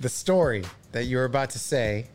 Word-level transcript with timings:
the 0.00 0.08
story 0.08 0.64
that 0.92 1.04
you 1.04 1.16
were 1.16 1.24
about 1.24 1.50
to 1.50 1.58
say 1.58 2.06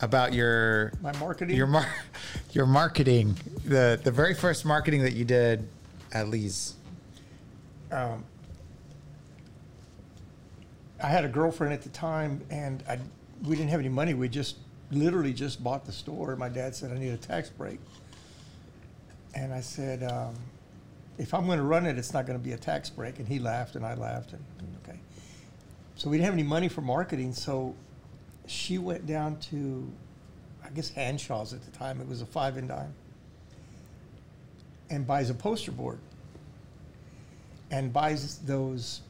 about 0.00 0.32
your 0.32 0.92
My 1.02 1.16
marketing. 1.18 1.56
your 1.56 1.66
mar- 1.66 1.94
your 2.52 2.66
marketing 2.66 3.36
the 3.64 3.98
the 4.02 4.10
very 4.10 4.34
first 4.34 4.64
marketing 4.64 5.02
that 5.02 5.14
you 5.14 5.24
did 5.24 5.66
at 6.12 6.28
Lee's. 6.28 6.74
um, 7.90 8.24
I 11.02 11.08
had 11.08 11.24
a 11.24 11.28
girlfriend 11.28 11.72
at 11.74 11.82
the 11.82 11.88
time, 11.90 12.40
and 12.50 12.82
I, 12.88 12.98
we 13.42 13.56
didn't 13.56 13.70
have 13.70 13.80
any 13.80 13.88
money. 13.90 14.14
We 14.14 14.28
just 14.28 14.56
literally 14.90 15.32
just 15.34 15.62
bought 15.62 15.84
the 15.84 15.92
store. 15.92 16.34
My 16.36 16.48
dad 16.48 16.74
said, 16.74 16.92
I 16.92 16.98
need 16.98 17.08
a 17.10 17.16
tax 17.18 17.50
break. 17.50 17.78
And 19.34 19.52
I 19.52 19.60
said, 19.60 20.02
um, 20.04 20.34
if 21.18 21.34
I'm 21.34 21.44
going 21.46 21.58
to 21.58 21.64
run 21.64 21.84
it, 21.84 21.98
it's 21.98 22.14
not 22.14 22.26
going 22.26 22.38
to 22.38 22.42
be 22.42 22.52
a 22.52 22.56
tax 22.56 22.88
break. 22.88 23.18
And 23.18 23.28
he 23.28 23.38
laughed, 23.38 23.74
and 23.76 23.84
I 23.84 23.94
laughed, 23.94 24.32
and 24.32 24.42
okay. 24.88 24.98
So 25.96 26.10
we 26.10 26.16
didn't 26.16 26.26
have 26.26 26.34
any 26.34 26.42
money 26.42 26.68
for 26.68 26.80
marketing, 26.80 27.32
so 27.32 27.74
she 28.46 28.78
went 28.78 29.06
down 29.06 29.38
to, 29.50 29.90
I 30.64 30.68
guess, 30.70 30.90
Hanshaw's 30.90 31.52
at 31.52 31.64
the 31.64 31.70
time. 31.76 32.00
It 32.00 32.08
was 32.08 32.20
a 32.20 32.26
five 32.26 32.56
and 32.56 32.68
dime. 32.68 32.92
And 34.90 35.06
buys 35.06 35.30
a 35.30 35.34
poster 35.34 35.72
board 35.72 35.98
and 37.70 37.92
buys 37.92 38.38
those 38.38 39.00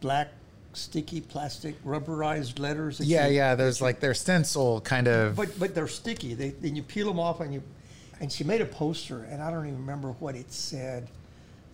black 0.00 0.28
sticky 0.72 1.20
plastic 1.20 1.82
rubberized 1.84 2.58
letters. 2.58 2.98
that 2.98 3.06
Yeah, 3.06 3.26
you- 3.28 3.36
yeah. 3.36 3.54
There's 3.54 3.80
like 3.80 4.00
their 4.00 4.14
stencil 4.14 4.80
kind 4.80 5.06
of. 5.08 5.36
But 5.36 5.58
but 5.58 5.74
they're 5.74 5.88
sticky. 5.88 6.34
They 6.34 6.50
then 6.50 6.74
you 6.76 6.82
peel 6.82 7.06
them 7.06 7.20
off 7.20 7.40
and 7.40 7.54
you, 7.54 7.62
and 8.20 8.30
she 8.30 8.44
made 8.44 8.60
a 8.60 8.66
poster 8.66 9.22
and 9.24 9.40
I 9.42 9.50
don't 9.50 9.66
even 9.66 9.78
remember 9.78 10.12
what 10.18 10.34
it 10.34 10.52
said. 10.52 11.08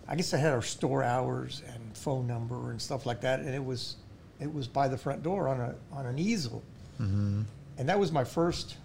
I 0.07 0.15
guess 0.15 0.33
I 0.33 0.37
had 0.37 0.53
our 0.53 0.61
store 0.61 1.03
hours 1.03 1.63
and 1.73 1.97
phone 1.97 2.27
number 2.27 2.69
and 2.71 2.79
stuff 2.81 3.05
like 3.07 3.21
that, 3.21 3.39
and 3.39 3.49
it 3.49 3.63
was 3.65 3.95
it 4.39 4.53
was 4.53 4.67
by 4.67 4.87
the 4.87 4.97
front 4.97 5.23
door 5.23 5.47
on 5.47 5.59
a 5.61 5.75
on 5.91 6.05
an 6.05 6.19
easel, 6.19 6.61
Mm-hmm. 6.99 7.41
and 7.77 7.89
that 7.89 7.99
was 7.99 8.11
my 8.11 8.23
first 8.23 8.77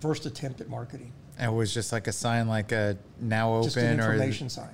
first 0.00 0.24
attempt 0.26 0.60
at 0.60 0.68
marketing. 0.68 1.12
it 1.38 1.52
was 1.52 1.74
just 1.74 1.92
like 1.92 2.06
a 2.06 2.12
sign, 2.12 2.48
like 2.48 2.72
a 2.72 2.96
now 3.20 3.50
open 3.52 3.64
Just 3.64 3.76
an 3.76 4.00
or 4.00 4.12
information 4.12 4.48
sign. 4.48 4.70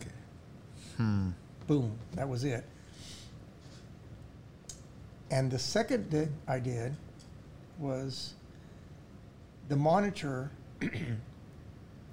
Hmm. 0.97 1.31
Boom, 1.67 1.93
that 2.15 2.29
was 2.29 2.45
it. 2.45 2.65
And 5.31 5.51
the 5.51 5.59
second 5.59 6.11
that 6.11 6.29
I 6.47 6.59
did 6.61 6.95
was 7.79 8.35
the 9.69 9.77
monitor. 9.77 10.51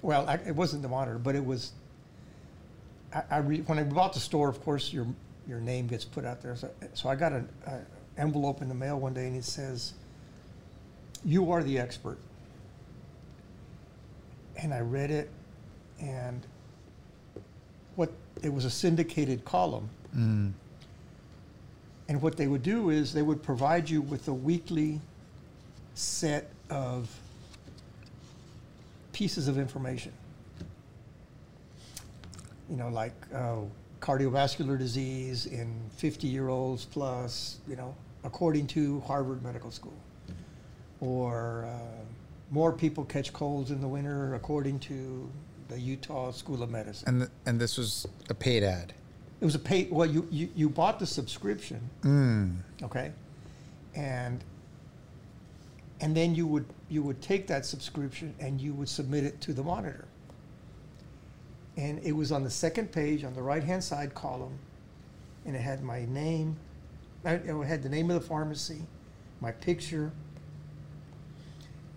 well, 0.02 0.28
I, 0.28 0.34
it 0.46 0.56
wasn't 0.56 0.82
the 0.82 0.88
monitor, 0.88 1.18
but 1.18 1.34
it 1.36 1.44
was. 1.44 1.72
I, 3.14 3.22
I 3.30 3.36
re, 3.38 3.58
when 3.60 3.78
I 3.78 3.84
bought 3.84 4.14
the 4.14 4.20
store, 4.20 4.48
of 4.48 4.60
course, 4.64 4.92
your 4.92 5.06
your 5.48 5.60
name 5.60 5.86
gets 5.86 6.04
put 6.04 6.24
out 6.24 6.42
there. 6.42 6.56
So, 6.56 6.70
so 6.94 7.08
I 7.08 7.14
got 7.14 7.32
an 7.32 7.48
envelope 8.16 8.62
in 8.62 8.68
the 8.68 8.74
mail 8.74 8.98
one 8.98 9.14
day, 9.14 9.26
and 9.26 9.36
it 9.36 9.44
says, 9.44 9.94
"You 11.24 11.50
are 11.50 11.62
the 11.62 11.78
expert." 11.78 12.18
And 14.56 14.72
I 14.72 14.80
read 14.80 15.10
it, 15.10 15.30
and 16.00 16.46
what 17.96 18.12
it 18.42 18.52
was 18.52 18.64
a 18.64 18.70
syndicated 18.70 19.44
column. 19.44 19.88
Mm. 20.16 20.52
And 22.08 22.20
what 22.20 22.36
they 22.36 22.46
would 22.46 22.62
do 22.62 22.90
is 22.90 23.12
they 23.12 23.22
would 23.22 23.42
provide 23.42 23.88
you 23.88 24.02
with 24.02 24.28
a 24.28 24.34
weekly 24.34 25.00
set 25.94 26.50
of 26.68 27.08
pieces 29.12 29.48
of 29.48 29.58
information. 29.58 30.12
You 32.68 32.76
know, 32.76 32.88
like 32.88 33.14
uh, 33.34 33.56
cardiovascular 34.02 34.76
disease 34.76 35.46
in 35.46 35.72
50 35.96 36.26
year 36.26 36.48
olds 36.48 36.84
plus, 36.84 37.58
you 37.68 37.76
know, 37.76 37.94
according 38.24 38.66
to 38.68 39.00
Harvard 39.00 39.42
Medical 39.42 39.70
School. 39.70 39.94
Or 41.00 41.64
uh, 41.66 42.04
more 42.50 42.72
people 42.72 43.04
catch 43.04 43.32
colds 43.32 43.70
in 43.70 43.80
the 43.80 43.88
winter 43.88 44.34
according 44.34 44.80
to 44.80 45.30
the 45.68 45.80
Utah 45.80 46.32
School 46.32 46.62
of 46.62 46.70
Medicine. 46.70 47.08
And 47.08 47.18
th- 47.20 47.30
and 47.46 47.60
this 47.60 47.78
was 47.78 48.06
a 48.28 48.34
paid 48.34 48.62
ad. 48.62 48.92
It 49.40 49.44
was 49.44 49.54
a 49.54 49.58
paid, 49.58 49.90
well, 49.90 50.06
you, 50.08 50.28
you, 50.30 50.48
you 50.54 50.68
bought 50.68 50.98
the 51.00 51.06
subscription 51.06 51.80
Mm. 52.02 52.56
okay 52.82 53.10
and 53.94 54.42
and 56.00 56.16
then 56.16 56.34
you 56.34 56.46
would 56.46 56.64
you 56.88 57.02
would 57.02 57.20
take 57.20 57.46
that 57.48 57.66
subscription 57.66 58.34
and 58.40 58.60
you 58.60 58.72
would 58.72 58.88
submit 58.88 59.24
it 59.24 59.40
to 59.40 59.52
the 59.52 59.62
monitor 59.62 60.04
and 61.76 61.98
it 62.04 62.12
was 62.12 62.30
on 62.32 62.42
the 62.44 62.50
second 62.50 62.92
page 62.92 63.24
on 63.24 63.34
the 63.34 63.42
right 63.42 63.64
hand 63.64 63.82
side 63.82 64.14
column 64.14 64.58
and 65.46 65.56
it 65.56 65.60
had 65.60 65.82
my 65.82 66.04
name 66.06 66.56
uh, 67.24 67.30
it 67.30 67.66
had 67.66 67.82
the 67.82 67.88
name 67.88 68.10
of 68.10 68.20
the 68.20 68.26
pharmacy 68.26 68.82
my 69.40 69.50
picture 69.52 70.12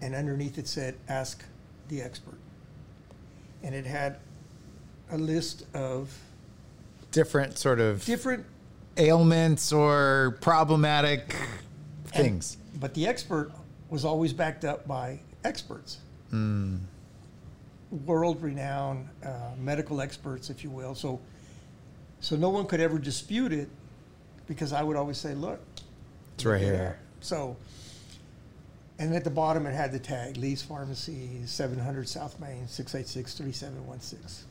and 0.01 0.15
underneath 0.15 0.57
it 0.57 0.67
said 0.67 0.95
ask 1.07 1.43
the 1.89 2.01
expert 2.01 2.37
and 3.63 3.73
it 3.75 3.85
had 3.85 4.17
a 5.11 5.17
list 5.17 5.65
of 5.73 6.15
Different 7.11 7.57
sort 7.57 7.79
of 7.79 8.03
different 8.05 8.45
ailments 8.97 9.71
or 9.71 10.37
problematic 10.41 11.33
And- 12.13 12.23
things. 12.23 12.57
but 12.79 12.93
the 12.93 13.07
expert 13.07 13.51
was 13.89 14.03
always 14.03 14.33
backed 14.33 14.65
up 14.65 14.87
by 14.87 15.19
experts, 15.43 15.99
Mm. 16.33 16.79
World 17.91 18.41
renowned 18.41 19.09
uh, 19.23 19.51
medical 19.57 20.01
experts, 20.01 20.49
if 20.49 20.63
you 20.63 20.69
will. 20.69 20.95
So, 20.95 21.19
so 22.19 22.35
no 22.35 22.49
one 22.49 22.65
could 22.65 22.79
ever 22.79 22.97
dispute 22.97 23.53
it 23.53 23.69
because 24.47 24.73
I 24.73 24.83
would 24.83 24.95
always 24.95 25.17
say, 25.17 25.33
look, 25.33 25.59
It's 26.35 26.45
right 26.45 26.61
here. 26.61 26.99
So, 27.21 27.57
and 28.97 29.13
at 29.13 29.23
the 29.23 29.29
bottom 29.29 29.65
it 29.65 29.73
had 29.73 29.91
the 29.91 29.99
tag 29.99 30.37
Lee's 30.37 30.61
Pharmacy, 30.61 31.41
700 31.45 32.07
South 32.07 32.39
Main, 32.39 32.67
686 32.67 33.33
3716. 33.35 34.47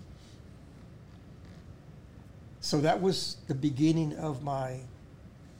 So 2.60 2.80
that 2.80 3.00
was 3.00 3.36
the 3.46 3.54
beginning 3.54 4.16
of 4.16 4.42
my 4.42 4.80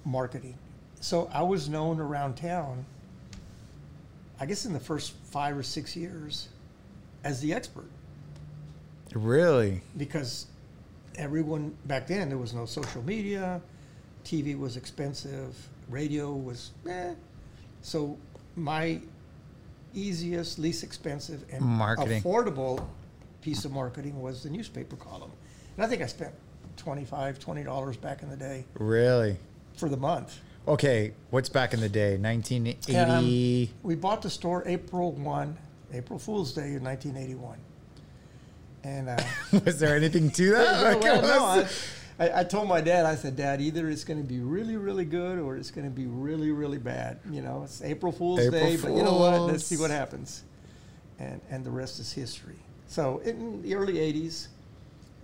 marketing. 0.04 0.56
So 1.00 1.30
I 1.32 1.42
was 1.42 1.68
known 1.68 2.00
around 2.00 2.36
town, 2.36 2.86
I 4.41 4.46
guess 4.46 4.64
in 4.64 4.72
the 4.72 4.80
first 4.80 5.12
five 5.30 5.56
or 5.56 5.62
six 5.62 5.94
years, 5.94 6.48
as 7.24 7.40
the 7.40 7.52
expert 7.52 7.88
Really? 9.14 9.80
because 9.96 10.46
everyone 11.16 11.74
back 11.86 12.06
then 12.06 12.28
there 12.28 12.38
was 12.38 12.52
no 12.54 12.66
social 12.66 13.02
media, 13.02 13.60
TV 14.24 14.58
was 14.58 14.76
expensive, 14.76 15.54
radio 15.88 16.32
was 16.32 16.72
eh. 16.88 17.14
So 17.82 18.16
my 18.56 19.00
easiest, 19.94 20.58
least 20.58 20.82
expensive, 20.82 21.44
and 21.52 21.60
Marketing. 21.62 22.20
affordable 22.22 22.84
piece 23.42 23.64
of 23.64 23.70
marketing 23.72 24.20
was 24.20 24.42
the 24.42 24.50
newspaper 24.50 24.96
column. 24.96 25.30
And 25.76 25.84
I 25.84 25.88
think 25.88 26.02
I 26.02 26.06
spent 26.06 26.32
25 26.78 27.38
$20 27.38 28.00
back 28.00 28.22
in 28.22 28.30
the 28.30 28.36
day 28.36 28.64
Really? 28.74 29.36
for 29.76 29.88
the 29.88 29.96
month. 29.96 30.41
Okay, 30.66 31.12
what's 31.30 31.48
back 31.50 31.74
in 31.74 31.80
the 31.80 31.88
day? 31.91 32.16
1980. 32.16 33.70
We 33.82 33.94
bought 33.94 34.22
the 34.22 34.30
store 34.30 34.62
April 34.66 35.12
1, 35.12 35.56
April 35.94 36.19
Fool's 36.19 36.53
Day 36.53 36.75
in 36.75 36.84
1981. 36.84 37.59
And 38.84 39.09
uh, 39.09 39.16
was 39.65 39.78
there 39.78 39.97
anything 39.97 40.31
to 40.31 40.50
that? 40.53 41.00
well, 41.03 41.22
no, 41.22 41.44
I, 42.19 42.27
I, 42.27 42.41
I 42.41 42.44
told 42.44 42.69
my 42.69 42.81
dad, 42.81 43.06
I 43.06 43.15
said, 43.16 43.37
Dad, 43.37 43.60
either 43.60 43.88
it's 43.88 44.04
going 44.04 44.21
to 44.22 44.28
be 44.28 44.41
really, 44.41 44.77
really 44.77 45.04
good 45.04 45.38
or 45.38 45.56
it's 45.56 45.71
going 45.71 45.87
to 45.87 45.91
be 45.94 46.06
really, 46.06 46.50
really 46.50 46.78
bad. 46.78 47.19
You 47.31 47.41
know, 47.43 47.62
it's 47.65 47.83
April 47.83 48.12
Fool's 48.12 48.41
April 48.41 48.60
Day, 48.60 48.77
but 48.77 48.93
you 48.93 49.03
know 49.03 49.16
what? 49.16 49.41
Let's 49.43 49.65
see 49.65 49.77
what 49.77 49.91
happens. 49.91 50.43
And, 51.19 51.41
and 51.50 51.65
the 51.65 51.71
rest 51.71 51.99
is 51.99 52.12
history. 52.12 52.56
So 52.88 53.19
in 53.25 53.62
the 53.62 53.75
early 53.75 53.94
80s, 53.94 54.49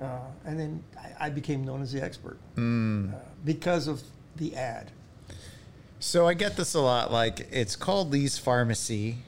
uh, 0.00 0.18
and 0.46 0.58
then 0.58 0.82
I, 0.98 1.26
I 1.26 1.30
became 1.30 1.64
known 1.64 1.82
as 1.82 1.92
the 1.92 2.02
expert 2.02 2.38
Mm. 2.56 3.12
uh, 3.12 3.18
because 3.44 3.86
of 3.86 4.02
the 4.36 4.56
ad. 4.56 4.90
So 5.98 6.26
I 6.26 6.32
get 6.34 6.56
this 6.56 6.72
a 6.74 6.80
lot. 6.80 7.12
Like 7.12 7.46
it's 7.52 7.76
called 7.76 8.10
Lee's 8.10 8.38
Pharmacy, 8.38 9.18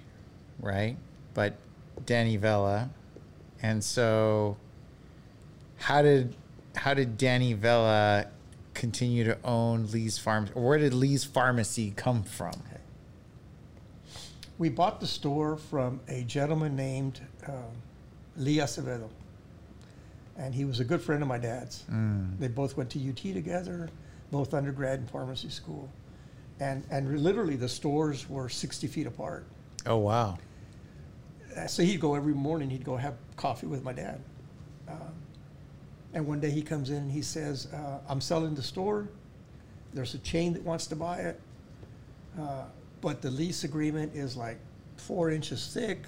right? 0.59 0.97
But 1.35 1.57
Danny 2.05 2.37
Vela, 2.37 2.91
and 3.63 3.83
so 3.83 4.57
how 5.79 6.03
did 6.03 6.35
how 6.77 6.95
did 6.95 7.17
Danny 7.17 7.53
Vela 7.53 8.27
continue 8.75 9.25
to 9.25 9.39
own 9.45 9.87
Lee's 9.91 10.19
Farm? 10.19 10.49
Or 10.55 10.69
where 10.69 10.79
did 10.79 10.95
Lee's 10.95 11.25
Pharmacy 11.25 11.93
come 11.97 12.23
from? 12.23 12.53
We 14.59 14.69
bought 14.69 15.01
the 15.01 15.07
store 15.07 15.57
from 15.57 16.01
a 16.09 16.23
gentleman 16.23 16.77
named 16.77 17.21
um, 17.49 17.73
Lee 18.37 18.59
Acevedo. 18.59 19.09
And 20.37 20.55
he 20.55 20.65
was 20.65 20.81
a 20.81 20.85
good 20.85 21.03
friend 21.03 21.21
of 21.21 21.29
my 21.29 21.39
dad's. 21.39 21.85
Mm. 21.91 22.39
They 22.39 22.49
both 22.49 22.77
went 22.77 22.91
to 22.91 23.09
UT 23.09 23.17
together, 23.17 23.91
both 24.31 24.55
undergrad 24.55 25.01
and 25.01 25.11
pharmacy 25.11 25.49
school. 25.49 25.89
And, 26.61 26.85
and 26.91 27.23
literally, 27.23 27.57
the 27.57 27.69
stores 27.69 28.29
were 28.31 28.49
60 28.49 28.87
feet 28.87 29.07
apart. 29.07 29.45
Oh 29.85 29.97
wow! 29.97 30.39
Uh, 31.57 31.67
So 31.67 31.83
he'd 31.83 32.01
go 32.01 32.15
every 32.15 32.35
morning, 32.35 32.71
he'd 32.71 32.85
go 32.85 32.97
have 32.97 33.15
coffee 33.37 33.67
with 33.67 33.83
my 33.83 33.93
dad. 33.93 34.21
Um, 34.89 35.13
and 36.15 36.27
one 36.27 36.41
day 36.41 36.51
he 36.51 36.63
comes 36.63 36.91
in 36.91 36.97
and 36.97 37.11
he 37.11 37.23
says, 37.23 37.69
uh, 37.73 37.99
I'm 38.09 38.21
selling 38.21 38.55
the 38.55 38.63
store. 38.63 39.09
There's 39.95 40.15
a 40.15 40.19
chain 40.19 40.53
that 40.55 40.63
wants 40.63 40.87
to 40.89 40.97
buy 40.97 41.19
it. 41.19 41.41
uh, 42.39 42.65
but 43.01 43.21
the 43.21 43.31
lease 43.31 43.65
agreement 43.65 44.15
is 44.15 44.37
like 44.37 44.59
four 44.97 45.31
inches 45.31 45.67
thick. 45.75 46.05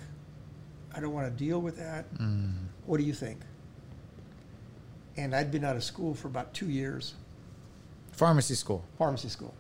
I 0.95 1.01
don't 1.01 1.13
want 1.13 1.27
to 1.27 1.45
deal 1.45 1.61
with 1.61 1.77
that. 1.79 2.13
Mm. 2.15 2.53
What 2.87 2.99
do 2.99 3.05
you 3.05 3.13
think? 3.13 3.41
And 5.17 5.35
I'd 5.35 5.51
been 5.51 5.65
out 5.65 5.75
of 5.77 5.83
school 5.85 6.15
for 6.15 6.29
about 6.29 6.55
two 6.55 6.69
years, 6.71 7.15
Pharmacy 8.13 8.55
school. 8.55 8.85
pharmacy 8.97 9.29
school, 9.29 9.53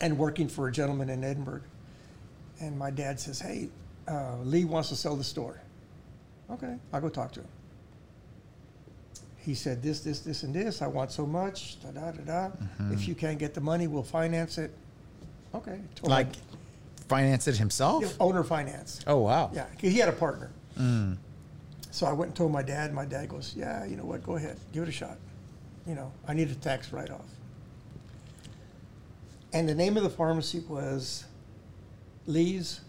and 0.00 0.18
working 0.18 0.48
for 0.48 0.66
a 0.68 0.72
gentleman 0.72 1.08
in 1.08 1.22
Edinburg. 1.22 1.62
And 2.60 2.76
my 2.76 2.90
dad 2.90 3.20
says, 3.20 3.40
Hey, 3.40 3.68
uh, 4.08 4.36
Lee 4.42 4.64
wants 4.64 4.88
to 4.90 4.96
sell 4.96 5.16
the 5.16 5.24
store. 5.24 5.60
Okay, 6.50 6.76
I'll 6.92 7.00
go 7.00 7.08
talk 7.08 7.32
to 7.32 7.40
him. 7.40 7.48
He 9.38 9.54
said, 9.54 9.82
This, 9.82 10.00
this, 10.00 10.20
this, 10.20 10.42
and 10.42 10.54
this. 10.54 10.80
I 10.82 10.86
want 10.86 11.10
so 11.12 11.26
much. 11.26 11.78
Da 11.82 11.90
da 11.90 12.10
da 12.12 12.22
da. 12.22 12.48
Mm-hmm. 12.56 12.92
If 12.94 13.06
you 13.08 13.14
can't 13.14 13.38
get 13.38 13.52
the 13.54 13.60
money, 13.60 13.86
we'll 13.86 14.02
finance 14.02 14.56
it. 14.58 14.70
Okay. 15.54 15.80
My- 16.02 16.08
Like, 16.08 16.28
finance 17.08 17.46
it 17.46 17.56
himself? 17.58 18.02
Yeah, 18.02 18.08
owner 18.20 18.42
finance. 18.42 19.00
Oh, 19.06 19.18
wow. 19.18 19.50
Yeah, 19.52 19.66
he 19.78 19.98
had 19.98 20.08
a 20.08 20.12
partner. 20.12 20.50
Mm. 20.78 21.16
So 21.90 22.06
I 22.06 22.12
went 22.12 22.30
and 22.30 22.36
told 22.36 22.52
my 22.52 22.62
dad. 22.62 22.92
My 22.92 23.04
dad 23.04 23.28
goes, 23.28 23.54
"Yeah, 23.56 23.84
you 23.84 23.94
know 23.96 24.04
what? 24.04 24.24
Go 24.24 24.34
ahead, 24.34 24.56
give 24.72 24.82
it 24.82 24.88
a 24.88 24.92
shot. 24.92 25.16
You 25.86 25.94
know, 25.94 26.10
I 26.26 26.34
need 26.34 26.50
a 26.50 26.54
tax 26.56 26.92
write-off." 26.92 27.24
And 29.52 29.68
the 29.68 29.74
name 29.76 29.96
of 29.96 30.02
the 30.02 30.10
pharmacy 30.10 30.60
was 30.68 31.24
Lee's 32.26 32.80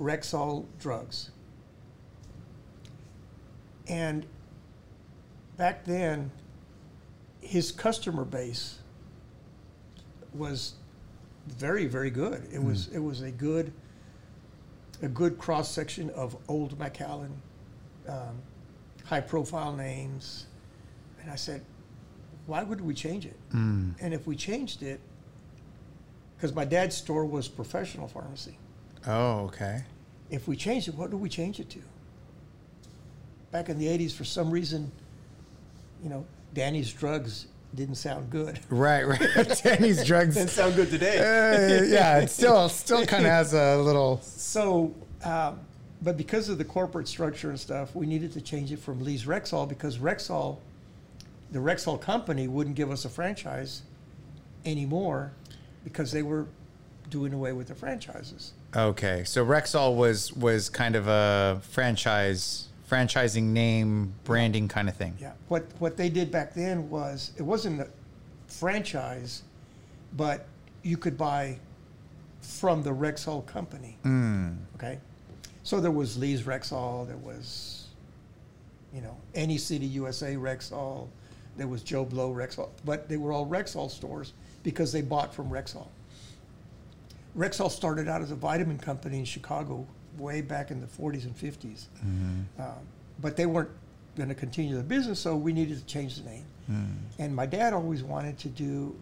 Rexall 0.00 0.66
Drugs. 0.78 1.30
And 3.88 4.26
back 5.56 5.84
then, 5.84 6.30
his 7.40 7.72
customer 7.72 8.24
base 8.24 8.78
was 10.34 10.74
very, 11.46 11.86
very 11.86 12.10
good. 12.10 12.48
It 12.52 12.62
was 12.62 12.88
it 12.88 13.00
was 13.00 13.22
a 13.22 13.30
good 13.30 13.72
a 15.02 15.08
good 15.08 15.36
cross 15.38 15.68
section 15.70 16.10
of 16.10 16.36
old 16.48 16.78
McAllen, 16.78 17.32
um, 18.08 18.40
high 19.04 19.20
profile 19.20 19.74
names. 19.74 20.46
And 21.20 21.30
I 21.30 21.34
said, 21.34 21.64
why 22.46 22.62
would 22.62 22.80
we 22.80 22.94
change 22.94 23.26
it? 23.26 23.36
Mm. 23.52 23.94
And 24.00 24.14
if 24.14 24.26
we 24.26 24.36
changed 24.36 24.82
it, 24.82 25.00
because 26.36 26.54
my 26.54 26.64
dad's 26.64 26.96
store 26.96 27.24
was 27.24 27.48
professional 27.48 28.08
pharmacy. 28.08 28.56
Oh, 29.06 29.44
okay. 29.46 29.84
If 30.30 30.48
we 30.48 30.56
changed 30.56 30.88
it, 30.88 30.94
what 30.94 31.10
do 31.10 31.16
we 31.16 31.28
change 31.28 31.60
it 31.60 31.68
to? 31.70 31.80
Back 33.50 33.68
in 33.68 33.78
the 33.78 33.86
80s, 33.86 34.12
for 34.12 34.24
some 34.24 34.50
reason, 34.50 34.90
you 36.02 36.08
know, 36.08 36.24
Danny's 36.54 36.92
drugs 36.92 37.46
didn't 37.74 37.96
sound 37.96 38.30
good. 38.30 38.58
Right, 38.70 39.06
right. 39.06 39.60
Danny's 39.62 40.04
drugs. 40.04 40.34
Didn't 40.34 40.50
sound 40.50 40.76
good 40.76 40.90
today. 40.90 41.18
Uh, 41.18 41.84
yeah, 41.84 42.18
it 42.18 42.30
still 42.30 42.68
still 42.68 43.04
kind 43.06 43.24
of 43.24 43.30
has 43.30 43.54
a 43.54 43.76
little. 43.78 44.20
So, 44.22 44.94
um, 45.24 45.60
but 46.02 46.16
because 46.16 46.48
of 46.48 46.58
the 46.58 46.64
corporate 46.64 47.08
structure 47.08 47.50
and 47.50 47.58
stuff, 47.58 47.94
we 47.94 48.06
needed 48.06 48.32
to 48.32 48.40
change 48.40 48.72
it 48.72 48.78
from 48.78 49.02
Lee's 49.02 49.24
Rexall 49.24 49.68
because 49.68 49.98
Rexall, 49.98 50.58
the 51.50 51.58
Rexall 51.60 52.00
company, 52.00 52.48
wouldn't 52.48 52.76
give 52.76 52.90
us 52.90 53.04
a 53.04 53.08
franchise 53.08 53.82
anymore 54.64 55.32
because 55.84 56.12
they 56.12 56.22
were 56.22 56.46
doing 57.10 57.32
away 57.32 57.52
with 57.52 57.68
the 57.68 57.74
franchises. 57.74 58.52
Okay, 58.74 59.24
so 59.24 59.44
Rexall 59.44 59.96
was 59.96 60.32
was 60.32 60.70
kind 60.70 60.96
of 60.96 61.06
a 61.06 61.60
franchise, 61.62 62.68
franchising 62.90 63.44
name, 63.44 64.14
branding 64.24 64.66
kind 64.68 64.88
of 64.88 64.96
thing. 64.96 65.16
Yeah. 65.20 65.32
What 65.48 65.66
what 65.78 65.96
they 65.96 66.08
did 66.08 66.30
back 66.30 66.54
then 66.54 66.88
was 66.88 67.32
it 67.36 67.42
wasn't 67.42 67.80
a 67.80 67.88
franchise, 68.46 69.42
but 70.16 70.46
you 70.82 70.96
could 70.96 71.18
buy 71.18 71.58
from 72.40 72.82
the 72.82 72.90
Rexall 72.90 73.44
company. 73.46 73.96
Mm. 74.04 74.56
Okay. 74.76 74.98
So 75.62 75.80
there 75.80 75.90
was 75.92 76.18
Lee's 76.18 76.42
Rexall, 76.42 77.06
there 77.06 77.16
was, 77.16 77.86
you 78.92 79.00
know, 79.00 79.16
Any 79.34 79.58
City 79.58 79.86
USA 79.86 80.34
Rexall, 80.34 81.06
there 81.56 81.68
was 81.68 81.82
Joe 81.82 82.04
Blow 82.04 82.32
Rexall, 82.34 82.70
but 82.84 83.08
they 83.08 83.16
were 83.16 83.32
all 83.32 83.46
Rexall 83.46 83.88
stores 83.90 84.32
because 84.64 84.90
they 84.90 85.02
bought 85.02 85.32
from 85.32 85.50
Rexall. 85.50 85.86
Rexall 87.36 87.70
started 87.70 88.08
out 88.08 88.20
as 88.22 88.30
a 88.30 88.34
vitamin 88.36 88.78
company 88.78 89.18
in 89.18 89.24
Chicago 89.24 89.86
way 90.18 90.40
back 90.42 90.70
in 90.70 90.80
the 90.80 90.86
40s 90.86 91.24
and 91.24 91.36
50s. 91.36 91.86
Um, 92.58 92.72
but 93.20 93.36
they 93.36 93.46
weren't 93.46 93.70
going 94.16 94.28
to 94.28 94.34
continue 94.34 94.76
the 94.76 94.82
business, 94.82 95.18
so 95.18 95.34
we 95.36 95.52
needed 95.52 95.78
to 95.78 95.84
change 95.86 96.16
the 96.16 96.28
name. 96.28 96.44
And 97.18 97.34
my 97.34 97.46
dad 97.46 97.72
always 97.72 98.02
wanted 98.02 98.38
to 98.40 98.48
do 98.48 98.94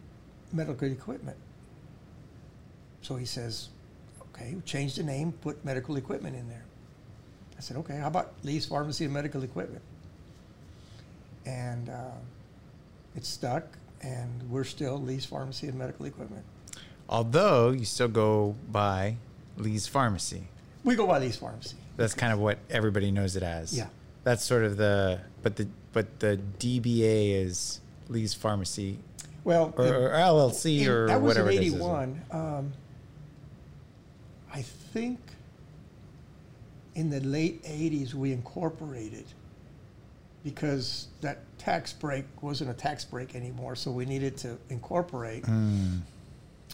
medical 0.53 0.87
equipment. 0.89 1.37
So 3.03 3.17
he 3.17 3.27
says, 3.27 3.69
okay, 4.29 4.57
change 4.65 4.95
the 4.97 5.03
name, 5.03 5.33
put 5.33 5.65
medical 5.65 5.97
equipment 5.97 6.37
in 6.37 6.49
there. 6.49 6.65
I 7.59 7.61
said, 7.61 7.77
okay, 7.79 7.97
how 7.97 8.07
about 8.07 8.33
Lee's 8.43 8.67
Pharmacy 8.67 9.05
and 9.05 9.13
Medical 9.13 9.43
Equipment? 9.43 9.83
And 11.45 11.91
uh, 11.91 12.17
it 13.17 13.25
stuck, 13.27 13.65
and 14.03 14.49
we're 14.51 14.65
still 14.65 14.99
Lee's 14.99 15.27
Pharmacy 15.27 15.69
and 15.69 15.77
Medical 15.79 16.07
Equipment. 16.07 16.45
Although 17.11 17.73
you 17.73 17.85
still 17.85 18.09
go 18.09 18.55
by 18.71 19.17
Lee's 19.57 19.89
Pharmacy. 19.89 20.45
We 20.85 20.95
go 20.95 21.09
by 21.09 21.19
Lee's 21.19 21.37
Pharmacy. 21.37 21.77
That's 21.97 22.15
kind 22.15 22.33
of 22.33 22.39
what 22.39 22.59
everybody 22.71 23.11
knows 23.11 23.35
it 23.35 23.43
as. 23.43 23.77
Yeah. 23.77 23.89
That's 24.23 24.45
sort 24.45 24.65
of 24.65 24.77
the 24.77 25.21
but 25.43 25.57
the 25.57 25.67
but 25.93 26.21
the 26.21 26.41
DBA 26.61 27.35
is 27.45 27.81
Lee's 28.09 28.33
Pharmacy 28.33 28.99
Well, 29.43 29.75
or, 29.77 29.87
or 29.87 30.11
LLC 30.11 30.87
or 30.87 31.09
that 31.09 31.21
was 31.21 31.37
whatever 31.37 31.51
in 31.51 31.59
'81. 31.59 32.23
Um, 32.31 32.73
I 34.55 34.63
think 34.63 35.19
in 36.95 37.11
the 37.11 37.21
late 37.21 37.63
'80s 37.65 38.15
we 38.15 38.33
incorporated 38.33 39.25
because 40.45 41.09
that 41.23 41.41
tax 41.59 41.93
break 41.93 42.25
wasn't 42.41 42.71
a 42.71 42.75
tax 42.75 43.05
break 43.05 43.35
anymore, 43.35 43.75
so 43.75 43.91
we 43.91 44.07
needed 44.07 44.37
to 44.39 44.57
incorporate. 44.69 45.43
Mm. 45.45 46.01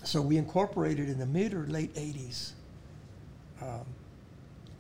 So 0.05 0.21
we 0.21 0.37
incorporated 0.37 1.09
in 1.09 1.19
the 1.19 1.27
mid 1.27 1.55
or 1.55 1.67
late 1.67 1.95
'80s, 1.95 2.53
um, 3.61 3.85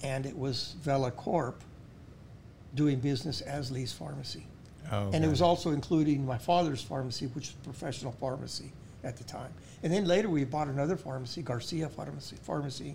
and 0.02 0.26
it 0.26 0.36
was 0.36 0.76
Vela 0.82 1.10
Corp 1.10 1.62
doing 2.74 3.00
business 3.00 3.40
as 3.40 3.70
Lee's 3.70 3.92
Pharmacy. 3.92 4.46
Oh, 4.92 5.10
And 5.12 5.24
it 5.24 5.28
was 5.28 5.42
also 5.42 5.70
including 5.70 6.24
my 6.24 6.38
father's 6.38 6.82
pharmacy, 6.82 7.26
which 7.28 7.46
was 7.48 7.56
professional 7.64 8.12
pharmacy 8.12 8.70
at 9.02 9.16
the 9.16 9.24
time. 9.24 9.50
And 9.82 9.92
then 9.92 10.04
later 10.04 10.28
we 10.28 10.44
bought 10.44 10.68
another 10.68 10.96
pharmacy, 10.96 11.42
Garcia 11.42 11.88
Pharmacy, 11.88 12.36
Pharmacy 12.42 12.94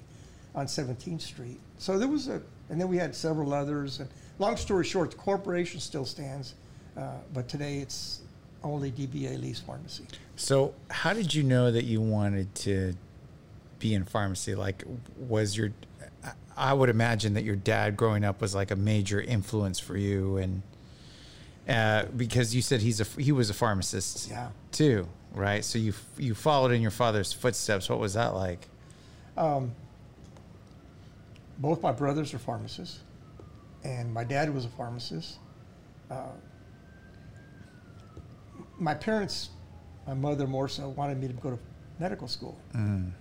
on 0.55 0.67
17th 0.67 1.21
Street. 1.21 1.59
So 1.77 1.97
there 1.97 2.07
was 2.07 2.27
a, 2.27 2.41
and 2.69 2.79
then 2.79 2.87
we 2.87 2.97
had 2.97 3.15
several 3.15 3.53
others. 3.53 3.99
And 3.99 4.09
long 4.39 4.55
story 4.55 4.85
short, 4.85 5.11
the 5.11 5.17
corporation 5.17 5.79
still 5.79 6.05
stands, 6.05 6.55
uh, 6.95 7.15
but 7.33 7.49
today 7.49 7.79
it's 7.79 8.21
only 8.63 8.91
DBA 8.91 9.41
Lee's 9.41 9.59
Pharmacy. 9.59 10.05
So, 10.41 10.73
how 10.89 11.13
did 11.13 11.35
you 11.35 11.43
know 11.43 11.69
that 11.71 11.83
you 11.83 12.01
wanted 12.01 12.55
to 12.55 12.95
be 13.77 13.93
in 13.93 14.05
pharmacy? 14.05 14.55
Like, 14.55 14.83
was 15.19 15.55
your, 15.55 15.71
I- 16.57 16.73
would 16.73 16.89
imagine 16.89 17.35
that 17.35 17.43
your 17.43 17.55
dad 17.55 17.95
growing 17.95 18.23
up 18.23 18.41
was 18.41 18.55
like 18.55 18.71
a 18.71 18.75
major 18.75 19.21
influence 19.21 19.79
for 19.79 19.95
you, 19.95 20.37
and 20.37 20.63
uh, 21.69 22.05
because 22.17 22.55
you 22.55 22.63
said 22.63 22.81
he's 22.81 22.99
a 22.99 23.21
he 23.21 23.31
was 23.31 23.51
a 23.51 23.53
pharmacist 23.53 24.31
Yeah. 24.31 24.49
too, 24.71 25.07
right? 25.35 25.63
So 25.63 25.77
you 25.77 25.93
you 26.17 26.33
followed 26.33 26.71
in 26.71 26.81
your 26.81 26.89
father's 26.89 27.31
footsteps. 27.31 27.87
What 27.87 27.99
was 27.99 28.15
that 28.15 28.33
like? 28.33 28.67
Um, 29.37 29.73
both 31.59 31.83
my 31.83 31.91
brothers 31.91 32.33
are 32.33 32.39
pharmacists, 32.39 33.01
and 33.83 34.11
my 34.11 34.23
dad 34.23 34.51
was 34.51 34.65
a 34.65 34.69
pharmacist. 34.69 35.37
Uh, 36.09 36.29
my 38.79 38.95
parents, 38.95 39.51
my 40.07 40.13
mother 40.13 40.47
more 40.47 40.67
so, 40.67 40.89
wanted 40.89 41.19
me 41.19 41.27
to 41.27 41.33
go 41.33 41.51
to 41.51 41.59
medical 41.99 42.27
school. 42.27 42.57
Mm. 42.75 43.11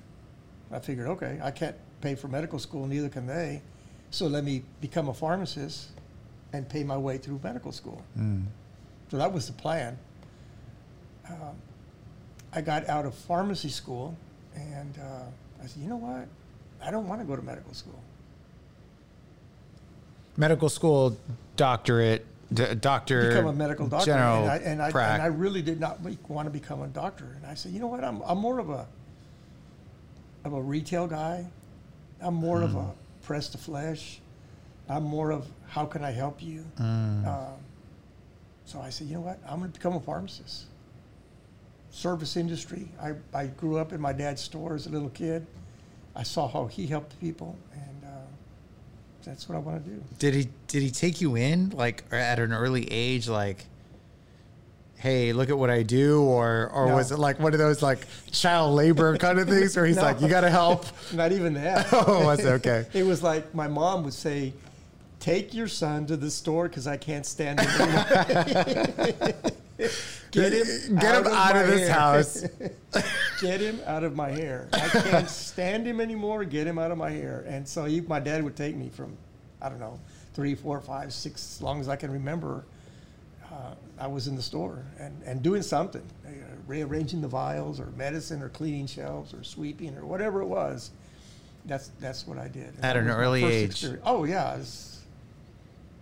I 0.73 0.79
figured, 0.79 1.09
okay, 1.09 1.39
I 1.43 1.51
can't 1.51 1.77
pay 2.01 2.15
for 2.15 2.29
medical 2.29 2.59
school, 2.59 2.87
neither 2.87 3.09
can 3.09 3.27
they. 3.27 3.63
So 4.11 4.27
let 4.27 4.45
me 4.45 4.63
become 4.81 5.09
a 5.09 5.15
pharmacist 5.15 5.91
and 6.53 6.69
pay 6.69 6.83
my 6.83 6.97
way 6.97 7.19
through 7.19 7.41
medical 7.43 7.73
school. 7.73 8.03
Mm. 8.19 8.47
So 9.11 9.19
that 9.19 9.33
was 9.33 9.47
the 9.47 9.53
plan. 9.53 9.99
Um, 11.29 11.57
I 12.53 12.61
got 12.61 12.89
out 12.89 13.07
of 13.07 13.15
pharmacy 13.15 13.69
school 13.69 14.17
and 14.55 14.99
uh, 14.99 15.63
I 15.63 15.67
said, 15.67 15.83
you 15.83 15.89
know 15.89 15.97
what? 15.97 16.27
I 16.83 16.91
don't 16.91 17.07
want 17.07 17.21
to 17.21 17.27
go 17.27 17.37
to 17.37 17.43
medical 17.43 17.75
school. 17.75 18.01
Medical 20.37 20.69
school, 20.69 21.17
doctorate, 21.57 22.25
d- 22.53 22.75
doctor, 22.75 23.29
Become 23.29 23.47
a 23.47 23.53
medical 23.53 23.87
doctor. 23.87 24.07
general 24.07 24.43
and, 24.43 24.51
I, 24.51 24.57
and, 24.57 24.83
I, 24.83 24.89
and 24.89 25.23
I 25.23 25.27
really 25.27 25.63
did 25.63 25.81
not 25.81 26.01
want 26.29 26.47
to 26.47 26.51
become 26.51 26.83
a 26.83 26.89
doctor. 26.89 27.33
And 27.37 27.47
I 27.47 27.55
said, 27.55 27.73
you 27.73 27.81
know 27.81 27.87
what? 27.87 28.03
I'm, 28.05 28.23
I'm 28.23 28.39
more 28.39 28.59
of 28.59 28.71
a, 28.71 28.87
of 30.45 30.53
a 30.53 30.61
retail 30.61 31.07
guy. 31.07 31.47
I'm 32.21 32.35
more 32.35 32.63
of 32.63 32.75
a 32.75 32.91
press 33.23 33.49
to 33.51 33.59
flesh. 33.59 34.21
I'm 34.89 35.05
more 35.05 35.31
of 35.31 35.47
how 35.69 35.87
can 35.87 36.03
I 36.05 36.11
help 36.11 36.43
you? 36.43 36.65
Mm. 36.79 37.27
Um, 37.27 37.55
so 38.65 38.81
I 38.81 38.91
said, 38.91 39.07
you 39.07 39.15
know 39.15 39.21
what? 39.21 39.39
I'm 39.49 39.59
going 39.61 39.71
to 39.73 39.79
become 39.79 39.95
a 39.95 40.01
pharmacist. 40.01 40.65
service 41.91 42.37
industry. 42.37 42.89
I, 43.01 43.13
I 43.33 43.47
grew 43.47 43.79
up 43.79 43.93
in 43.93 44.01
my 44.01 44.13
dad's 44.13 44.43
store 44.43 44.75
as 44.75 44.87
a 44.87 44.91
little 44.91 45.11
kid. 45.11 45.47
I 46.15 46.25
saw 46.25 46.49
how 46.49 46.67
he 46.67 46.87
helped 46.87 47.19
people, 47.21 47.57
and 47.73 47.90
that's 49.25 49.49
what 49.49 49.57
I 49.57 49.59
want 49.59 49.85
to 49.85 49.91
do. 49.91 50.03
Did 50.19 50.35
he 50.35 50.49
did 50.67 50.83
he 50.83 50.91
take 50.91 51.21
you 51.21 51.37
in 51.37 51.71
like 51.71 52.05
at 52.13 52.39
an 52.39 52.53
early 52.53 52.91
age 52.91 53.29
like 53.29 53.67
hey, 54.97 55.33
look 55.33 55.49
at 55.49 55.57
what 55.57 55.71
I 55.71 55.83
do 55.83 56.23
or 56.23 56.69
or 56.75 56.89
No. 56.89 56.95
was 56.97 57.11
it 57.11 57.19
like 57.19 57.41
one 57.41 57.53
of 57.55 57.59
those 57.59 57.81
like 57.83 58.07
child 58.31 58.75
labor 58.75 59.17
kind 59.17 59.39
of 59.39 59.49
things 59.49 59.75
where 59.75 59.87
he's 59.87 59.97
No. 60.03 60.03
like 60.03 60.21
you 60.21 60.29
got 60.29 60.43
to 60.43 60.51
help? 60.51 60.85
Not 61.15 61.33
even 61.33 61.55
that. 61.55 61.87
Oh, 61.93 62.27
was 62.27 62.41
it? 62.41 62.49
Okay. 62.49 62.87
It 62.93 63.05
was 63.05 63.23
like 63.23 63.55
my 63.55 63.67
mom 63.69 64.05
would 64.05 64.13
say, 64.15 64.53
"Take 65.19 65.55
your 65.55 65.69
son 65.69 66.07
to 66.07 66.17
the 66.19 66.31
store 66.31 66.69
because 66.69 66.87
I 66.87 66.97
can't 66.99 67.25
stand 67.25 67.61
him 67.61 67.81
anymore." 67.81 69.33
Get 70.31 70.53
him, 70.53 70.97
Get 70.99 71.15
him 71.17 71.27
out 71.27 71.57
of 71.57 71.67
this 71.67 71.89
hair. 71.89 71.93
house. 71.99 72.45
Get 73.41 73.61
him 73.61 73.81
out 73.87 74.05
of 74.05 74.15
my 74.15 74.31
hair. 74.31 74.69
I 74.73 74.89
can't 74.89 75.29
stand 75.29 75.87
him 75.87 76.01
anymore. 76.01 76.45
Get 76.45 76.67
him 76.67 76.79
out 76.79 76.91
of 76.91 76.99
my 76.99 77.11
hair. 77.11 77.45
And 77.49 77.67
so 77.67 77.85
he, 77.85 78.01
my 78.01 78.21
dad 78.21 78.45
would 78.45 78.57
take 78.57 78.77
me 78.77 78.89
from, 78.89 79.17
I 79.61 79.69
don't 79.69 79.81
know, 79.81 79.99
three, 80.35 80.55
four, 80.55 80.81
five, 80.81 81.13
six, 81.13 81.57
as 81.57 81.63
long 81.63 81.81
as 81.81 81.89
I 81.89 81.97
can 81.97 82.11
remember. 82.13 82.65
Uh, 83.51 83.75
I 83.99 84.07
was 84.07 84.29
in 84.29 84.37
the 84.37 84.43
store 84.43 84.85
and, 85.01 85.21
and 85.27 85.43
doing 85.43 85.63
something, 85.63 86.03
uh, 86.25 86.31
rearranging 86.69 87.21
the 87.21 87.29
vials 87.29 87.81
or 87.81 87.87
medicine 87.97 88.41
or 88.43 88.49
cleaning 88.49 88.87
shelves 88.87 89.35
or 89.35 89.43
sweeping 89.43 89.97
or 89.97 90.07
whatever 90.07 90.41
it 90.43 90.47
was. 90.47 90.93
That's 91.67 91.91
that's 92.01 92.27
what 92.27 92.39
I 92.39 92.47
did. 92.49 92.69
And 92.77 92.85
At 92.85 92.97
an 92.97 93.09
early 93.09 93.45
age. 93.45 93.71
experience. 93.71 94.03
Oh 94.07 94.25
yeah, 94.25 94.55
it's, 94.57 95.01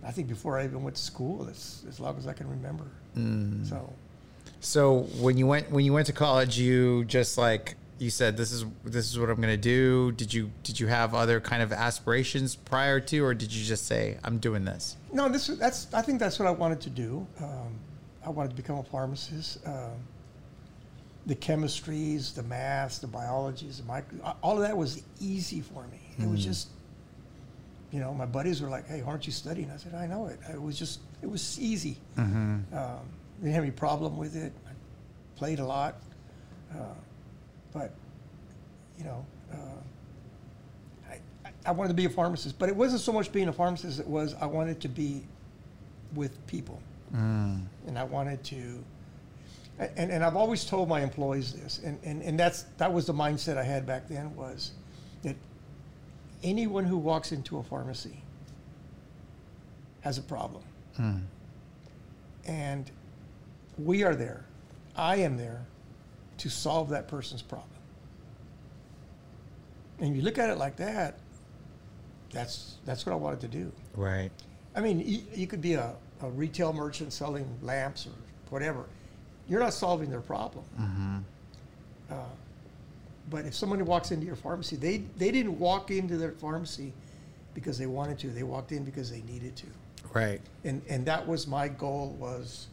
I 0.05 0.13
think 0.13 0.29
before 0.29 0.59
I 0.59 0.65
even 0.65 0.83
went 0.85 0.95
to 0.97 1.03
school, 1.03 1.49
as 1.51 1.83
as 1.89 1.99
long 1.99 2.17
as 2.19 2.27
I 2.29 2.33
can 2.33 2.49
remember. 2.49 2.85
Mm. 3.19 3.69
So 3.69 3.93
So 4.61 4.99
when 5.21 5.37
you 5.37 5.47
went 5.47 5.71
when 5.71 5.85
you 5.85 5.93
went 5.93 6.07
to 6.07 6.13
college, 6.13 6.59
you 6.59 7.05
just 7.05 7.39
like 7.39 7.77
you 7.99 8.11
said 8.11 8.37
this 8.37 8.53
is 8.53 8.65
this 8.85 9.11
is 9.11 9.19
what 9.19 9.29
I'm 9.29 9.37
going 9.37 9.49
to 9.49 9.57
do. 9.57 10.13
Did 10.13 10.33
you 10.33 10.51
did 10.63 10.79
you 10.79 10.87
have 10.87 11.15
other 11.15 11.41
kind 11.41 11.63
of 11.63 11.73
aspirations 11.73 12.55
prior 12.55 13.01
to 13.01 13.25
or 13.25 13.35
did 13.35 13.53
you 13.53 13.65
just 13.65 13.87
say 13.87 14.19
I'm 14.25 14.39
doing 14.39 14.65
this? 14.65 14.97
No, 15.13 15.29
this 15.29 15.49
that's. 15.49 15.93
I 15.93 16.03
think 16.03 16.21
that's 16.21 16.39
what 16.39 16.47
I 16.47 16.53
wanted 16.53 16.81
to 16.83 16.91
do. 16.91 17.27
Um, 17.41 17.79
I 18.25 18.31
wanted 18.31 18.51
to 18.51 18.57
become 18.57 18.79
a 18.79 18.85
pharmacist. 18.85 19.67
Um, 19.67 19.93
the 21.27 21.35
chemistries, 21.35 22.35
the 22.35 22.43
maths, 22.45 22.99
the 22.99 23.07
biologies, 23.07 23.79
the 23.79 23.85
micro, 23.85 24.19
all 24.43 24.57
of 24.57 24.63
that 24.63 24.77
was 24.77 25.03
easy 25.21 25.61
for 25.61 25.87
me. 25.89 26.01
It 26.19 26.29
was 26.29 26.43
just, 26.43 26.69
you 27.93 28.01
know, 28.01 28.15
my 28.15 28.25
buddies 28.25 28.63
were 28.63 28.71
like, 28.71 28.89
"Hey, 28.89 29.03
aren't 29.03 29.27
you 29.27 29.33
studying?" 29.33 29.71
I 29.71 29.77
said, 29.77 29.95
"I 29.95 30.07
know 30.07 30.27
it." 30.27 30.39
It 30.51 30.61
was 30.61 30.79
just, 30.79 31.01
it 31.23 31.31
was 31.31 31.59
easy. 31.61 31.97
Um, 32.73 32.99
didn't 33.41 33.55
have 33.55 33.63
any 33.63 33.71
problem 33.73 34.17
with 34.17 34.37
it. 34.37 34.53
I 34.67 34.71
played 35.37 35.59
a 35.59 35.65
lot, 35.65 35.97
uh, 36.75 36.95
but 37.73 37.93
you 38.99 39.05
know. 39.05 39.25
Uh, 39.53 39.57
I, 41.11 41.21
I 41.67 41.71
wanted 41.73 41.89
to 41.89 41.95
be 41.95 42.05
a 42.05 42.11
pharmacist, 42.11 42.59
but 42.59 42.69
it 42.69 42.77
wasn't 42.77 43.01
so 43.01 43.13
much 43.13 43.33
being 43.33 43.49
a 43.49 43.53
pharmacist. 43.53 43.99
It 44.01 44.07
was 44.07 44.35
I 44.41 44.47
wanted 44.47 44.81
to 44.83 44.89
be 44.89 45.23
with 46.15 46.47
people, 46.47 46.81
and 47.87 47.99
I 47.99 48.05
wanted 48.05 48.43
to. 48.45 48.85
And, 49.79 50.11
and 50.11 50.25
I've 50.25 50.35
always 50.35 50.65
told 50.65 50.89
my 50.89 51.03
employees 51.03 51.53
this, 51.53 51.81
and, 51.85 52.01
and, 52.03 52.21
and 52.23 52.39
that's 52.39 52.65
that 52.79 52.93
was 52.93 53.07
the 53.07 53.13
mindset 53.15 53.57
I 53.57 53.63
had 53.63 53.87
back 53.87 54.09
then 54.09 54.35
was 54.35 54.73
that 55.23 55.37
anyone 56.43 56.85
who 56.85 56.99
walks 56.99 57.31
into 57.31 57.59
a 57.59 57.63
pharmacy 57.63 58.21
has 60.01 60.19
a 60.19 60.23
problem, 60.23 60.63
and 62.47 62.91
we 63.79 64.03
are 64.03 64.15
there. 64.15 64.45
I 64.97 65.17
am 65.17 65.37
there 65.37 65.65
to 66.39 66.49
solve 66.49 66.89
that 66.91 67.09
person's 67.09 67.43
problem. 67.43 67.71
And 70.01 70.17
you 70.17 70.23
look 70.23 70.39
at 70.39 70.51
it 70.51 70.59
like 70.59 70.77
that, 70.77 71.19
that's 72.31 72.77
that's 72.85 73.07
what 73.07 73.13
I 73.13 73.17
wanted 73.17 73.41
to 73.41 73.49
do. 73.49 73.73
Right. 73.97 74.31
I 74.77 74.81
mean, 74.81 75.01
you, 75.01 75.21
you 75.35 75.47
could 75.47 75.61
be 75.61 75.75
a, 75.75 75.95
a 76.23 76.29
retail 76.31 76.73
merchant 76.73 77.13
selling 77.13 77.47
lamps 77.63 78.07
or 78.07 78.13
whatever. 78.51 78.85
You're 79.49 79.61
not 79.61 79.73
solving 79.73 80.11
their 80.11 80.21
problem. 80.21 80.65
Uh, 82.11 82.15
but 83.31 83.45
if 83.45 83.55
somebody 83.55 83.83
walks 83.83 84.11
into 84.11 84.27
your 84.27 84.37
pharmacy, 84.37 84.77
they, 84.77 84.99
they 85.17 85.31
didn't 85.31 85.59
walk 85.59 85.91
into 85.91 86.17
their 86.17 86.33
pharmacy 86.33 86.93
because 87.55 87.77
they 87.77 87.87
wanted 87.87 88.19
to. 88.21 88.29
They 88.29 88.43
walked 88.43 88.73
in 88.73 88.85
because 88.85 89.11
they 89.11 89.23
needed 89.23 89.57
to. 89.57 89.67
Right. 90.15 90.41
And, 90.65 90.83
and 90.89 91.07
that 91.07 91.27
was 91.27 91.47
my 91.47 91.69
goal 91.69 92.17
was 92.19 92.67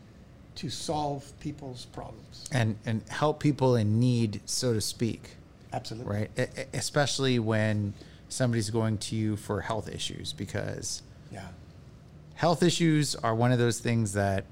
to 0.56 0.70
solve 0.70 1.32
people's 1.40 1.86
problems. 1.86 2.48
And 2.52 2.78
and 2.86 3.02
help 3.10 3.40
people 3.42 3.76
in 3.76 4.00
need, 4.00 4.42
so 4.46 4.74
to 4.74 4.82
speak. 4.82 5.32
Absolutely. 5.74 6.14
Right. 6.16 6.32
E- 6.40 6.64
especially 6.74 7.40
when 7.40 7.94
somebody's 8.30 8.70
going 8.70 8.98
to 9.00 9.16
you 9.16 9.36
for 9.36 9.62
health 9.62 9.90
issues 9.90 10.32
because 10.34 11.02
Yeah. 11.32 11.48
health 12.36 12.64
issues 12.64 13.16
are 13.16 13.36
one 13.36 13.52
of 13.52 13.60
those 13.60 13.80
things 13.80 14.14
that 14.14 14.46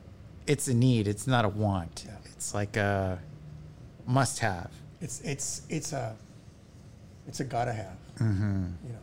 it's 0.46 0.68
a 0.68 0.74
need, 0.74 1.08
it's 1.08 1.26
not 1.26 1.46
a 1.46 1.50
want. 1.50 2.04
Yeah. 2.06 2.18
It's 2.34 2.54
like 2.54 2.76
a 2.76 3.20
must 4.06 4.40
have. 4.40 4.72
It's 5.00 5.22
it's 5.22 5.62
it's 5.70 5.94
a 5.94 6.16
it's 7.28 7.40
a 7.40 7.46
gotta 7.46 7.72
have. 7.72 7.98
Mm-hmm. 8.20 8.66
You 8.86 8.92
know, 8.94 9.00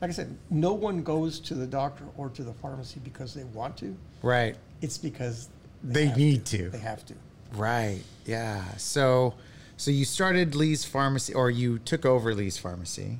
like 0.00 0.10
I 0.10 0.12
said, 0.14 0.36
no 0.48 0.72
one 0.72 1.02
goes 1.02 1.40
to 1.40 1.54
the 1.54 1.66
doctor 1.66 2.04
or 2.16 2.30
to 2.30 2.42
the 2.42 2.52
pharmacy 2.54 3.00
because 3.04 3.34
they 3.34 3.44
want 3.44 3.76
to. 3.78 3.94
Right. 4.22 4.56
It's 4.80 4.96
because 4.96 5.48
They 5.82 6.06
have 6.06 6.16
need 6.16 6.46
to. 6.46 6.70
They 6.70 6.78
have 6.78 7.04
to. 7.06 7.14
Right. 7.54 8.00
Yeah. 8.24 8.64
So 8.76 9.34
so 9.76 9.90
you 9.90 10.04
started 10.04 10.54
Lee's 10.54 10.84
Pharmacy 10.84 11.34
or 11.34 11.50
you 11.50 11.78
took 11.78 12.04
over 12.04 12.34
Lee's 12.34 12.58
Pharmacy. 12.58 13.18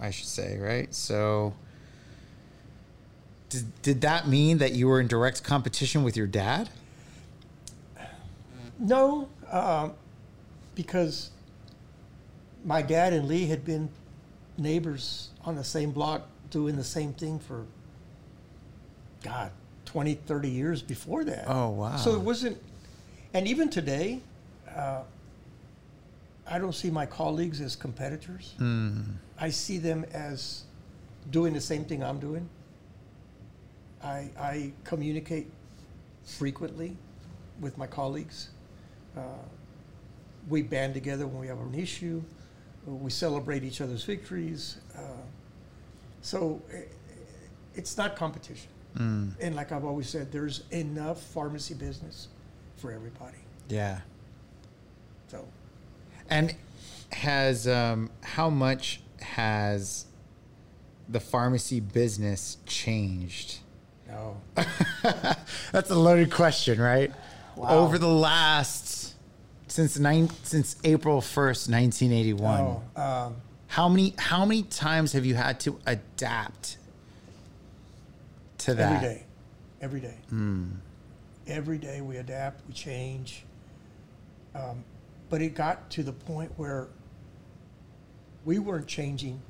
I 0.00 0.10
should 0.10 0.26
say, 0.26 0.58
right? 0.58 0.92
So 0.92 1.54
did, 3.48 3.82
did 3.82 4.00
that 4.00 4.26
mean 4.26 4.58
that 4.58 4.72
you 4.72 4.88
were 4.88 5.00
in 5.00 5.06
direct 5.06 5.44
competition 5.44 6.02
with 6.02 6.16
your 6.16 6.26
dad? 6.26 6.68
No, 8.78 9.28
um, 9.50 9.92
because 10.74 11.30
my 12.64 12.82
dad 12.82 13.12
and 13.12 13.28
Lee 13.28 13.46
had 13.46 13.64
been 13.64 13.88
neighbors 14.58 15.30
on 15.44 15.56
the 15.56 15.64
same 15.64 15.90
block 15.90 16.26
doing 16.50 16.76
the 16.76 16.84
same 16.84 17.12
thing 17.12 17.38
for, 17.38 17.64
God, 19.22 19.50
20, 19.86 20.14
30 20.14 20.48
years 20.50 20.82
before 20.82 21.24
that. 21.24 21.44
Oh, 21.48 21.70
wow. 21.70 21.96
So 21.96 22.14
it 22.14 22.20
wasn't, 22.20 22.58
and 23.34 23.46
even 23.48 23.68
today, 23.70 24.20
uh, 24.74 25.02
I 26.46 26.58
don't 26.58 26.74
see 26.74 26.90
my 26.90 27.06
colleagues 27.06 27.60
as 27.60 27.76
competitors. 27.76 28.54
I 29.38 29.50
see 29.50 29.78
them 29.78 30.04
as 30.12 30.64
doing 31.30 31.52
the 31.54 31.60
same 31.60 31.84
thing 31.84 32.02
I'm 32.02 32.18
doing. 32.18 32.48
I, 34.02 34.28
I 34.38 34.72
communicate 34.84 35.46
frequently 36.24 36.96
with 37.60 37.78
my 37.78 37.86
colleagues. 37.86 38.50
Uh, 39.16 39.20
we 40.48 40.62
band 40.62 40.94
together 40.94 41.26
when 41.26 41.40
we 41.40 41.46
have 41.46 41.58
an 41.60 41.74
issue. 41.74 42.22
We 42.86 43.10
celebrate 43.10 43.62
each 43.64 43.80
other's 43.80 44.04
victories. 44.04 44.76
Uh, 44.96 45.00
so 46.20 46.60
i- 46.72 46.76
i- 46.78 46.84
it's 47.74 47.96
not 47.96 48.16
competition. 48.16 48.68
And 48.94 49.56
like 49.56 49.72
I've 49.72 49.84
always 49.86 50.08
said, 50.08 50.30
there's 50.32 50.64
enough 50.70 51.20
pharmacy 51.22 51.72
business 51.74 52.28
for 52.76 52.92
everybody. 52.92 53.38
Yeah. 53.68 54.00
So 55.28 55.46
And 56.28 56.54
has 57.12 57.66
um, 57.66 58.10
how 58.22 58.50
much 58.50 59.00
has 59.20 60.04
the 61.08 61.20
pharmacy 61.20 61.80
business 61.80 62.58
changed? 62.66 63.60
no, 64.06 64.36
That's 65.72 65.88
a 65.90 65.94
loaded 65.94 66.30
question, 66.30 66.78
right? 66.78 67.10
Wow. 67.56 67.68
Over 67.78 67.96
the 67.96 68.08
last 68.08 69.11
since 69.72 69.98
nine 69.98 70.28
since 70.42 70.76
April 70.84 71.20
first, 71.22 71.68
nineteen 71.70 72.12
eighty 72.12 72.34
one. 72.34 72.58
no. 72.58 72.82
Um, 73.02 73.36
How 73.68 73.88
many 73.88 74.14
how 74.18 74.44
many 74.44 74.64
times 74.64 75.12
have 75.12 75.24
you 75.24 75.34
had 75.34 75.60
to 75.60 75.78
adapt 75.86 76.76
to 78.58 78.74
that? 78.74 79.02
Every 79.02 79.08
day. 79.08 79.24
Every 79.80 80.00
day. 80.00 80.16
Every 81.46 81.78
day 81.78 82.00
we 82.02 82.18
adapt, 82.18 82.66
we 82.68 82.74
change. 82.74 83.44
Um, 84.54 84.84
but 85.30 85.40
it 85.40 85.54
got 85.54 85.88
to 85.90 86.02
the 86.02 86.12
point 86.12 86.52
where 86.56 86.88
we 88.44 88.58
weren't 88.58 88.86
changing 88.86 89.40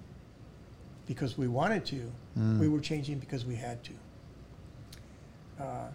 because 1.07 1.37
we 1.37 1.49
wanted 1.49 1.85
to. 1.87 2.13
We 2.61 2.69
were 2.69 2.81
changing 2.81 3.19
because 3.19 3.45
we 3.45 3.57
had 3.57 3.79
to. 3.85 3.93
Uh, 5.61 5.89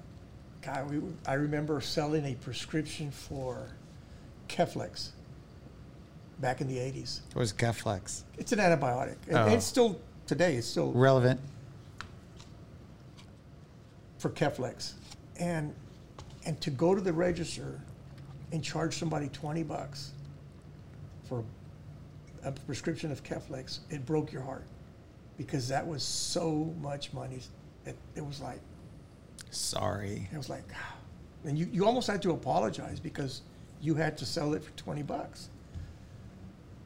God, 0.62 0.92
we, 0.92 1.02
I 1.26 1.34
remember 1.34 1.82
selling 1.82 2.26
a 2.26 2.36
prescription 2.36 3.10
for 3.10 3.70
Keflex 4.48 5.10
back 6.40 6.62
in 6.62 6.68
the 6.68 6.78
80s. 6.78 7.20
What 7.34 7.42
was 7.42 7.54
Keflex? 7.54 8.24
It's 8.38 8.52
an 8.52 8.60
antibiotic. 8.60 9.18
And 9.28 9.38
Oh. 9.38 9.48
it's 9.48 9.66
still, 9.66 10.00
today, 10.26 10.56
it's 10.56 10.68
still 10.68 10.92
Relevant. 10.92 11.40
for 14.20 14.30
Keflex. 14.30 14.94
And, 15.40 15.74
and 16.46 16.60
to 16.62 16.70
go 16.70 16.96
to 16.96 17.02
the 17.02 17.14
register 17.14 17.80
and 18.52 18.64
charge 18.64 18.98
somebody 18.98 19.28
20 19.30 19.64
bucks 19.64 20.12
for 21.28 21.44
a 22.44 22.52
prescription 22.52 23.12
of 23.12 23.24
Keflex, 23.24 23.80
it 23.90 24.06
broke 24.06 24.32
your 24.32 24.42
heart 24.42 24.66
because 25.38 25.68
that 25.68 25.86
was 25.86 26.02
so 26.04 26.74
much 26.82 27.14
money. 27.14 27.40
It, 27.86 27.96
it 28.16 28.26
was 28.26 28.42
like, 28.42 28.60
Sorry. 29.52 30.28
it 30.32 30.38
was 30.38 30.50
like, 30.50 30.64
ah. 30.74 30.96
and 31.46 31.58
you, 31.58 31.68
you 31.72 31.86
almost 31.86 32.08
had 32.08 32.22
to 32.24 32.32
apologize 32.32 33.00
because 33.00 33.42
you 33.82 33.96
had 33.96 34.18
to 34.18 34.26
sell 34.26 34.54
it 34.54 34.64
for 34.64 34.72
20 34.72 35.04
bucks. 35.04 35.50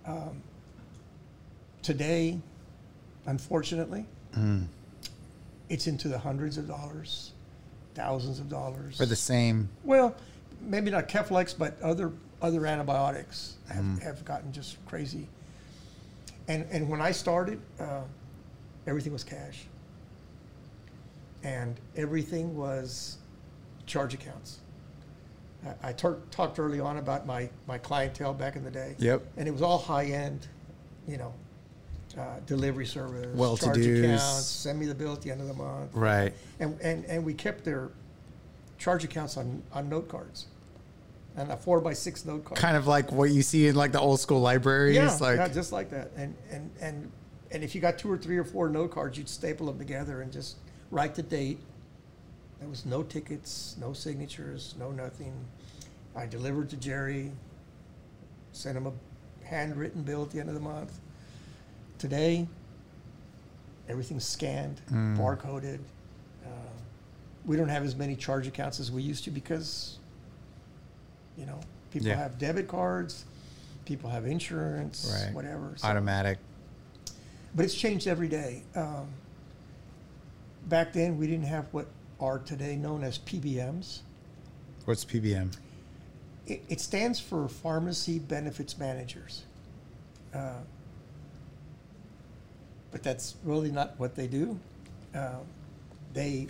Um, 0.06 0.42
today, 1.82 2.40
unfortunately, 3.26 4.06
it's 5.70 5.88
into 5.88 6.08
the 6.08 6.18
hundreds 6.18 6.58
of 6.58 6.68
dollars, 6.68 7.32
thousands 7.96 8.40
of 8.40 8.50
dollars. 8.50 8.98
For 8.98 9.06
the 9.06 9.16
same. 9.16 9.70
Well, 9.84 10.16
maybe 10.62 10.92
not 10.92 11.08
Keflex, 11.08 11.58
but 11.58 11.80
other 11.82 12.12
other 12.42 12.66
antibiotics 12.66 13.58
have, 13.72 14.02
have 14.02 14.26
gotten 14.26 14.52
just 14.52 14.84
crazy. 14.86 15.28
And 16.48 16.66
and 16.72 16.90
when 16.90 17.02
I 17.02 17.12
started, 17.12 17.62
uh, 17.80 18.02
everything 18.88 19.14
was 19.14 19.24
cash, 19.24 19.66
and 21.44 21.80
everything 21.96 22.58
was 22.58 23.18
charge 23.86 24.14
accounts. 24.14 24.60
I, 25.66 25.90
I 25.90 25.94
talked 25.94 26.60
early 26.60 26.80
on 26.80 26.98
about 26.98 27.26
my 27.26 27.50
my 27.68 27.78
clientele 27.78 28.34
back 28.34 28.56
in 28.56 28.64
the 28.64 28.72
day. 28.72 28.96
Yep. 28.98 29.22
And 29.38 29.48
it 29.48 29.52
was 29.52 29.62
all 29.62 29.78
high 29.78 30.06
end, 30.06 30.48
you 31.08 31.18
know, 31.18 31.34
uh, 32.18 32.40
delivery 32.46 32.86
service, 32.86 33.36
Well-to-dos. 33.36 33.78
accounts, 34.00 34.24
send 34.46 34.80
me 34.80 34.86
the 34.86 34.96
bill 34.96 35.14
at 35.14 35.22
the 35.22 35.32
end 35.32 35.40
of 35.42 35.48
the 35.48 35.54
month 35.54 35.92
Right. 35.94 36.34
and, 36.60 36.78
and, 36.82 37.06
and 37.06 37.24
we 37.24 37.34
kept 37.34 37.64
their 37.64 37.90
charge 38.78 39.04
accounts 39.06 39.38
on, 39.38 39.64
on 39.72 39.88
note 39.88 40.10
cards 40.10 40.48
and 41.38 41.50
a 41.52 41.56
four 41.56 41.80
by 41.80 41.94
six 41.94 42.26
note 42.26 42.44
card. 42.44 42.60
Kind 42.60 42.76
of 42.76 42.86
like 42.88 43.12
what 43.14 43.30
you 43.30 43.42
see 43.42 43.68
in 43.68 43.76
like 43.76 43.92
the 43.94 44.00
old 44.02 44.20
school 44.20 44.42
libraries. 44.42 44.96
yeah, 44.96 45.16
like 45.22 45.38
yeah, 45.38 45.48
just 45.48 45.72
like 45.72 45.90
that. 45.92 46.12
And, 46.18 46.36
and, 46.52 46.70
and, 46.82 47.12
and 47.52 47.64
if 47.64 47.74
you 47.76 47.80
got 47.82 47.98
two 47.98 48.12
or 48.12 48.18
three 48.18 48.38
or 48.38 48.44
four 48.44 48.68
note 48.68 48.92
cards, 48.92 49.18
you'd 49.18 49.30
staple 49.30 49.68
them 49.68 49.78
together 49.78 50.22
and 50.22 50.32
just 50.34 50.58
write 50.90 51.16
the 51.16 51.24
date. 51.24 51.60
There 52.62 52.70
was 52.70 52.86
no 52.86 53.02
tickets, 53.02 53.76
no 53.82 53.92
signatures, 53.92 54.76
no 54.80 54.92
nothing. 54.92 55.34
I 56.16 56.28
delivered 56.28 56.70
to 56.70 56.78
Jerry, 56.78 57.32
sent 58.54 58.78
him 58.78 58.86
a 58.86 58.92
handwritten 59.44 60.04
bill 60.04 60.22
at 60.22 60.30
the 60.30 60.40
end 60.40 60.48
of 60.48 60.54
the 60.54 60.62
month. 60.62 61.00
Today, 61.98 62.48
everything's 63.90 64.26
scanned, 64.26 64.80
barcoded. 64.92 65.80
Uh, 66.46 66.50
we 67.48 67.58
don't 67.58 67.68
have 67.68 67.84
as 67.84 67.96
many 67.96 68.16
charge 68.16 68.46
accounts 68.46 68.80
as 68.80 68.92
we 68.92 69.02
used 69.02 69.24
to 69.24 69.32
because, 69.32 69.98
you 71.38 71.48
know, 71.48 71.60
people 71.90 72.10
Yeah. 72.10 72.16
have 72.18 72.38
debit 72.38 72.68
cards, 72.68 73.26
people 73.86 74.12
have 74.12 74.28
insurance, 74.28 75.12
Right. 75.26 75.34
whatever. 75.34 75.74
So- 75.78 75.88
automatic. 75.88 76.38
but 77.54 77.66
it's 77.66 77.74
changed 77.76 78.08
every 78.08 78.30
day. 78.30 78.64
Um, 78.76 79.08
back 80.70 80.94
then, 80.94 81.18
we 81.18 81.28
didn't 81.28 81.48
have 81.48 81.66
what 81.74 81.86
are 82.22 82.40
today 82.40 82.76
known 82.76 83.04
as 83.04 83.18
PBMs. 83.20 84.00
What's 84.86 85.04
PBM? 85.04 85.56
It, 86.48 86.64
it 86.70 86.80
stands 86.82 87.20
for 87.20 87.48
Pharmacy 87.48 88.20
Benefits 88.20 88.78
Managers. 88.78 89.44
Uh, 90.34 90.54
but 92.92 93.04
that's 93.04 93.36
really 93.44 93.72
not 93.72 93.94
what 93.98 94.16
they 94.16 94.28
do. 94.28 94.60
Uh, 95.16 95.36
they 96.14 96.48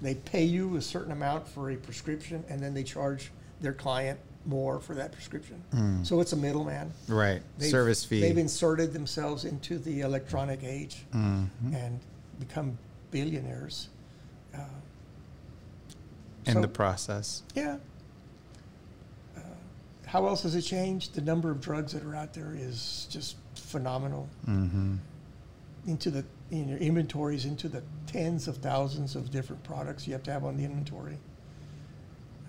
they 0.00 0.14
pay 0.16 0.42
you 0.44 0.76
a 0.76 0.82
certain 0.82 1.12
amount 1.12 1.46
for 1.46 1.70
a 1.70 1.76
prescription, 1.76 2.42
and 2.48 2.60
then 2.60 2.74
they 2.74 2.82
charge 2.82 3.30
their 3.60 3.72
client 3.72 4.18
more 4.46 4.80
for 4.80 4.94
that 4.96 5.12
prescription. 5.12 5.62
So 6.04 6.20
it's 6.20 6.32
a 6.32 6.36
middleman. 6.36 6.90
Right. 7.06 7.40
They've- 7.58 7.70
Service 7.70 8.04
fee. 8.04 8.20
They've 8.20 8.36
inserted 8.38 8.92
themselves 8.92 9.44
into 9.44 9.78
the 9.78 10.00
electronic 10.00 10.64
age 10.64 11.04
Mm-hmm. 11.14 11.74
and 11.74 12.00
become 12.40 12.76
billionaires. 13.12 13.88
In 16.46 16.54
so- 16.54 16.60
the 16.60 16.68
process. 16.68 17.42
yeah. 17.54 17.76
Uh, 19.36 19.40
how 20.06 20.26
else 20.26 20.42
has 20.42 20.54
it 20.54 20.62
changed? 20.62 21.14
The 21.14 21.20
number 21.20 21.50
of 21.50 21.60
drugs 21.60 21.92
that 21.92 22.04
are 22.04 22.14
out 22.14 22.34
there 22.34 22.54
is 22.56 23.06
just 23.10 23.36
phenomenal. 23.54 24.28
Mm-hmm. 24.48 24.96
Into 25.86 26.10
the 26.10 26.24
in 26.50 26.68
your 26.68 26.78
inventories, 26.78 27.44
into 27.44 27.68
the 27.68 27.82
tens 28.06 28.46
of 28.46 28.58
thousands 28.58 29.16
of 29.16 29.30
different 29.30 29.64
products 29.64 30.06
you 30.06 30.12
have 30.12 30.22
to 30.24 30.32
have 30.32 30.44
on 30.44 30.56
the 30.56 30.64
inventory. 30.64 31.16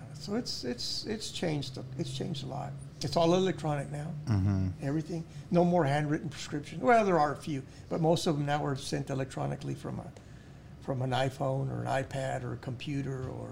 Uh, 0.00 0.04
so 0.14 0.34
it's 0.36 0.62
it's 0.64 1.04
it's 1.06 1.30
changed. 1.30 1.78
It's 1.98 2.16
changed 2.16 2.44
a 2.44 2.46
lot. 2.46 2.72
It's 3.00 3.16
all 3.16 3.34
electronic 3.34 3.90
now. 3.90 4.10
Mm-hmm. 4.28 4.68
everything. 4.82 5.24
No 5.50 5.64
more 5.64 5.84
handwritten 5.84 6.28
prescription. 6.28 6.80
Well, 6.80 7.04
there 7.04 7.18
are 7.18 7.32
a 7.32 7.36
few, 7.36 7.62
but 7.88 8.00
most 8.00 8.26
of 8.26 8.36
them 8.36 8.46
now 8.46 8.64
are 8.64 8.76
sent 8.76 9.10
electronically 9.10 9.74
from 9.74 9.98
a 9.98 10.04
from 10.82 11.02
an 11.02 11.10
iPhone 11.10 11.70
or 11.72 11.82
an 11.82 12.04
iPad 12.04 12.44
or 12.44 12.52
a 12.52 12.58
computer 12.58 13.28
or 13.30 13.48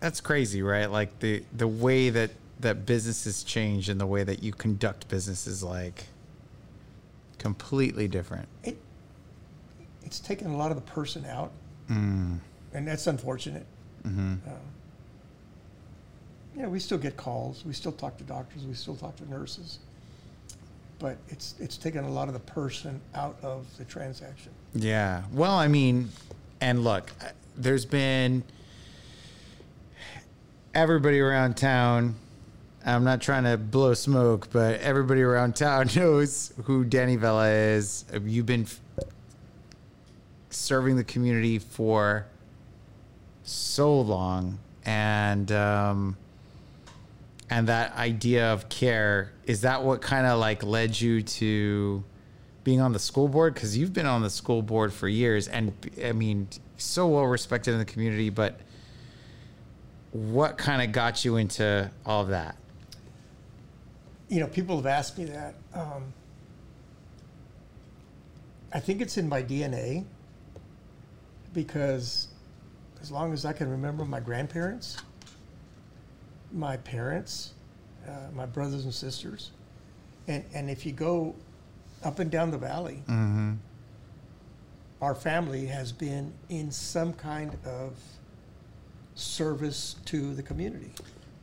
That's 0.00 0.20
crazy, 0.20 0.62
right? 0.62 0.90
Like 0.90 1.18
the 1.18 1.42
the 1.56 1.68
way 1.68 2.10
that 2.10 2.30
that 2.60 2.86
businesses 2.86 3.42
change 3.44 3.88
and 3.88 4.00
the 4.00 4.06
way 4.06 4.24
that 4.24 4.42
you 4.42 4.52
conduct 4.52 5.08
business 5.08 5.46
is 5.46 5.62
like 5.62 6.04
completely 7.38 8.08
different. 8.08 8.48
it. 8.64 8.76
It's 10.04 10.20
taken 10.20 10.48
a 10.50 10.56
lot 10.56 10.70
of 10.70 10.76
the 10.76 10.90
person 10.92 11.24
out, 11.26 11.52
Mm. 11.90 12.38
and 12.72 12.88
that's 12.88 13.06
unfortunate. 13.06 13.66
Mm-hmm. 14.04 14.34
Uh, 14.46 14.50
yeah, 16.56 16.66
we 16.66 16.78
still 16.80 16.98
get 16.98 17.16
calls. 17.16 17.64
We 17.64 17.72
still 17.74 17.92
talk 17.92 18.16
to 18.18 18.24
doctors. 18.24 18.64
We 18.64 18.74
still 18.74 18.96
talk 18.96 19.16
to 19.16 19.28
nurses. 19.30 19.78
But 20.98 21.16
it's 21.28 21.54
it's 21.60 21.76
taken 21.76 22.04
a 22.04 22.10
lot 22.10 22.26
of 22.28 22.34
the 22.34 22.40
person 22.40 23.00
out 23.14 23.36
of 23.42 23.66
the 23.78 23.84
transaction. 23.84 24.50
Yeah. 24.74 25.22
Well, 25.32 25.54
I 25.54 25.68
mean, 25.68 26.08
and 26.60 26.82
look, 26.82 27.12
uh, 27.20 27.26
there's 27.56 27.84
been 27.84 28.42
everybody 30.74 31.20
around 31.20 31.56
town. 31.56 32.14
I'm 32.84 33.04
not 33.04 33.20
trying 33.20 33.44
to 33.44 33.56
blow 33.56 33.94
smoke, 33.94 34.48
but 34.52 34.80
everybody 34.80 35.22
around 35.22 35.56
town 35.56 35.90
knows 35.96 36.52
who 36.64 36.84
Danny 36.84 37.16
Vela 37.16 37.50
is. 37.50 38.04
You've 38.24 38.46
been 38.46 38.62
f- 38.62 38.80
serving 40.50 40.96
the 40.96 41.04
community 41.04 41.58
for 41.58 42.26
so 43.42 44.00
long, 44.00 44.58
and 44.84 45.50
um, 45.52 46.16
and 47.50 47.68
that 47.68 47.94
idea 47.96 48.52
of 48.52 48.68
care 48.68 49.32
is 49.46 49.62
that 49.62 49.82
what 49.82 50.00
kind 50.02 50.26
of 50.26 50.38
like 50.38 50.62
led 50.62 50.98
you 51.00 51.22
to 51.22 52.04
being 52.64 52.80
on 52.80 52.92
the 52.92 52.98
school 52.98 53.28
board 53.28 53.54
because 53.54 53.76
you've 53.76 53.94
been 53.94 54.06
on 54.06 54.20
the 54.20 54.28
school 54.28 54.60
board 54.60 54.92
for 54.92 55.08
years 55.08 55.48
and 55.48 55.72
i 56.04 56.12
mean 56.12 56.46
so 56.76 57.06
well 57.06 57.24
respected 57.24 57.72
in 57.72 57.78
the 57.78 57.84
community 57.84 58.28
but 58.28 58.60
what 60.12 60.58
kind 60.58 60.82
of 60.82 60.92
got 60.92 61.24
you 61.24 61.36
into 61.36 61.90
all 62.06 62.22
of 62.22 62.28
that 62.28 62.56
you 64.28 64.40
know, 64.40 64.46
people 64.46 64.76
have 64.76 64.86
asked 64.86 65.18
me 65.18 65.24
that. 65.24 65.54
Um, 65.74 66.12
I 68.72 68.80
think 68.80 69.00
it's 69.00 69.16
in 69.16 69.28
my 69.28 69.42
DNA 69.42 70.04
because 71.54 72.28
as 73.00 73.10
long 73.10 73.32
as 73.32 73.44
I 73.44 73.52
can 73.52 73.70
remember 73.70 74.04
my 74.04 74.20
grandparents, 74.20 74.98
my 76.52 76.76
parents, 76.78 77.54
uh, 78.06 78.30
my 78.34 78.44
brothers 78.44 78.84
and 78.84 78.92
sisters, 78.92 79.52
and, 80.26 80.44
and 80.52 80.68
if 80.68 80.84
you 80.84 80.92
go 80.92 81.34
up 82.04 82.18
and 82.18 82.30
down 82.30 82.50
the 82.50 82.58
valley, 82.58 83.02
mm-hmm. 83.08 83.54
our 85.00 85.14
family 85.14 85.66
has 85.66 85.90
been 85.90 86.32
in 86.50 86.70
some 86.70 87.14
kind 87.14 87.56
of 87.64 87.94
service 89.18 89.96
to 90.06 90.34
the 90.34 90.42
community. 90.42 90.90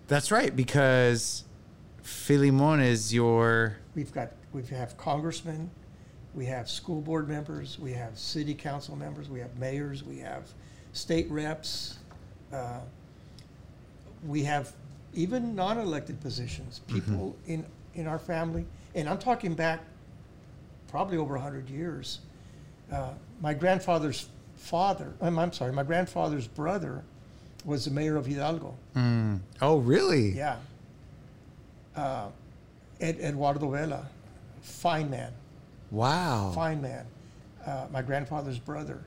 that's 0.07 0.31
right 0.31 0.55
because 0.55 1.43
Filemon 2.03 2.81
is 2.83 3.13
your 3.13 3.77
We've 3.95 4.11
got, 4.13 4.31
we 4.53 4.63
have 4.63 4.95
congressmen, 4.97 5.69
we 6.33 6.45
have 6.45 6.69
school 6.69 7.01
board 7.01 7.27
members, 7.27 7.79
we 7.79 7.93
have 7.93 8.17
city 8.17 8.53
council 8.53 8.95
members, 8.95 9.29
we 9.29 9.39
have 9.39 9.57
mayors, 9.57 10.03
we 10.03 10.19
have 10.19 10.49
state 10.93 11.29
reps. 11.29 11.97
uh, 12.53 12.79
We 14.27 14.43
have 14.43 14.73
even 15.13 15.55
non-elected 15.55 16.19
positions, 16.21 16.79
people 16.87 17.35
in, 17.47 17.65
in 17.95 18.05
our 18.07 18.19
family, 18.19 18.65
and 18.95 19.07
I'm 19.09 19.17
talking 19.17 19.53
back 19.53 19.81
probably 20.87 21.17
over 21.17 21.37
hundred 21.37 21.69
years. 21.69 22.19
Uh, 22.91 23.11
My 23.41 23.53
grandfather's 23.53 24.27
father, 24.55 25.13
I'm, 25.21 25.39
I'm 25.39 25.51
sorry, 25.53 25.71
my 25.73 25.83
grandfather's 25.83 26.47
brother 26.47 27.03
was 27.65 27.85
the 27.85 27.91
mayor 27.91 28.15
of 28.15 28.25
Hidalgo. 28.25 28.75
mm. 28.95 29.39
oh 29.61 29.77
really 29.77 30.29
Yeah. 30.31 30.57
Uh, 31.95 32.27
Ed, 32.99 33.19
Eduardo 33.19 33.69
Vela, 33.69 34.05
fine 34.61 35.09
man, 35.09 35.31
wow 35.91 36.51
fine 36.53 36.81
man. 36.81 37.05
Uh, 37.65 37.87
my 37.91 38.01
grandfather's 38.01 38.59
brother, 38.59 39.01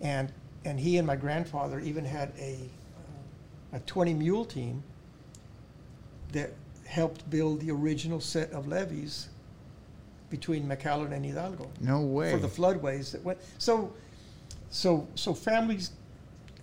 and 0.00 0.32
and 0.64 0.80
he 0.80 0.98
and 0.98 1.06
my 1.06 1.16
grandfather 1.16 1.78
even 1.80 2.04
had 2.04 2.32
a 2.38 2.58
a 3.72 3.80
twenty 3.80 4.12
mule 4.14 4.44
team 4.44 4.82
that 6.32 6.52
helped 6.86 7.28
build 7.30 7.60
the 7.60 7.70
original 7.70 8.20
set 8.20 8.50
of 8.52 8.66
levees 8.66 9.28
between 10.30 10.66
McAllen 10.68 11.12
and 11.12 11.24
Hidalgo 11.24 11.70
No 11.80 12.00
way. 12.00 12.32
for 12.32 12.38
the 12.38 12.48
floodways 12.48 13.12
that 13.12 13.22
went. 13.24 13.38
So, 13.58 13.92
so, 14.70 15.06
so 15.14 15.32
families 15.34 15.90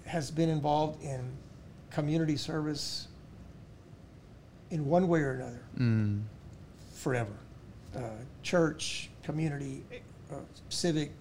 has 0.05 0.29
been 0.31 0.49
involved 0.49 1.01
in 1.03 1.31
community 1.91 2.35
service 2.37 3.07
in 4.71 4.85
one 4.85 5.07
way 5.07 5.19
or 5.21 5.31
another 5.33 5.61
Mm. 5.77 6.23
forever. 6.93 7.33
Uh, 7.95 8.01
church, 8.41 9.09
community, 9.23 9.83
uh, 10.31 10.35
civic, 10.69 11.11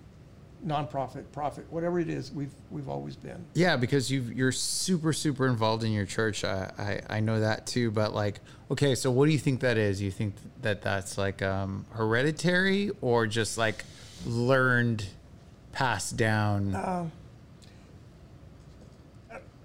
nonprofit, 0.66 1.24
profit, 1.32 1.66
whatever 1.70 1.98
it 2.00 2.08
is, 2.08 2.32
we've 2.32 2.54
we've 2.70 2.88
always 2.88 3.16
been. 3.16 3.44
Yeah, 3.54 3.76
because 3.76 4.10
you 4.10 4.22
you're 4.34 4.52
super 4.52 5.12
super 5.12 5.46
involved 5.48 5.84
in 5.84 5.92
your 5.92 6.06
church. 6.06 6.44
I, 6.44 6.70
I 7.10 7.16
I 7.16 7.20
know 7.20 7.40
that 7.40 7.66
too. 7.66 7.90
But 7.90 8.14
like, 8.14 8.40
okay, 8.70 8.94
so 8.94 9.10
what 9.10 9.26
do 9.26 9.32
you 9.32 9.38
think 9.38 9.60
that 9.60 9.76
is? 9.76 10.00
You 10.00 10.10
think 10.10 10.34
that 10.62 10.80
that's 10.82 11.18
like 11.18 11.42
um, 11.42 11.84
hereditary 11.92 12.90
or 13.02 13.26
just 13.26 13.58
like 13.58 13.84
learned, 14.24 15.06
passed 15.72 16.16
down? 16.16 16.74
Um, 16.74 17.12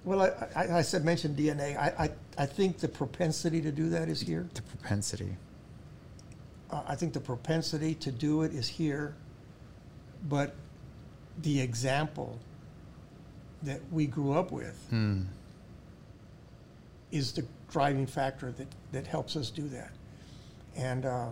well, 0.07 0.21
I, 0.21 0.31
I, 0.61 0.77
I 0.77 0.81
said 0.81 1.03
mentioned 1.03 1.37
DNA. 1.37 1.77
I, 1.77 2.05
I 2.05 2.09
I 2.43 2.45
think 2.45 2.77
the 2.77 2.87
propensity 2.87 3.61
to 3.61 3.71
do 3.71 3.89
that 3.89 4.07
is 4.09 4.21
here. 4.21 4.47
the 4.53 4.61
propensity. 4.61 5.35
Uh, 6.71 6.81
I 6.87 6.95
think 6.95 7.13
the 7.13 7.19
propensity 7.19 7.93
to 7.95 8.11
do 8.11 8.43
it 8.43 8.53
is 8.53 8.67
here, 8.67 9.15
but 10.29 10.55
the 11.41 11.59
example 11.61 12.39
that 13.63 13.81
we 13.91 14.05
grew 14.07 14.33
up 14.33 14.51
with 14.51 14.77
Hmm. 14.89 15.21
is 17.11 17.31
the 17.31 17.45
driving 17.71 18.05
factor 18.07 18.51
that, 18.51 18.67
that 18.91 19.07
helps 19.07 19.35
us 19.35 19.49
do 19.49 19.67
that. 19.69 19.91
And 20.75 21.05
uh, 21.05 21.29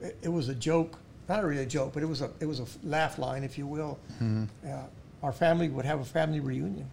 it, 0.00 0.16
it 0.22 0.28
was 0.28 0.48
a 0.48 0.54
joke, 0.54 0.98
not 1.28 1.44
really 1.44 1.62
a 1.62 1.66
joke, 1.66 1.92
but 1.94 2.02
it 2.02 2.06
was 2.06 2.20
a 2.20 2.30
it 2.40 2.46
was 2.46 2.60
a 2.60 2.66
laugh 2.84 3.18
line, 3.18 3.44
if 3.44 3.56
you 3.58 3.66
will. 3.66 3.98
Hmm. 4.18 4.44
Uh, 4.66 4.82
our 5.22 5.32
family 5.32 5.68
would 5.68 5.84
have 5.84 6.00
a 6.00 6.04
family 6.04 6.40
reunion, 6.40 6.88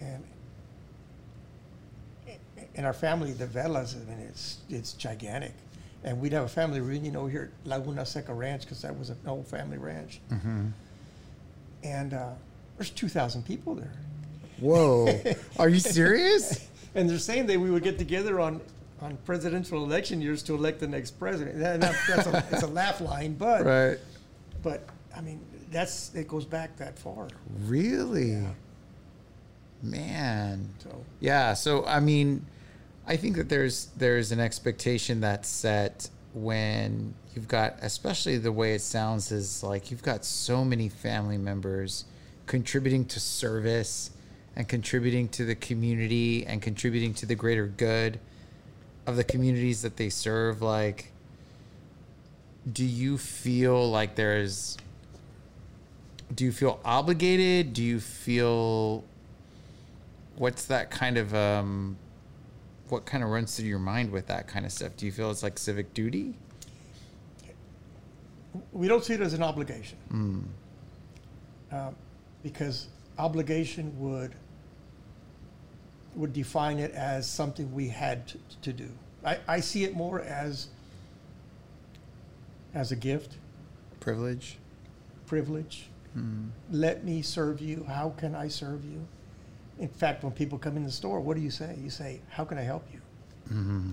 and 0.00 0.24
in 2.74 2.84
our 2.84 2.92
family, 2.92 3.32
the 3.32 3.46
Velas, 3.46 3.94
I 3.96 4.08
mean, 4.08 4.18
it's 4.28 4.58
it's 4.68 4.92
gigantic, 4.92 5.52
and 6.04 6.20
we'd 6.20 6.32
have 6.32 6.44
a 6.44 6.48
family 6.48 6.80
reunion 6.80 7.16
over 7.16 7.28
here 7.28 7.50
at 7.64 7.68
Laguna 7.68 8.06
Seca 8.06 8.32
Ranch 8.32 8.62
because 8.62 8.82
that 8.82 8.96
was 8.98 9.10
an 9.10 9.16
old 9.26 9.46
family 9.46 9.78
ranch, 9.78 10.20
Mm-hmm. 10.30 10.66
and 11.84 12.14
uh, 12.14 12.30
there's 12.76 12.90
two 12.90 13.08
thousand 13.08 13.44
people 13.44 13.74
there. 13.74 13.92
Whoa, 14.60 15.08
are 15.58 15.68
you 15.68 15.80
serious? 15.80 16.68
And 16.94 17.08
they're 17.08 17.18
saying 17.18 17.46
that 17.46 17.58
we 17.60 17.70
would 17.70 17.82
get 17.84 17.98
together 17.98 18.40
on, 18.40 18.60
on 19.00 19.16
presidential 19.24 19.84
election 19.84 20.20
years 20.20 20.42
to 20.44 20.54
elect 20.54 20.80
the 20.80 20.88
next 20.88 21.12
president. 21.18 21.58
That- 21.58 21.80
that's 21.80 22.26
a, 22.26 22.44
it's 22.50 22.62
a 22.62 22.66
laugh 22.66 23.00
line, 23.00 23.34
but 23.34 23.64
right. 23.64 23.98
but 24.62 24.84
I 25.16 25.20
mean 25.20 25.40
that's 25.70 26.14
it 26.14 26.28
goes 26.28 26.44
back 26.44 26.76
that 26.78 26.98
far. 26.98 27.28
Really? 27.64 28.32
Yeah. 28.32 28.48
Man. 29.82 30.70
So 30.82 31.04
Yeah, 31.20 31.54
so 31.54 31.84
I 31.86 32.00
mean, 32.00 32.46
I 33.06 33.16
think 33.16 33.36
that 33.36 33.48
there's 33.48 33.86
there's 33.96 34.32
an 34.32 34.40
expectation 34.40 35.20
that's 35.20 35.48
set 35.48 36.10
when 36.32 37.14
you've 37.34 37.48
got 37.48 37.76
especially 37.82 38.38
the 38.38 38.52
way 38.52 38.74
it 38.74 38.80
sounds 38.80 39.32
is 39.32 39.62
like 39.62 39.90
you've 39.90 40.02
got 40.02 40.24
so 40.24 40.64
many 40.64 40.88
family 40.88 41.38
members 41.38 42.04
contributing 42.46 43.04
to 43.04 43.20
service 43.20 44.10
and 44.56 44.68
contributing 44.68 45.28
to 45.28 45.44
the 45.44 45.54
community 45.54 46.46
and 46.46 46.62
contributing 46.62 47.14
to 47.14 47.26
the 47.26 47.34
greater 47.34 47.66
good 47.66 48.18
of 49.06 49.16
the 49.16 49.24
communities 49.24 49.82
that 49.82 49.96
they 49.96 50.08
serve 50.08 50.62
like 50.62 51.12
do 52.70 52.84
you 52.84 53.18
feel 53.18 53.90
like 53.90 54.14
there's 54.14 54.76
do 56.34 56.44
you 56.44 56.52
feel 56.52 56.78
obligated 56.84 57.72
do 57.72 57.82
you 57.82 57.98
feel 57.98 59.04
what's 60.40 60.64
that 60.64 60.90
kind 60.90 61.18
of 61.18 61.34
um 61.34 61.96
what 62.88 63.04
kind 63.04 63.22
of 63.22 63.30
runs 63.30 63.54
through 63.54 63.66
your 63.66 63.78
mind 63.78 64.10
with 64.10 64.26
that 64.26 64.48
kind 64.48 64.64
of 64.64 64.72
stuff 64.72 64.96
do 64.96 65.06
you 65.06 65.12
feel 65.12 65.30
it's 65.30 65.42
like 65.42 65.58
civic 65.58 65.92
duty 65.94 66.34
we 68.72 68.88
don't 68.88 69.04
see 69.04 69.14
it 69.14 69.20
as 69.20 69.34
an 69.34 69.42
obligation 69.42 69.98
mm. 70.12 70.42
uh, 71.70 71.90
because 72.42 72.88
obligation 73.18 73.92
would 74.00 74.34
would 76.16 76.32
define 76.32 76.78
it 76.78 76.92
as 76.92 77.28
something 77.28 77.72
we 77.72 77.88
had 77.88 78.26
to, 78.26 78.38
to 78.62 78.72
do. 78.72 78.88
I, 79.24 79.38
I 79.46 79.60
see 79.60 79.84
it 79.84 79.94
more 79.94 80.20
as 80.20 80.68
as 82.74 82.92
a 82.92 82.96
gift, 82.96 83.36
privilege 84.00 84.58
privilege. 85.26 85.88
mm. 86.16 86.48
let 86.70 87.04
me 87.04 87.22
serve 87.22 87.60
you. 87.60 87.84
How 87.84 88.10
can 88.16 88.34
I 88.34 88.48
serve 88.48 88.84
you? 88.84 89.06
In 89.80 89.88
fact, 89.88 90.22
when 90.22 90.32
people 90.32 90.58
come 90.58 90.76
in 90.76 90.84
the 90.84 90.90
store, 90.90 91.20
what 91.20 91.36
do 91.36 91.42
you 91.42 91.50
say? 91.50 91.74
You 91.82 91.90
say, 91.90 92.20
How 92.28 92.44
can 92.44 92.58
I 92.58 92.62
help 92.62 92.84
you? 92.92 93.00
hmm 93.48 93.90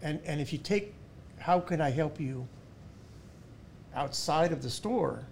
And, 0.00 0.20
and 0.24 0.40
if 0.40 0.52
you 0.52 0.58
take, 0.58 0.94
How 1.38 1.60
can 1.60 1.80
I 1.80 1.90
help 1.90 2.18
you 2.20 2.46
outside 3.94 4.52
of 4.52 4.62
the 4.62 4.70
store? 4.70 5.24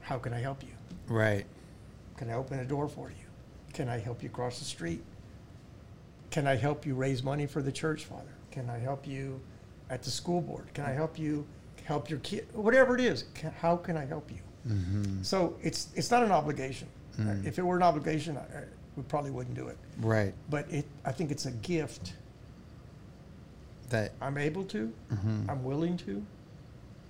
How 0.00 0.18
can 0.18 0.32
I 0.32 0.38
help 0.38 0.62
you? 0.62 0.68
right 1.08 1.46
Can 2.16 2.30
I 2.30 2.34
open 2.34 2.58
a 2.60 2.64
door 2.64 2.86
for 2.88 3.08
you? 3.10 3.26
Can 3.72 3.88
I 3.88 3.98
help 3.98 4.22
you 4.22 4.28
cross 4.28 4.58
the 4.58 4.64
street? 4.64 5.02
Can 6.30 6.46
I 6.46 6.54
help 6.56 6.84
you 6.86 6.94
raise 6.94 7.22
money 7.22 7.46
for 7.46 7.62
the 7.62 7.72
church, 7.72 8.04
Father? 8.04 8.34
Can 8.50 8.68
I 8.70 8.78
help 8.78 9.06
you 9.06 9.40
at 9.90 10.02
the 10.02 10.10
school 10.10 10.40
board? 10.40 10.66
Can 10.74 10.84
I 10.84 10.92
help 10.92 11.18
you 11.18 11.46
help 11.84 12.10
your 12.10 12.18
kid? 12.20 12.46
Whatever 12.52 12.94
it 12.94 13.00
is, 13.00 13.24
can, 13.34 13.52
how 13.52 13.76
can 13.76 13.96
I 13.96 14.04
help 14.04 14.30
you? 14.30 14.38
hmm 14.72 15.22
So 15.22 15.56
it's 15.62 15.88
it's 15.94 16.10
not 16.10 16.22
an 16.22 16.32
obligation. 16.32 16.88
Mm. 17.18 17.46
If 17.46 17.58
it 17.58 17.62
were 17.62 17.76
an 17.76 17.82
obligation, 17.82 18.36
I, 18.36 18.42
we 18.96 19.02
probably 19.04 19.30
wouldn't 19.30 19.56
do 19.56 19.68
it. 19.68 19.78
right 20.00 20.34
But 20.50 20.70
it, 20.70 20.84
I 21.04 21.12
think 21.12 21.30
it's 21.30 21.46
a 21.46 21.50
gift. 21.52 22.12
that 23.90 24.12
I'm 24.20 24.36
able 24.38 24.64
to. 24.64 24.92
mhm. 25.12 25.48
I'm 25.48 25.62
willing 25.64 25.96
to. 25.98 26.24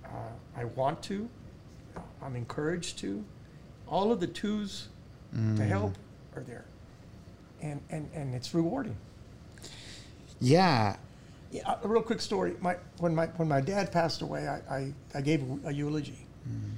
Uh, 0.05 0.09
I 0.55 0.65
want 0.65 1.01
to. 1.03 1.27
I'm 2.21 2.35
encouraged 2.35 2.99
to. 2.99 3.23
All 3.87 4.11
of 4.11 4.19
the 4.19 4.27
twos 4.27 4.89
to 5.33 5.37
Mm. 5.39 5.67
help 5.67 5.93
are 6.35 6.43
there, 6.43 6.65
and 7.61 7.81
and 7.89 8.09
and 8.13 8.33
it's 8.35 8.53
rewarding. 8.53 8.95
yeah 10.39 10.95
Yeah, 11.51 11.75
a 11.83 11.87
real 11.87 12.01
quick 12.03 12.21
story. 12.21 12.55
My 12.61 12.75
when 12.99 13.15
my 13.15 13.27
when 13.37 13.47
my 13.47 13.61
dad 13.61 13.91
passed 13.91 14.21
away, 14.21 14.47
I 14.47 14.57
I, 14.77 14.93
I 15.15 15.21
gave 15.21 15.41
a, 15.65 15.71
eulogy, 15.73 16.25
Mm. 16.47 16.71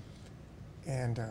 and 0.87 1.19
uh, 1.19 1.25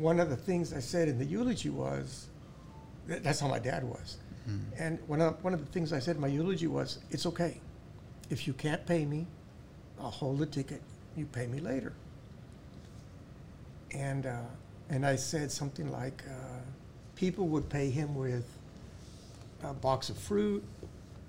one 0.00 0.18
of 0.20 0.30
the 0.30 0.36
things 0.36 0.72
I 0.72 0.80
said 0.80 1.08
in 1.08 1.18
the 1.18 1.24
eulogy 1.24 1.70
was, 1.70 2.26
that, 3.06 3.22
that's 3.22 3.40
how 3.40 3.48
my 3.48 3.58
dad 3.58 3.84
was, 3.84 4.16
Mm. 4.48 4.60
and 4.78 4.98
one 5.06 5.20
of 5.20 5.44
one 5.44 5.52
of 5.52 5.60
the 5.60 5.70
things 5.70 5.92
I 5.92 5.98
said 5.98 6.16
in 6.16 6.22
my 6.22 6.28
eulogy 6.28 6.66
was, 6.66 6.98
it's 7.10 7.26
okay, 7.26 7.60
if 8.30 8.46
you 8.46 8.54
can't 8.54 8.84
pay 8.86 9.04
me, 9.04 9.26
I'll 10.00 10.10
hold 10.10 10.38
the 10.38 10.46
ticket. 10.46 10.80
You 11.14 11.26
pay 11.26 11.46
me 11.46 11.60
later. 11.60 11.92
And 13.92 14.26
uh, 14.26 14.38
and 14.88 15.04
I 15.04 15.16
said 15.16 15.52
something 15.52 15.90
like, 15.92 16.22
uh, 16.28 16.60
people 17.16 17.48
would 17.48 17.68
pay 17.68 17.90
him 17.90 18.14
with 18.14 18.46
a 19.62 19.74
box 19.74 20.08
of 20.08 20.16
fruit, 20.16 20.64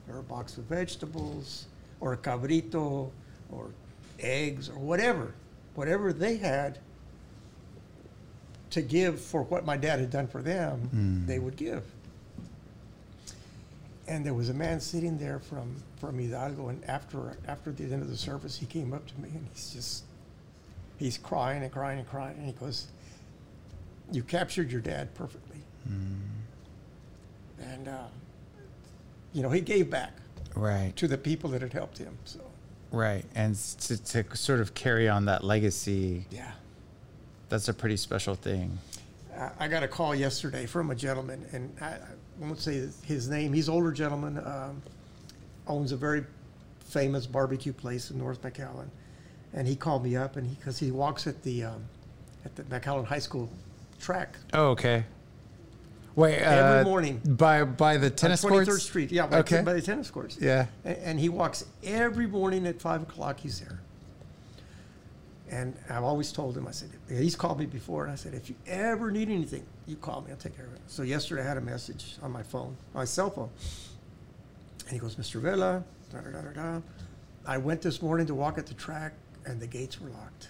or 0.10 0.20
a 0.20 0.24
box 0.24 0.58
of 0.58 0.64
vegetables, 0.66 1.66
or 2.00 2.14
a 2.14 2.18
cabrito, 2.18 3.12
or 3.52 3.72
eggs, 4.20 4.70
or 4.70 4.80
whatever, 4.80 5.34
whatever 5.76 6.14
they 6.14 6.38
had 6.38 6.80
to 8.72 8.82
give 8.82 9.20
for 9.22 9.44
what 9.44 9.66
my 9.66 9.78
dad 9.78 10.00
had 10.00 10.10
done 10.10 10.28
for 10.28 10.42
them, 10.42 10.90
Mm. 10.94 11.28
they 11.28 11.40
would 11.40 11.56
give. 11.56 11.84
And 14.08 14.26
there 14.26 14.34
was 14.34 14.50
a 14.50 14.54
man 14.54 14.80
sitting 14.82 15.18
there 15.18 15.40
from, 15.40 15.76
from 16.00 16.18
Hidalgo, 16.18 16.70
and 16.70 16.84
after 16.86 17.38
after 17.48 17.72
the 17.72 17.84
end 17.84 18.02
of 18.02 18.10
the 18.10 18.18
service, 18.18 18.58
he 18.58 18.66
came 18.66 18.94
up 18.94 19.06
to 19.08 19.22
me 19.22 19.30
and 19.34 19.48
he's 19.54 19.72
just 19.72 20.04
he's 20.98 21.18
crying 21.18 21.64
and 21.64 21.72
crying 21.72 22.00
and 22.00 22.08
crying, 22.08 22.36
and 22.38 22.46
he 22.46 22.52
goes, 22.54 22.88
"You 24.12 24.24
captured 24.24 24.72
your 24.72 24.82
dad 24.82 25.14
perfectly." 25.14 25.60
Mm. 25.90 26.20
and 27.60 27.88
uh, 27.88 28.04
you 29.34 29.42
know 29.44 29.50
he 29.50 29.62
gave 29.62 29.90
back 29.90 30.14
right 30.56 30.94
to 30.96 31.08
the 31.08 31.18
people 31.18 31.50
that 31.52 31.62
had 31.62 31.74
helped 31.74 31.98
him. 31.98 32.18
So 32.26 32.40
right 32.92 33.24
and 33.36 33.56
to, 33.56 34.04
to 34.04 34.36
sort 34.36 34.60
of 34.60 34.74
carry 34.74 35.08
on 35.08 35.26
that 35.26 35.44
legacy 35.44 36.26
yeah, 36.30 36.52
that's 37.52 37.68
a 37.68 37.74
pretty 37.74 37.98
special 37.98 38.34
thing 38.34 38.80
I, 39.38 39.52
I 39.60 39.68
got 39.68 39.84
a 39.84 39.88
call 39.88 40.16
yesterday 40.16 40.66
from 40.66 40.90
a 40.90 40.96
gentleman, 40.96 41.46
and 41.52 41.76
I, 41.82 41.86
I 41.86 42.00
won't 42.40 42.60
say 42.60 42.88
his 43.06 43.30
name. 43.30 43.54
He's 43.54 43.68
an 43.68 43.74
older 43.76 43.92
gentleman, 43.92 44.38
um, 44.40 44.82
owns 45.68 45.92
a 45.92 45.98
very 45.98 46.24
famous 46.86 47.26
barbecue 47.28 47.72
place 47.74 48.12
in 48.12 48.18
North 48.18 48.42
McAllen, 48.42 48.88
and 49.54 49.68
he 49.68 49.76
called 49.76 50.04
me 50.04 50.16
up, 50.16 50.36
and 50.38 50.48
he 50.48 50.56
because 50.56 50.80
he 50.80 50.92
walks 50.92 51.28
at 51.28 51.42
the 51.44 51.64
um, 51.66 51.84
at 52.46 52.56
the 52.56 52.64
McAllen 52.64 53.06
High 53.06 53.20
School 53.20 53.50
track 54.00 54.36
Oh, 54.54 54.70
okay. 54.70 55.06
Wait. 56.16 56.36
every 56.40 56.80
uh, 56.82 56.84
morning. 56.84 57.22
by 57.26 57.64
by 57.64 57.98
the 57.98 58.10
tennis 58.10 58.44
on 58.44 58.52
23rd. 58.52 58.80
Street. 58.80 59.12
Yeah, 59.12 59.28
by, 59.28 59.40
Okay. 59.40 59.62
by 59.62 59.74
the 59.74 59.82
tennis 59.82 60.10
courts. 60.12 60.38
Yeah. 60.42 60.66
And, 60.84 60.98
and 60.98 61.20
he 61.20 61.30
walks 61.30 61.66
every 61.84 62.28
morning 62.28 62.68
at 62.68 62.82
five 62.82 63.02
o'clock. 63.04 63.40
He's 63.40 63.60
there. 63.62 63.80
And 65.52 65.76
I've 65.90 66.04
always 66.06 66.32
told 66.32 66.56
him, 66.58 66.66
I 66.66 66.72
said, 66.72 66.90
he's 67.10 67.36
called 67.36 67.60
me 67.60 67.66
before, 67.66 68.06
and 68.06 68.14
I 68.14 68.16
said, 68.16 68.34
if 68.34 68.50
you 68.50 68.56
ever 68.66 69.12
need 69.12 69.30
anything, 69.30 69.66
you 69.86 69.98
call 69.98 70.22
me. 70.22 70.32
I'll 70.32 70.38
take 70.38 70.56
care 70.56 70.66
of 70.66 70.74
it. 70.74 70.80
So 70.88 71.04
yesterday 71.04 71.42
I 71.42 71.46
had 71.46 71.58
a 71.58 71.62
message 71.62 72.16
on 72.22 72.32
my 72.32 72.42
phone, 72.42 72.78
my 72.94 73.04
cell 73.04 73.30
phone, 73.30 73.50
and 74.86 74.94
he 74.94 74.98
goes, 74.98 75.16
Mr. 75.16 75.42
Vela, 75.42 75.84
da 76.10 76.22
da 76.22 76.32
da 76.32 76.42
da 76.42 76.52
da. 76.54 76.82
I 77.46 77.58
went 77.58 77.82
this 77.82 78.02
morning 78.02 78.28
to 78.28 78.34
walk 78.34 78.58
at 78.58 78.66
the 78.66 78.74
track, 78.76 79.14
and 79.46 79.60
the 79.60 79.68
gates 79.68 80.00
were 80.00 80.10
locked. 80.10 80.48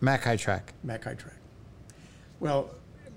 Mac 0.00 0.24
High 0.24 0.36
Track. 0.36 0.72
Mac 0.82 1.04
High 1.04 1.14
Track. 1.14 1.36
Well, 2.38 2.70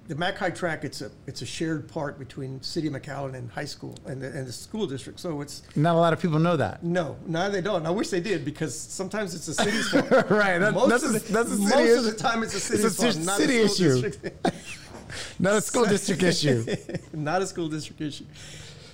the 0.07 0.15
Mac 0.15 0.37
High 0.37 0.49
Track, 0.49 0.83
it's 0.83 1.01
a 1.01 1.09
it's 1.27 1.41
a 1.41 1.45
shared 1.45 1.87
part 1.87 2.19
between 2.19 2.61
City 2.61 2.87
of 2.87 2.93
McAllen 2.93 3.35
and 3.35 3.49
high 3.49 3.65
school 3.65 3.95
and 4.05 4.21
the, 4.21 4.27
and 4.27 4.45
the 4.45 4.51
school 4.51 4.85
district. 4.85 5.19
So 5.19 5.39
it's 5.41 5.61
Not 5.75 5.95
a 5.95 5.99
lot 5.99 6.11
of 6.13 6.19
people 6.21 6.39
know 6.39 6.57
that. 6.57 6.83
no, 6.83 7.17
no, 7.25 7.49
they 7.49 7.61
don't. 7.61 7.85
I 7.85 7.89
wish 7.89 8.09
they 8.09 8.19
did 8.19 8.43
because 8.43 8.77
sometimes 8.77 9.33
it's 9.33 9.47
a 9.47 9.53
city's 9.53 9.89
fault. 9.91 10.09
right. 10.29 10.57
That, 10.59 10.73
most 10.73 10.89
that's 10.89 11.03
of 11.03 11.13
the, 11.13 11.19
that's 11.31 11.51
a 11.51 11.57
most 11.57 11.71
city 11.73 11.91
of 11.91 12.03
the 12.03 12.13
time 12.13 12.43
it's 12.43 12.53
a 12.53 12.59
city's 12.59 12.85
It's 12.85 12.99
a 12.99 13.11
fault, 13.13 13.25
not 13.25 13.37
city 13.37 13.61
a 13.61 13.69
school 13.69 13.87
issue. 13.97 14.01
district. 14.09 14.55
Not 15.39 15.53
a 15.53 15.61
school 15.61 15.85
district 15.85 16.23
issue. 16.23 16.65
not 17.13 17.43
a 17.43 17.45
school 17.45 17.67
district 17.67 18.01
issue. 18.01 18.25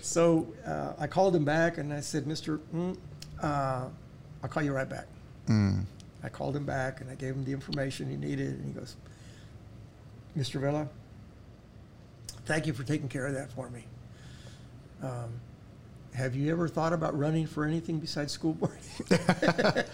So 0.02 0.48
uh, 0.66 0.92
I 1.00 1.08
called 1.08 1.34
him 1.34 1.46
back 1.46 1.78
and 1.78 1.94
I 1.94 2.02
said, 2.02 2.28
Mister, 2.28 2.58
mm, 2.76 2.98
uh, 3.42 3.86
I'll 4.44 4.50
call 4.50 4.62
you 4.62 4.74
right 4.74 4.90
back. 4.90 5.08
I 5.48 6.30
called 6.30 6.58
him 6.58 6.66
back 6.66 7.00
and 7.00 7.10
I 7.10 7.16
gave 7.16 7.34
him 7.36 7.46
the 7.46 7.54
information 7.54 8.10
he 8.10 8.18
needed, 8.18 8.50
and 8.50 8.66
he 8.66 8.72
goes, 8.74 8.98
Mr. 10.38 10.60
Vela, 10.60 10.88
thank 12.46 12.68
you 12.68 12.74
for 12.74 12.84
taking 12.84 13.10
care 13.10 13.28
of 13.28 13.34
that 13.34 13.52
for 13.52 13.70
me. 13.70 13.86
Um, 15.02 15.40
have 16.14 16.36
you 16.36 16.52
ever 16.52 16.68
thought 16.68 16.92
about 16.92 17.18
running 17.18 17.46
for 17.48 17.66
anything 17.66 18.00
besides 18.00 18.34
school 18.34 18.54
board? 18.54 18.78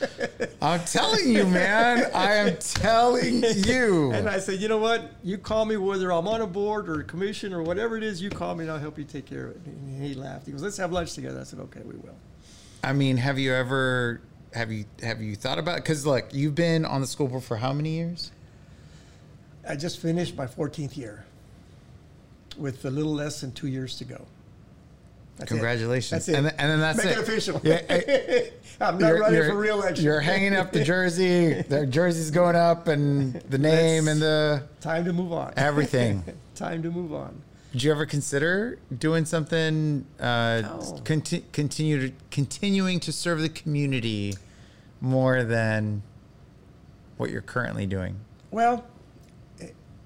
I'm 0.62 0.80
telling 0.86 1.30
you, 1.30 1.46
man. 1.46 2.10
I 2.14 2.36
am 2.36 2.58
telling 2.58 3.44
you. 3.44 4.12
and 4.12 4.28
I 4.28 4.40
said, 4.40 4.60
you 4.60 4.68
know 4.68 4.78
what? 4.78 5.12
You 5.24 5.38
call 5.38 5.66
me 5.66 5.78
whether 5.78 6.12
I'm 6.12 6.28
on 6.28 6.42
a 6.42 6.48
board 6.48 6.90
or 6.90 7.02
a 7.02 7.04
commission 7.04 7.54
or 7.54 7.62
whatever 7.62 7.98
it 7.98 8.04
is. 8.04 8.22
You 8.22 8.30
call 8.30 8.56
me 8.56 8.64
and 8.64 8.72
I'll 8.72 8.80
help 8.80 8.98
you 8.98 9.04
take 9.04 9.26
care 9.26 9.48
of 9.48 9.56
it. 9.56 9.62
And 9.68 10.04
he 10.04 10.16
laughed. 10.16 10.46
He 10.46 10.52
goes, 10.52 10.64
let's 10.64 10.78
have 10.78 10.92
lunch 10.92 11.14
together. 11.14 11.40
I 11.40 11.44
said, 11.44 11.60
okay, 11.60 11.82
we 11.84 11.96
will. 11.96 12.16
I 12.84 12.94
mean, 12.94 13.18
have 13.18 13.38
you 13.38 13.54
ever 13.54 14.22
have 14.54 14.72
you 14.72 14.86
have 15.02 15.22
you 15.22 15.36
thought 15.36 15.60
about? 15.60 15.78
Because 15.78 16.06
look, 16.06 16.34
you've 16.34 16.56
been 16.56 16.86
on 16.86 17.02
the 17.02 17.08
school 17.08 17.28
board 17.28 17.44
for 17.44 17.58
how 17.58 17.74
many 17.74 17.90
years? 17.98 18.32
I 19.68 19.76
just 19.76 20.00
finished 20.00 20.36
my 20.36 20.46
14th 20.48 20.96
year 20.98 21.26
with 22.58 22.86
a 22.86 22.90
little 22.90 23.14
less 23.14 23.42
than 23.42 23.52
two 23.52 23.68
years 23.68 23.98
to 23.98 24.06
go. 24.06 24.26
That's 25.38 25.52
it. 25.52 25.56
Congratulations. 25.56 26.12
That's 26.12 26.30
it. 26.30 26.36
And, 26.36 26.46
then- 26.46 26.56
and 26.58 26.72
then 26.72 26.80
that's 26.80 26.98
Make 26.98 27.08
it. 27.08 27.12
it 27.18 27.18
official. 27.20 27.60
Yeah, 27.64 27.82
eh, 27.90 28.50
I'm 28.82 28.98
not 28.98 29.08
you're- 29.08 29.20
running 29.20 29.42
for 29.50 29.56
reelection. 29.58 30.06
You're 30.06 30.22
hanging 30.22 30.56
up 30.56 30.72
the 30.72 30.84
jersey. 30.84 31.62
The 31.62 31.86
jersey's 31.86 32.32
going 32.32 32.56
up, 32.56 32.88
and 32.88 33.34
the 33.34 33.58
name 33.58 34.08
and 34.08 34.22
the 34.22 34.64
Time 34.82 35.04
to 35.06 35.14
move 35.14 35.34
on. 35.34 35.54
everything. 35.58 36.24
Time 36.56 36.82
to 36.84 36.90
move 36.92 37.14
on. 37.14 37.42
Did 37.74 37.84
you 37.84 37.92
ever 37.92 38.06
consider 38.06 38.80
doing 38.98 39.26
something? 39.26 40.06
Uh, 40.18 40.62
No. 40.62 41.02
conti- 41.04 41.44
continue 41.52 42.08
to, 42.10 42.16
continuing 42.32 43.02
to 43.02 43.12
serve 43.12 43.42
the 43.42 43.50
community 43.50 44.36
more 45.02 45.44
than 45.44 46.02
what 47.18 47.30
you're 47.32 47.42
currently 47.42 47.86
doing. 47.86 48.16
Well, 48.52 48.86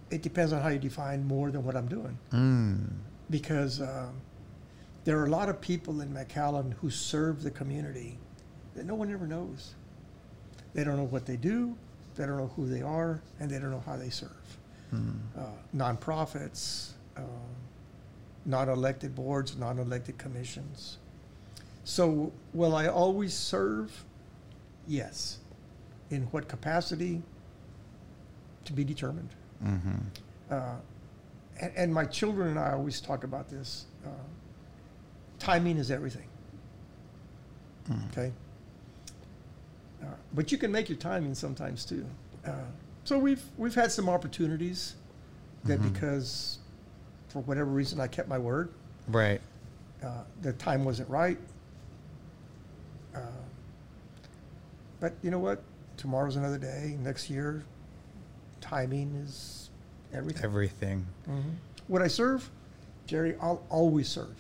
it, 0.10 0.22
depends 0.22 0.54
on 0.54 0.62
how 0.62 0.70
you 0.70 0.80
define 0.80 1.26
more 1.26 1.52
than 1.52 1.64
what 1.64 1.76
I'm 1.76 1.88
doing. 1.88 2.18
Mm. 2.32 2.88
Because 3.30 3.82
um, 3.82 4.14
there 5.04 5.18
are 5.20 5.26
a 5.26 5.30
lot 5.30 5.50
of 5.50 5.62
people 5.62 6.02
in 6.02 6.14
McAllen 6.14 6.74
who 6.74 6.90
serve 6.90 7.44
the 7.44 7.52
community 7.52 8.18
that 8.76 8.86
no 8.86 8.96
one 8.96 9.12
ever 9.12 9.28
knows. 9.28 9.76
They 10.74 10.84
don't 10.84 10.98
know 10.98 11.06
what 11.06 11.26
they 11.26 11.36
do, 11.36 11.76
they 12.16 12.26
don't 12.26 12.38
know 12.38 12.52
who 12.56 12.68
they 12.68 12.82
are, 12.82 13.22
and 13.40 13.50
they 13.50 13.60
don't 13.60 13.72
know 13.72 13.84
how 13.86 13.98
they 13.98 14.10
serve. 14.10 14.30
Uh, 15.38 15.42
nonprofits, 15.76 16.92
um, 17.16 17.26
non-elected 18.46 19.14
boards, 19.16 19.56
non-elected 19.56 20.18
commissions. 20.18 20.98
So 21.84 22.32
will 22.54 22.76
I 22.76 22.88
always 22.88 23.34
serve? 23.34 24.06
Yes. 24.88 25.40
In 26.10 26.24
what 26.32 26.48
capacity? 26.48 27.22
To 28.66 28.74
be 28.74 28.84
determined. 28.84 29.30
Mm-hmm. 29.64 29.98
Uh, 30.50 30.76
and, 31.60 31.72
and 31.76 31.94
my 31.94 32.06
children 32.06 32.50
and 32.50 32.60
I 32.60 32.74
always 32.74 33.02
talk 33.02 33.24
about 33.24 33.50
this. 33.50 33.86
Uh, 34.06 34.10
timing 35.38 35.78
is 35.78 35.92
everything. 35.92 36.28
Okay. 38.12 38.32
Uh, 40.02 40.06
but 40.34 40.52
you 40.52 40.58
can 40.58 40.72
make 40.72 40.90
your 40.90 40.98
timing 40.98 41.36
sometimes 41.36 41.84
too. 41.86 42.06
Uh, 42.46 42.52
so 43.04 43.18
we've 43.18 43.42
we've 43.58 43.76
had 43.76 43.92
some 43.92 44.08
opportunities 44.08 44.96
that 45.66 45.82
because 45.82 46.60
for 47.28 47.40
whatever 47.42 47.70
reason 47.70 48.00
I 48.00 48.08
kept 48.08 48.30
my 48.30 48.38
word. 48.38 48.70
Right. 49.08 49.42
Uh, 50.04 50.24
the 50.42 50.54
time 50.54 50.86
wasn't 50.86 51.10
right. 51.10 51.38
Uh, 53.16 53.20
but 55.00 55.14
you 55.22 55.32
know 55.32 55.40
what? 55.40 55.62
Tomorrow's 55.98 56.36
another 56.36 56.58
day. 56.58 56.98
Next 57.02 57.30
year, 57.30 57.64
timing 58.62 59.16
is 59.26 59.70
everything. 60.14 60.44
Everything. 60.44 61.06
Mhm. 61.28 61.56
Would 61.88 62.02
I 62.02 62.08
serve? 62.08 62.50
Jerry, 63.08 63.36
I'll 63.42 63.64
always 63.70 64.08
serve. 64.08 64.36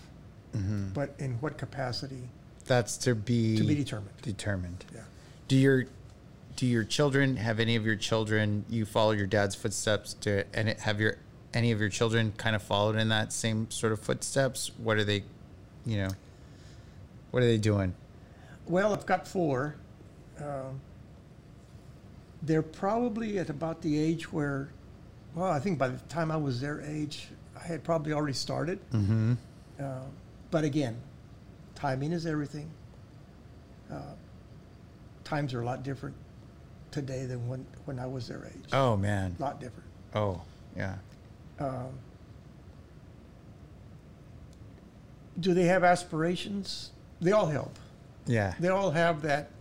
Mm-hmm. 0.55 0.89
But 0.93 1.15
in 1.19 1.34
what 1.41 1.58
capacity? 1.58 2.29
That's 2.65 2.97
to 2.99 3.15
be 3.15 3.58
To 3.58 3.63
be 3.63 3.75
determined. 3.75 4.21
determined. 4.21 4.86
Yeah. 4.93 5.01
Do 5.47 5.55
your 5.58 5.86
do 6.55 6.65
your 6.67 6.84
children 6.84 7.38
have 7.38 7.60
any 7.60 7.75
of 7.77 7.86
your 7.86 7.95
children 7.95 8.65
you 8.69 8.86
follow 8.86 9.12
your 9.12 9.25
dad's 9.27 9.55
footsteps 9.55 10.13
to 10.21 10.43
and 10.53 10.67
have 10.69 10.99
your 10.99 11.17
any 11.53 11.71
of 11.71 11.79
your 11.79 11.89
children 11.89 12.34
kind 12.38 12.55
of 12.55 12.62
followed 12.62 12.95
in 12.97 13.10
that 13.10 13.32
same 13.34 13.69
sort 13.71 13.93
of 13.93 13.99
footsteps? 13.99 14.71
What 14.77 14.97
are 14.97 15.03
they, 15.03 15.23
you 15.86 15.97
know, 15.97 16.10
what 17.32 17.41
are 17.41 17.45
they 17.47 17.58
doing? 17.58 17.95
Well, 18.67 18.93
I've 18.93 19.05
got 19.05 19.27
four. 19.27 19.75
Um, 20.39 20.82
they're 22.43 22.62
probably 22.62 23.38
at 23.39 23.49
about 23.49 23.82
the 23.82 23.97
age 23.97 24.32
where, 24.32 24.69
well, 25.36 25.52
I 25.52 25.60
think 25.60 25.78
by 25.78 25.89
the 25.89 25.97
time 26.10 26.32
I 26.32 26.38
was 26.38 26.62
their 26.62 26.82
age, 26.82 27.28
I 27.56 27.65
had 27.65 27.84
probably 27.84 28.13
already 28.13 28.34
started. 28.34 28.80
Mm-hmm. 28.91 29.34
Uh, 29.80 29.99
but 30.52 30.63
again, 30.63 30.97
timing 31.75 32.12
is 32.12 32.25
everything. 32.25 32.69
Uh, 33.91 34.13
times 35.23 35.54
are 35.54 35.62
a 35.62 35.65
lot 35.65 35.84
different 35.84 36.15
today 36.91 37.25
than 37.25 37.47
when, 37.47 37.65
when 37.86 37.99
I 37.99 38.06
was 38.06 38.28
their 38.28 38.45
age. 38.45 38.69
Oh 38.73 38.97
man. 38.97 39.36
A 39.38 39.41
lot 39.41 39.60
different. 39.60 39.89
Oh 40.15 40.41
yeah. 40.75 40.95
Um, 41.60 41.89
do 45.39 45.54
they 45.54 45.65
have 45.65 45.84
aspirations? 45.84 46.91
They 47.21 47.32
all 47.32 47.47
help. 47.47 47.78
Yeah. 48.25 48.54
They 48.60 48.69
all 48.69 48.91
have 48.91 49.21
that, 49.23 49.52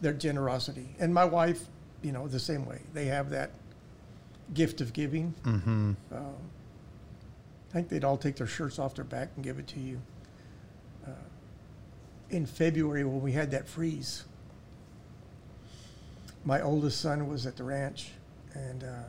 their 0.00 0.12
generosity. 0.12 0.94
And 0.98 1.12
my 1.12 1.24
wife, 1.24 1.64
you 2.02 2.12
know, 2.12 2.28
the 2.28 2.40
same 2.40 2.66
way. 2.66 2.80
They 2.92 3.06
have 3.06 3.30
that 3.30 3.50
gift 4.54 4.80
of 4.80 4.92
giving. 4.92 5.34
Mm-hmm. 5.44 5.92
Um, 6.12 6.34
I 7.70 7.72
think 7.72 7.88
they'd 7.88 8.04
all 8.04 8.18
take 8.18 8.36
their 8.36 8.46
shirts 8.46 8.78
off 8.78 8.94
their 8.94 9.04
back 9.04 9.30
and 9.36 9.44
give 9.44 9.58
it 9.58 9.66
to 9.68 9.80
you. 9.80 10.00
Uh, 11.06 11.10
in 12.30 12.44
February, 12.44 13.04
when 13.04 13.22
we 13.22 13.32
had 13.32 13.50
that 13.52 13.66
freeze, 13.66 14.24
my 16.44 16.60
oldest 16.60 17.00
son 17.00 17.28
was 17.28 17.46
at 17.46 17.56
the 17.56 17.64
ranch, 17.64 18.10
and 18.54 18.84
uh, 18.84 19.04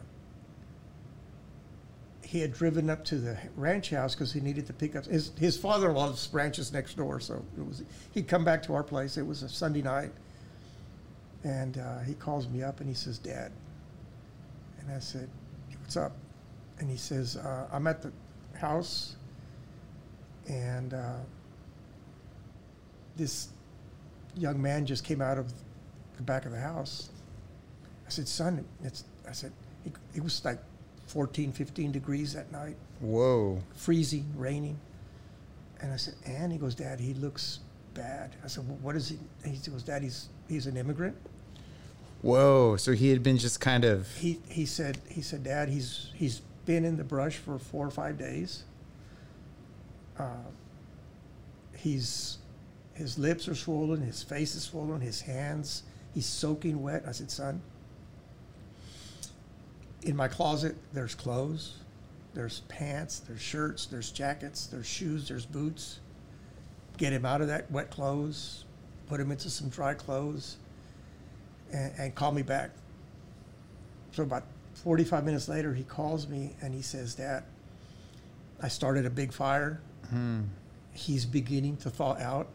he 2.23 2.39
had 2.39 2.53
driven 2.53 2.89
up 2.89 3.03
to 3.06 3.15
the 3.15 3.38
ranch 3.56 3.89
house 3.89 4.15
because 4.15 4.32
he 4.32 4.39
needed 4.39 4.65
to 4.67 4.73
pick 4.73 4.95
up 4.95 5.06
his 5.06 5.32
his 5.38 5.58
father-in-law's 5.58 6.29
ranch 6.32 6.58
is 6.60 6.71
next 6.71 6.95
door, 6.95 7.19
so 7.19 7.43
it 7.58 7.67
was 7.67 7.84
he'd 8.13 8.27
come 8.27 8.45
back 8.45 8.63
to 8.63 8.73
our 8.73 8.84
place. 8.84 9.17
It 9.17 9.25
was 9.25 9.43
a 9.43 9.49
Sunday 9.49 9.82
night, 9.82 10.12
and 11.43 11.77
uh, 11.77 11.99
he 11.99 12.13
calls 12.13 12.47
me 12.47 12.63
up 12.63 12.79
and 12.79 12.89
he 12.89 12.95
says, 12.95 13.17
"Dad," 13.17 13.51
and 14.79 14.91
I 14.91 14.99
said, 14.99 15.29
"What's 15.82 15.97
up?" 15.97 16.13
And 16.79 16.89
he 16.89 16.97
says, 16.97 17.38
uh, 17.38 17.67
"I'm 17.71 17.88
at 17.88 18.01
the 18.01 18.12
house, 18.58 19.15
and 20.47 20.93
uh, 20.93 21.19
this 23.15 23.49
young 24.36 24.62
man 24.62 24.86
just 24.86 25.03
came 25.03 25.21
out 25.21 25.38
of 25.38 25.51
the 26.17 26.23
back 26.23 26.45
of 26.45 26.51
the 26.51 26.60
house." 26.60 27.10
I 28.06 28.10
said, 28.10 28.27
"Son, 28.27 28.65
it's," 28.84 29.06
I 29.27 29.32
said, 29.32 29.51
it, 29.86 29.93
it 30.15 30.23
was 30.23 30.43
like 30.45 30.60
14, 31.08 31.51
15 31.51 31.91
degrees 31.91 32.34
that 32.34 32.51
night, 32.51 32.75
Whoa. 32.99 33.60
freezing, 33.75 34.25
raining. 34.36 34.79
And 35.82 35.91
I 35.91 35.97
said, 35.97 36.15
and 36.25 36.51
he 36.51 36.58
goes, 36.58 36.75
Dad, 36.75 36.99
he 36.99 37.13
looks 37.13 37.60
bad. 37.93 38.32
I 38.43 38.47
said, 38.47 38.67
well, 38.67 38.77
what 38.82 38.95
is 38.95 39.10
he? 39.10 39.17
He 39.47 39.58
goes, 39.69 39.84
Dad, 39.84 40.01
he's, 40.01 40.29
he's 40.47 40.65
an 40.65 40.77
immigrant. 40.77 41.15
Whoa! 42.23 42.77
So 42.77 42.93
he 42.93 43.09
had 43.09 43.21
been 43.21 43.38
just 43.38 43.59
kind 43.59 43.83
of 43.83 44.07
He 44.17 44.39
he 44.49 44.65
said 44.65 44.97
he 45.09 45.21
said, 45.21 45.43
Dad, 45.43 45.69
he's 45.69 46.09
he's 46.15 46.41
been 46.65 46.86
in 46.86 46.97
the 46.97 47.03
brush 47.03 47.36
for 47.38 47.59
four 47.59 47.86
or 47.86 47.91
five 47.91 48.17
days. 48.17 48.63
Uh, 50.17 50.49
he's 51.75 52.38
his 52.93 53.19
lips 53.19 53.47
are 53.47 53.55
swollen, 53.55 54.01
his 54.01 54.23
face 54.23 54.55
is 54.55 54.63
swollen, 54.63 55.01
his 55.01 55.21
hands 55.21 55.83
he's 56.13 56.25
soaking 56.25 56.81
wet. 56.81 57.03
I 57.07 57.12
said, 57.12 57.29
Son, 57.29 57.62
in 60.03 60.15
my 60.15 60.27
closet 60.27 60.75
there's 60.93 61.15
clothes, 61.15 61.79
there's 62.33 62.62
pants, 62.62 63.19
there's 63.19 63.41
shirts, 63.41 63.86
there's 63.86 64.12
jackets, 64.12 64.67
there's 64.67 64.88
shoes, 64.88 65.27
there's 65.27 65.45
boots. 65.45 65.99
Get 66.97 67.12
him 67.12 67.25
out 67.25 67.41
of 67.41 67.47
that 67.47 67.69
wet 67.71 67.89
clothes, 67.89 68.65
put 69.07 69.19
him 69.19 69.31
into 69.31 69.49
some 69.49 69.69
dry 69.69 69.93
clothes, 69.93 70.57
and, 71.73 71.91
and 71.97 72.15
call 72.15 72.31
me 72.31 72.41
back. 72.43 72.69
So 74.12 74.23
about 74.23 74.43
45 74.75 75.25
minutes 75.25 75.49
later, 75.49 75.73
he 75.73 75.83
calls 75.83 76.27
me 76.27 76.55
and 76.62 76.73
he 76.73 76.81
says, 76.81 77.15
Dad, 77.15 77.43
I 78.62 78.67
started 78.69 79.05
a 79.05 79.09
big 79.09 79.33
fire. 79.33 79.81
He's 80.93 81.25
beginning 81.25 81.77
to 81.77 81.89
thaw 81.89 82.15
out. 82.19 82.47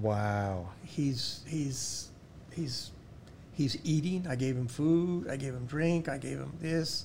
wow. 0.00 0.68
He's 0.84 1.42
he's 1.48 2.08
he's 2.52 2.92
he's 3.52 3.76
eating. 3.84 4.26
I 4.28 4.36
gave 4.36 4.56
him 4.56 4.68
food. 4.68 5.28
I 5.28 5.36
gave 5.36 5.52
him 5.54 5.66
drink. 5.66 6.08
I 6.08 6.16
gave 6.18 6.38
him 6.38 6.52
this. 6.60 7.04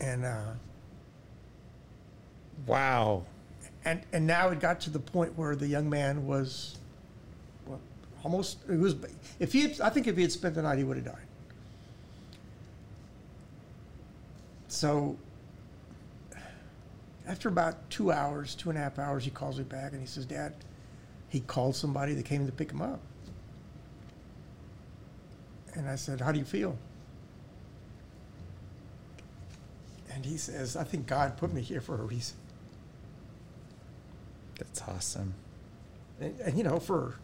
And 0.00 0.24
uh, 0.24 0.54
Wow. 2.66 3.24
and 3.84 4.02
and 4.12 4.26
now 4.26 4.48
it 4.48 4.58
got 4.60 4.80
to 4.82 4.90
the 4.90 4.98
point 4.98 5.38
where 5.38 5.54
the 5.56 5.66
young 5.68 5.88
man 5.88 6.26
was 6.26 6.76
almost 8.24 8.58
it 8.68 8.78
was 8.78 8.94
if 9.38 9.52
he 9.52 9.62
had, 9.62 9.80
I 9.80 9.90
think 9.90 10.06
if 10.06 10.16
he 10.16 10.22
had 10.22 10.32
spent 10.32 10.54
the 10.54 10.62
night 10.62 10.78
he 10.78 10.84
would 10.84 10.96
have 10.96 11.06
died. 11.06 11.26
So 14.68 15.16
after 17.26 17.48
about 17.48 17.90
two 17.90 18.10
hours, 18.12 18.54
two 18.54 18.70
and 18.70 18.78
a 18.78 18.82
half 18.82 18.98
hours, 18.98 19.24
he 19.24 19.30
calls 19.30 19.58
me 19.58 19.64
back 19.64 19.92
and 19.92 20.00
he 20.00 20.06
says, 20.06 20.26
Dad, 20.26 20.54
he 21.28 21.40
called 21.40 21.76
somebody 21.76 22.14
that 22.14 22.24
came 22.24 22.46
to 22.46 22.52
pick 22.52 22.70
him 22.70 22.82
up. 22.82 23.00
And 25.74 25.88
I 25.88 25.96
said, 25.96 26.20
How 26.20 26.32
do 26.32 26.38
you 26.38 26.44
feel? 26.44 26.76
And 30.12 30.24
he 30.24 30.36
says, 30.36 30.76
I 30.76 30.84
think 30.84 31.06
God 31.06 31.36
put 31.36 31.52
me 31.52 31.62
here 31.62 31.80
for 31.80 31.94
a 31.94 32.04
reason. 32.04 32.36
That's 34.58 34.82
awesome. 34.82 35.34
and, 36.20 36.38
and, 36.40 36.58
you 36.58 36.64
know 36.64 36.78
for 36.78 37.14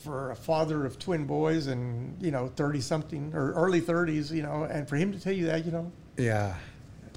for 0.00 0.30
a 0.30 0.34
father 0.36 0.84
of 0.86 0.98
twin 0.98 1.26
boys 1.26 1.66
and 1.66 2.16
you 2.22 2.30
know 2.30 2.48
30 2.56 2.80
something 2.80 3.32
or 3.34 3.52
early 3.52 3.80
30s 3.80 4.30
you 4.32 4.42
know 4.42 4.64
and 4.64 4.88
for 4.88 4.96
him 4.96 5.12
to 5.12 5.20
tell 5.20 5.32
you 5.32 5.46
that 5.46 5.64
you 5.64 5.70
know 5.72 5.92
Yeah. 6.16 6.54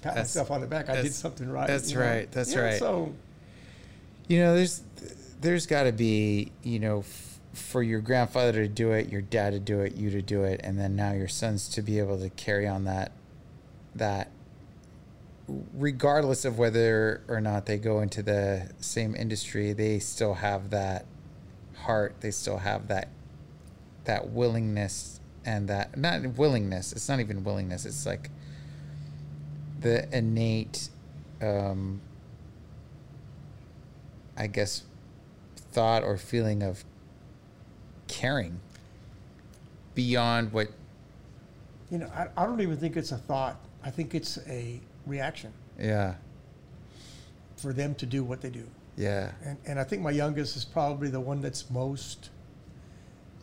pat 0.02 0.16
That's- 0.16 0.18
myself 0.36 0.52
on 0.52 0.62
the 0.62 0.68
back 0.68 0.90
i 0.90 1.02
did 1.02 1.14
something 1.14 1.50
right 1.50 1.68
that's 1.68 1.92
you 1.92 1.98
know? 2.00 2.06
right, 2.06 2.32
that's 2.32 2.54
Yeah, 2.54 2.60
right. 2.62 2.80
so 2.80 3.14
You 4.28 4.40
know, 4.40 4.56
there's 4.56 4.82
there's 5.42 5.66
got 5.66 5.84
to 5.84 5.92
be, 5.92 6.52
you 6.64 6.80
know, 6.80 7.00
f- 7.00 7.40
for 7.54 7.84
your 7.84 8.00
grandfather 8.00 8.54
to 8.54 8.68
do 8.70 8.94
it, 8.94 9.10
your 9.10 9.22
dad 9.22 9.52
to 9.52 9.60
do 9.60 9.82
it, 9.82 9.96
you 9.96 10.10
to 10.12 10.22
do 10.22 10.44
it, 10.46 10.62
and 10.64 10.80
then 10.80 10.96
now 10.96 11.12
your 11.12 11.28
sons 11.28 11.68
to 11.70 11.82
be 11.82 12.00
able 12.00 12.18
to 12.20 12.30
carry 12.30 12.66
on 12.66 12.86
that 12.86 13.12
that 13.96 14.30
regardless 15.74 16.46
of 16.46 16.58
whether 16.58 17.22
or 17.28 17.42
not 17.42 17.66
they 17.66 17.78
go 17.78 18.00
into 18.00 18.24
the 18.24 18.70
same 18.80 19.16
industry, 19.16 19.74
they 19.74 20.00
still 20.00 20.36
have 20.36 20.70
that 20.70 21.06
heart, 21.84 22.16
they 22.22 22.32
still 22.32 22.58
have 22.58 22.88
that 22.88 23.08
that 24.06 24.30
willingness 24.30 25.20
and 25.46 25.68
that 25.70 25.98
not 25.98 26.26
willingness, 26.38 26.92
it's 26.92 27.08
not 27.10 27.20
even 27.20 27.44
willingness, 27.44 27.86
it's 27.86 28.06
like 28.06 28.30
the 29.80 30.08
innate 30.16 30.90
um 31.42 32.02
I 34.36 34.48
guess, 34.48 34.84
thought 35.72 36.04
or 36.04 36.18
feeling 36.18 36.64
of 36.64 36.84
caring 38.08 38.60
beyond 39.96 40.52
what. 40.52 40.70
you 41.92 42.00
know 42.00 42.08
I, 42.16 42.28
I 42.36 42.46
don't 42.46 42.60
even 42.62 42.78
think 42.78 42.98
it's 42.98 43.12
a 43.12 43.18
thought 43.18 43.58
i 43.84 43.90
think 43.92 44.14
it's 44.16 44.38
a 44.48 44.80
reaction 45.06 45.52
Yeah, 45.80 46.16
for 47.56 47.74
them 47.74 47.94
to 47.96 48.06
do 48.06 48.24
what 48.24 48.42
they 48.42 48.50
do 48.50 48.66
yeah, 48.98 49.32
and, 49.44 49.58
and 49.66 49.80
i 49.80 49.84
think 49.84 50.02
my 50.02 50.12
youngest 50.12 50.56
is 50.56 50.66
probably 50.66 51.10
the 51.10 51.20
one 51.20 51.42
that's 51.42 51.70
most 51.70 52.30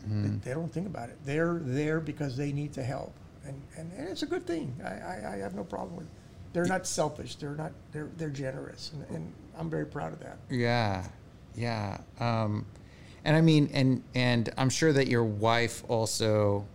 Mm. 0.09 0.41
they 0.43 0.55
don't 0.55 0.73
think 0.73 0.87
about 0.87 1.09
it 1.09 1.17
they're 1.25 1.59
there 1.63 1.99
because 1.99 2.35
they 2.35 2.51
need 2.51 2.73
to 2.73 2.81
help 2.81 3.13
and, 3.45 3.61
and, 3.77 3.91
and 3.95 4.09
it's 4.09 4.23
a 4.23 4.25
good 4.25 4.47
thing 4.47 4.75
I, 4.83 4.87
I, 4.87 5.33
I 5.33 5.37
have 5.37 5.53
no 5.53 5.63
problem 5.63 5.95
with 5.95 6.07
it 6.07 6.11
they're 6.53 6.65
not 6.65 6.87
selfish 6.87 7.35
they're 7.35 7.53
not 7.53 7.71
they're, 7.91 8.09
they're 8.17 8.31
generous 8.31 8.89
and, 8.93 9.15
and 9.15 9.33
i'm 9.59 9.69
very 9.69 9.85
proud 9.85 10.11
of 10.11 10.19
that 10.21 10.39
yeah, 10.49 11.05
yeah. 11.55 11.99
Um, 12.19 12.65
and 13.23 13.35
I 13.35 13.41
mean, 13.41 13.69
and 13.73 14.03
and 14.15 14.49
I'm 14.57 14.69
sure 14.69 14.91
that 14.93 15.07
your 15.07 15.23
wife 15.23 15.83
also. 15.87 16.65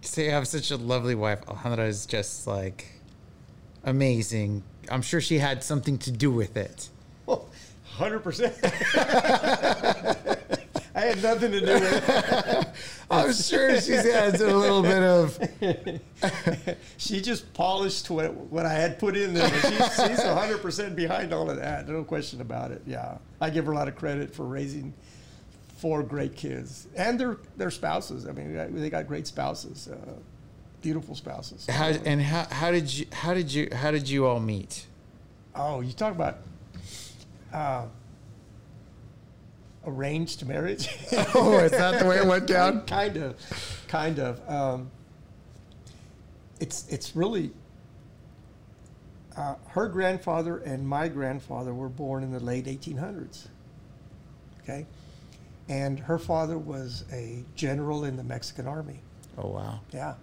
Say, 0.00 0.24
you 0.24 0.30
have 0.30 0.48
such 0.48 0.70
a 0.70 0.76
lovely 0.76 1.14
wife. 1.14 1.44
Alejandra 1.46 1.86
is 1.86 2.06
just 2.06 2.46
like 2.46 2.86
amazing. 3.84 4.62
I'm 4.90 5.02
sure 5.02 5.20
she 5.20 5.38
had 5.38 5.62
something 5.62 5.98
to 5.98 6.10
do 6.10 6.30
with 6.30 6.56
it. 6.56 6.88
Oh, 7.28 7.44
100%. 7.98 8.52
I 10.94 11.00
had 11.00 11.22
nothing 11.22 11.52
to 11.52 11.60
do 11.60 11.72
with 11.72 12.08
it. 12.08 12.68
I'm 13.10 13.32
sure 13.32 13.80
she 13.80 13.92
has 13.92 14.40
a 14.40 14.56
little 14.56 14.82
bit 14.82 15.02
of. 15.02 15.38
She 16.96 17.20
just 17.20 17.52
polished 17.52 18.08
what, 18.10 18.32
what 18.34 18.64
I 18.64 18.74
had 18.74 18.98
put 18.98 19.16
in 19.16 19.34
there. 19.34 19.50
But 19.50 19.60
she's, 19.62 19.72
she's 19.72 20.20
100% 20.20 20.94
behind 20.94 21.32
all 21.32 21.50
of 21.50 21.56
that. 21.56 21.88
No 21.88 22.04
question 22.04 22.40
about 22.40 22.70
it. 22.70 22.82
Yeah. 22.86 23.18
I 23.40 23.50
give 23.50 23.66
her 23.66 23.72
a 23.72 23.74
lot 23.74 23.88
of 23.88 23.96
credit 23.96 24.32
for 24.32 24.44
raising 24.44 24.94
four 25.78 26.04
great 26.04 26.36
kids 26.36 26.86
and 26.94 27.18
their, 27.18 27.38
their 27.56 27.70
spouses. 27.72 28.26
I 28.28 28.32
mean, 28.32 28.54
they 28.80 28.88
got 28.88 29.08
great 29.08 29.26
spouses, 29.26 29.88
uh, 29.88 30.12
beautiful 30.82 31.14
spouses. 31.14 31.66
How 31.66 31.88
and 31.88 32.20
how 32.20 32.46
how 32.50 32.70
did 32.70 32.92
you 32.92 33.06
how 33.12 33.32
did 33.34 33.52
you 33.52 33.68
how 33.72 33.90
did 33.90 34.08
you 34.08 34.26
all 34.26 34.40
meet? 34.40 34.86
Oh, 35.54 35.80
you 35.80 35.92
talk 35.92 36.12
about 36.14 36.38
uh, 37.52 37.86
arranged 39.86 40.46
marriage. 40.46 40.88
Oh, 41.34 41.58
is 41.58 41.70
that 41.72 41.98
the 42.00 42.06
way 42.06 42.18
it 42.18 42.26
went 42.26 42.46
down? 42.46 42.82
kind 42.86 43.16
of, 43.16 43.84
kind 43.88 44.18
of. 44.18 44.48
Um, 44.48 44.90
it's 46.60 46.86
it's 46.88 47.14
really. 47.16 47.52
Uh, 49.34 49.54
her 49.68 49.88
grandfather 49.88 50.58
and 50.58 50.86
my 50.86 51.08
grandfather 51.08 51.72
were 51.72 51.88
born 51.88 52.22
in 52.22 52.32
the 52.32 52.40
late 52.40 52.66
1800s. 52.66 53.46
Okay, 54.62 54.86
and 55.70 55.98
her 56.00 56.18
father 56.18 56.58
was 56.58 57.04
a 57.10 57.42
general 57.56 58.04
in 58.04 58.16
the 58.18 58.22
Mexican 58.24 58.66
army. 58.66 59.00
Oh 59.38 59.48
wow, 59.48 59.80
Yeah, 59.92 60.14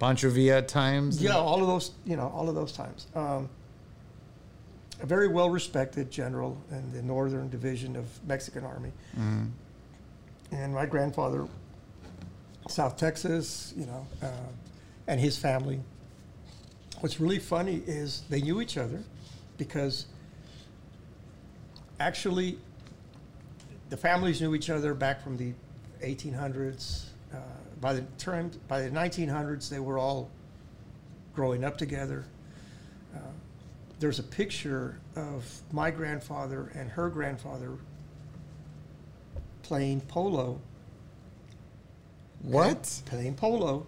Pancho 0.00 0.30
Villa 0.30 0.62
times. 0.62 1.22
yeah, 1.22 1.36
all 1.36 1.60
of 1.60 1.66
those, 1.68 1.92
you 2.04 2.16
know, 2.16 2.32
all 2.34 2.48
of 2.48 2.54
those 2.54 2.72
times. 2.72 3.06
Um, 3.14 3.48
a 5.00 5.06
very 5.06 5.28
well 5.28 5.50
respected 5.50 6.10
general 6.10 6.58
in 6.70 6.90
the 6.92 7.02
Northern 7.02 7.48
Division 7.50 7.94
of 7.96 8.06
Mexican 8.26 8.64
Army. 8.64 8.92
Mhm. 9.16 9.50
And 10.52 10.74
my 10.74 10.86
grandfather, 10.86 11.46
South 12.68 12.96
Texas, 12.96 13.72
you 13.76 13.86
know, 13.86 14.06
uh, 14.22 14.30
and 15.06 15.20
his 15.20 15.36
family. 15.36 15.80
What's 17.00 17.20
really 17.20 17.38
funny 17.38 17.82
is 17.86 18.22
they 18.30 18.40
knew 18.42 18.60
each 18.60 18.76
other 18.76 19.02
because 19.58 20.06
actually 21.98 22.58
the 23.90 23.96
families 23.96 24.40
knew 24.40 24.54
each 24.54 24.70
other 24.70 24.94
back 24.94 25.22
from 25.22 25.36
the 25.36 25.52
1800s. 26.02 27.09
By 27.80 27.94
the 27.94 28.02
term, 28.18 28.50
by 28.68 28.82
the 28.82 28.90
1900s, 28.90 29.68
they 29.68 29.80
were 29.80 29.98
all 29.98 30.30
growing 31.34 31.64
up 31.64 31.78
together. 31.78 32.26
Uh, 33.14 33.20
there's 33.98 34.18
a 34.18 34.22
picture 34.22 35.00
of 35.16 35.44
my 35.72 35.90
grandfather 35.90 36.70
and 36.74 36.90
her 36.90 37.08
grandfather 37.08 37.78
playing 39.62 40.00
polo. 40.02 40.60
What? 42.42 43.02
Playing 43.06 43.34
polo. 43.34 43.86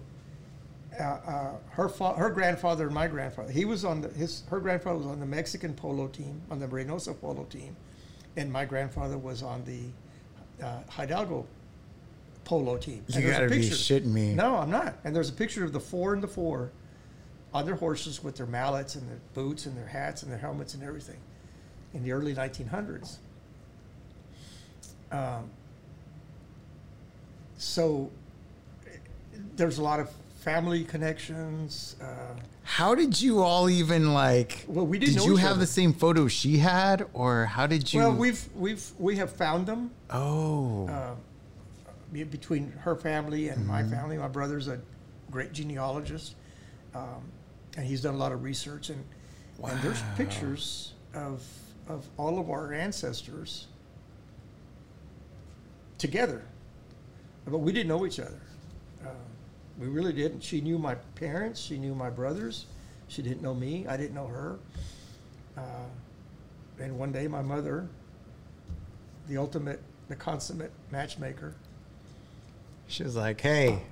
Uh, 0.98 1.02
uh, 1.02 1.50
her 1.70 1.88
fa- 1.88 2.12
her 2.14 2.28
grandfather 2.28 2.86
and 2.86 2.94
my 2.94 3.06
grandfather. 3.06 3.50
He 3.50 3.64
was 3.64 3.84
on 3.84 4.02
the 4.02 4.08
his 4.10 4.42
her 4.50 4.60
grandfather 4.60 4.98
was 4.98 5.06
on 5.06 5.20
the 5.20 5.26
Mexican 5.26 5.72
polo 5.72 6.06
team 6.06 6.42
on 6.50 6.58
the 6.58 6.66
Reynosa 6.66 7.18
polo 7.18 7.44
team, 7.44 7.74
and 8.36 8.52
my 8.52 8.66
grandfather 8.66 9.16
was 9.16 9.42
on 9.42 9.64
the 9.64 10.64
uh, 10.64 10.82
Hidalgo 10.90 11.46
polo 12.44 12.76
team. 12.76 13.04
You 13.08 13.14
And 13.14 13.24
there's 13.24 13.36
a 13.36 13.40
gotta 13.40 13.48
be 13.50 13.60
shitting 13.70 14.06
me. 14.12 14.34
No, 14.34 14.56
I'm 14.56 14.70
not. 14.70 14.94
And 15.04 15.14
there's 15.14 15.28
a 15.30 15.32
picture 15.34 15.64
of 15.64 15.72
the 15.72 15.80
four 15.80 16.14
and 16.14 16.22
the 16.22 16.28
four 16.28 16.70
on 17.54 17.66
their 17.66 17.74
horses 17.76 18.22
with 18.24 18.36
their 18.36 18.46
mallets 18.46 18.94
and 18.94 19.08
their 19.08 19.18
boots 19.34 19.66
and 19.66 19.76
their 19.76 19.86
hats 19.86 20.22
and 20.22 20.30
their 20.32 20.38
helmets 20.38 20.74
and 20.74 20.82
everything 20.82 21.18
in 21.94 22.02
the 22.02 22.12
early 22.12 22.34
1900s. 22.34 23.16
Um, 25.10 25.50
so 27.58 28.10
there's 29.56 29.78
a 29.78 29.82
lot 29.82 30.00
of 30.00 30.10
family 30.36 30.84
connections. 30.84 31.96
Uh, 32.02 32.06
How 32.64 32.94
did 32.94 33.20
you 33.20 33.40
all 33.42 33.68
even 33.70 34.12
like? 34.14 34.64
Well, 34.66 34.86
we 34.86 34.98
didn't 34.98 35.16
Did 35.16 35.24
you 35.26 35.36
have 35.36 35.52
other. 35.52 35.60
the 35.60 35.66
same 35.66 35.92
photo 35.92 36.26
she 36.28 36.58
had, 36.58 37.06
or 37.12 37.44
how 37.46 37.66
did 37.66 37.92
you? 37.92 38.00
well, 38.00 38.12
we've 38.12 38.48
we've 38.54 38.84
we 38.98 39.16
have 39.16 39.30
found 39.32 39.66
them 39.66 39.90
Oh. 40.10 40.88
uh, 40.88 41.14
between 42.12 42.70
her 42.72 42.94
family 42.94 43.48
and 43.48 43.66
my 43.66 43.82
family. 43.82 44.18
My 44.18 44.28
brother's 44.28 44.68
a 44.68 44.80
great 45.30 45.52
genealogist, 45.52 46.34
um, 46.94 47.22
and 47.76 47.86
he's 47.86 48.02
done 48.02 48.14
a 48.14 48.18
lot 48.18 48.32
of 48.32 48.42
research. 48.42 48.90
and 48.90 49.04
And 49.64 49.80
there's 49.82 50.02
pictures 50.16 50.92
of 51.14 51.42
of 51.88 52.08
all 52.16 52.38
of 52.38 52.48
our 52.50 52.72
ancestors 52.72 53.66
together, 55.98 56.42
but 57.44 57.58
we 57.58 57.72
didn't 57.72 57.88
know 57.88 58.06
each 58.06 58.20
other. 58.20 58.40
Uh, 59.04 59.08
we 59.78 59.88
really 59.88 60.12
didn't. 60.12 60.42
She 60.42 60.60
knew 60.60 60.78
my 60.78 60.94
parents. 61.14 61.60
She 61.60 61.78
knew 61.78 61.94
my 61.94 62.10
brothers. 62.10 62.66
She 63.08 63.22
didn't 63.22 63.42
know 63.42 63.54
me. 63.54 63.86
I 63.86 63.96
didn't 63.96 64.14
know 64.14 64.26
her. 64.26 64.58
Uh, 65.56 65.88
and 66.80 66.98
one 66.98 67.12
day, 67.12 67.26
my 67.28 67.42
mother, 67.42 67.88
the 69.28 69.36
ultimate, 69.36 69.80
the 70.08 70.16
consummate 70.16 70.72
matchmaker, 70.90 71.54
she 72.92 73.02
was 73.02 73.16
like, 73.16 73.40
"Hey, 73.40 73.82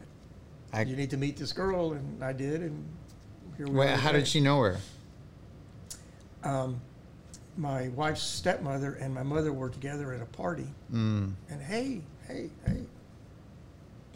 I, 0.73 0.83
you 0.83 0.95
need 0.95 1.11
to 1.11 1.17
meet 1.17 1.37
this 1.37 1.53
girl, 1.53 1.93
and 1.93 2.23
I 2.23 2.33
did, 2.33 2.61
and 2.61 2.85
here 3.57 3.67
we 3.67 3.75
wait, 3.75 3.91
are. 3.93 3.97
how 3.97 4.09
today. 4.13 4.21
did 4.21 4.29
she 4.29 4.41
know 4.41 4.61
her?" 4.61 4.77
Um, 6.43 6.81
my 7.57 7.89
wife's 7.89 8.23
stepmother 8.23 8.95
and 8.95 9.13
my 9.15 9.23
mother 9.23 9.53
were 9.53 9.69
together 9.71 10.13
at 10.13 10.21
a 10.23 10.27
party, 10.27 10.69
Mm. 10.93 11.33
and 11.49 11.63
hey, 11.63 12.03
hey, 12.29 12.51
hey, 12.67 12.83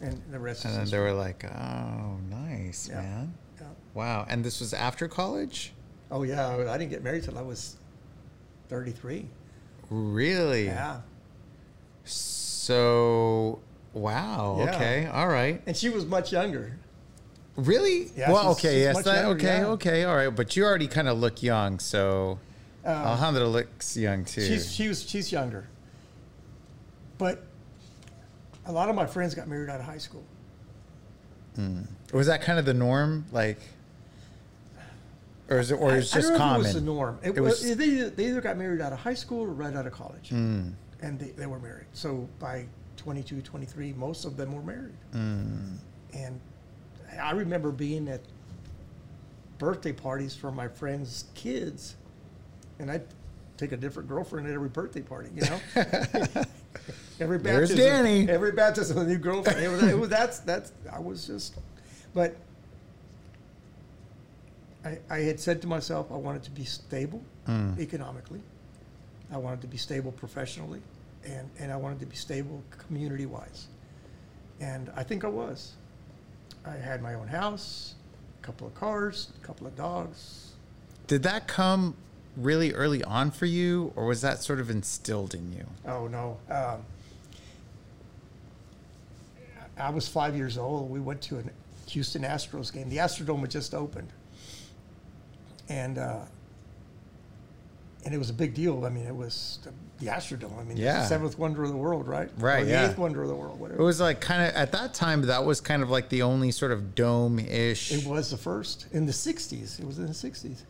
and 0.01 0.21
the 0.31 0.39
rest 0.39 0.65
And 0.65 0.75
then 0.75 0.89
they 0.89 0.99
were 0.99 1.13
like, 1.13 1.43
"Oh, 1.45 2.17
nice, 2.29 2.87
Yeah. 2.89 3.01
man. 3.01 3.33
Yeah. 3.59 3.67
Wow." 3.93 4.25
And 4.29 4.43
this 4.45 4.59
was 4.59 4.73
after 4.73 5.07
college. 5.07 5.73
Oh 6.11 6.21
yeah, 6.23 6.47
I 6.47 6.73
I 6.73 6.77
didn't 6.77 6.91
get 6.91 7.03
married 7.03 7.23
till 7.23 7.37
I 7.37 7.41
was 7.41 7.77
thirty-three. 8.69 9.27
Really? 9.89 10.65
Yeah, 10.65 11.01
So, 12.03 13.59
wow. 13.95 14.57
Yeah. 14.59 14.75
Okay. 14.75 15.05
All 15.07 15.27
right. 15.27 15.61
and 15.65 15.75
she 15.75 15.89
was 15.89 16.05
much 16.05 16.31
younger. 16.31 16.77
Really? 17.55 18.11
Yeah, 18.15 18.31
well, 18.31 18.53
she's- 18.53 18.65
okay. 18.65 18.73
she's 18.75 18.81
yes. 18.83 19.03
That, 19.05 19.15
younger, 19.23 19.35
okay. 19.47 19.57
yeah. 19.59 19.65
Okay. 19.67 20.03
All 20.03 20.15
right. 20.15 20.29
But 20.35 20.55
you 20.55 20.63
already 20.65 20.87
kind 20.87 21.07
of 21.07 21.17
look 21.19 21.41
young, 21.41 21.79
so 21.79 22.37
Uh, 22.85 23.15
Alejandra 23.17 23.51
looks 23.51 23.95
young 23.97 24.25
too. 24.25 24.41
she's 24.45 24.71
she 24.71 24.87
was 24.89 25.01
she's 25.09 25.31
younger, 25.31 25.65
but 27.17 27.43
a 28.65 28.71
lot 28.71 28.89
of 28.89 28.95
my 28.95 29.05
friends 29.05 29.33
got 29.33 29.47
married 29.47 29.69
out 29.69 29.79
of 29.79 29.85
high 29.85 29.97
school. 29.97 30.23
was 32.13 32.27
that 32.27 32.41
kind 32.41 32.59
of 32.59 32.65
the 32.65 32.73
norm, 32.73 33.25
like, 33.31 33.57
or 35.49 35.59
is 35.59 35.71
it, 35.71 35.75
or 35.75 35.95
is 35.95 36.11
I- 36.13 36.17
just 36.17 36.29
don't 36.29 36.29
know 36.29 36.35
if 36.35 36.37
common? 36.39 36.61
It 36.61 36.63
was 36.65 36.73
the 36.73 36.81
norm. 36.81 37.19
It, 37.23 37.37
It 37.37 37.41
was, 37.41 37.63
was- 37.63 37.77
they, 37.77 37.85
either- 37.85 38.09
they 38.09 38.25
either 38.27 38.41
got 38.41 38.57
married 38.57 38.81
out 38.81 38.91
of 38.93 38.99
high 38.99 39.13
school 39.13 39.41
or 39.43 39.47
right 39.47 39.73
out 39.75 39.87
of 39.87 39.93
college, 39.93 40.29
Mm, 40.31 40.73
and 41.01 41.19
they, 41.19 41.29
they 41.31 41.45
were 41.45 41.59
married. 41.59 41.85
So 41.93 42.27
by 42.39 42.65
22, 43.05 43.41
23, 43.41 43.93
most 43.93 44.25
of 44.25 44.35
them 44.35 44.51
were 44.51 44.63
married. 44.63 44.95
mm. 45.13 45.77
And 46.15 46.39
I 47.21 47.31
remember 47.33 47.71
being 47.71 48.07
at 48.07 48.21
birthday 49.59 49.91
parties 49.93 50.35
for 50.35 50.51
my 50.51 50.67
friends' 50.67 51.25
kids, 51.35 51.97
and 52.79 52.89
I'd 52.89 53.03
take 53.57 53.73
a 53.73 53.77
different 53.77 54.09
girlfriend 54.09 54.47
at 54.47 54.53
every 54.53 54.69
birthday 54.69 55.01
party, 55.01 55.29
you 55.35 55.41
know? 55.43 55.59
every 57.19 57.37
There's 57.37 57.69
baptism, 57.69 57.77
Danny. 57.77 58.27
Every 58.27 58.51
baptism, 58.53 58.97
a 58.97 59.03
new 59.05 59.19
girlfriend. 59.19 59.59
It 59.59 59.67
was, 59.69 59.83
it 59.83 59.99
was, 59.99 60.09
that's, 60.09 60.39
that's, 60.39 60.71
I 60.91 60.99
was 60.99 61.27
just, 61.27 61.53
but 62.15 62.35
I, 64.83 64.97
I 65.11 65.17
had 65.19 65.39
said 65.39 65.61
to 65.61 65.67
myself, 65.67 66.11
I 66.11 66.15
wanted 66.17 66.41
to 66.43 66.51
be 66.51 66.65
stable 66.65 67.21
Mm. 67.47 67.77
economically. 67.79 68.41
I 69.31 69.37
wanted 69.37 69.61
to 69.61 69.67
be 69.67 69.77
stable 69.77 70.11
professionally, 70.11 70.81
and, 71.25 71.49
and 71.59 71.71
I 71.71 71.77
wanted 71.77 71.99
to 71.99 72.05
be 72.05 72.15
stable 72.15 72.63
community 72.77 73.25
wise. 73.25 73.67
And 74.59 74.91
I 74.95 75.03
think 75.03 75.23
I 75.23 75.27
was. 75.27 75.73
I 76.65 76.75
had 76.75 77.01
my 77.01 77.13
own 77.13 77.27
house, 77.27 77.95
a 78.41 78.45
couple 78.45 78.67
of 78.67 78.73
cars, 78.73 79.31
a 79.41 79.45
couple 79.45 79.67
of 79.67 79.75
dogs. 79.75 80.53
Did 81.07 81.23
that 81.23 81.47
come 81.47 81.95
really 82.35 82.73
early 82.73 83.03
on 83.03 83.31
for 83.31 83.45
you, 83.45 83.93
or 83.95 84.05
was 84.05 84.21
that 84.21 84.41
sort 84.41 84.59
of 84.59 84.69
instilled 84.69 85.33
in 85.33 85.53
you? 85.53 85.67
Oh 85.87 86.07
no. 86.07 86.37
Um, 86.49 86.81
I 89.77 89.89
was 89.89 90.07
five 90.07 90.35
years 90.35 90.57
old. 90.57 90.89
We 90.89 90.99
went 90.99 91.21
to 91.23 91.39
a 91.39 91.43
Houston 91.89 92.23
Astros 92.23 92.73
game. 92.73 92.89
The 92.89 92.97
Astrodome 92.97 93.41
had 93.41 93.51
just 93.51 93.73
opened, 93.73 94.09
and 95.69 95.97
uh, 95.97 96.21
and 98.05 98.13
it 98.13 98.17
was 98.19 98.29
a 98.29 98.33
big 98.33 98.53
deal. 98.53 98.85
I 98.85 98.89
mean, 98.89 99.05
it 99.05 99.15
was 99.15 99.57
the, 99.99 100.05
Astrodome. 100.05 100.57
I 100.59 100.63
mean, 100.63 100.77
Yeah. 100.77 100.99
the 101.01 101.07
seventh 101.07 101.39
wonder 101.39 101.63
of 101.63 101.69
the 101.71 101.75
world, 101.77 102.07
right? 102.07 102.29
Right, 102.37 102.61
Or 102.61 102.65
the 102.65 102.71
yeah. 102.71 102.89
eighth 102.89 102.97
wonder 102.99 103.23
of 103.23 103.27
the 103.27 103.35
world, 103.35 103.59
It 103.71 103.79
was 103.79 103.99
like 103.99 104.21
kind 104.21 104.43
of 104.47 104.53
at 104.53 104.71
that 104.73 104.93
time. 104.93 105.23
That 105.23 105.43
was 105.43 105.59
kind 105.59 105.81
of 105.81 105.89
like 105.89 106.09
the 106.09 106.21
only 106.21 106.51
sort 106.51 106.71
of 106.71 106.93
dome-ish. 106.93 107.91
It 107.91 108.05
was 108.05 108.29
the 108.29 108.37
first 108.37 108.85
in 108.91 109.07
the 109.07 109.11
'60s. 109.11 109.79
It 109.79 109.85
was 109.85 109.97
in 109.97 110.05
the 110.05 110.13
'60s, 110.13 110.61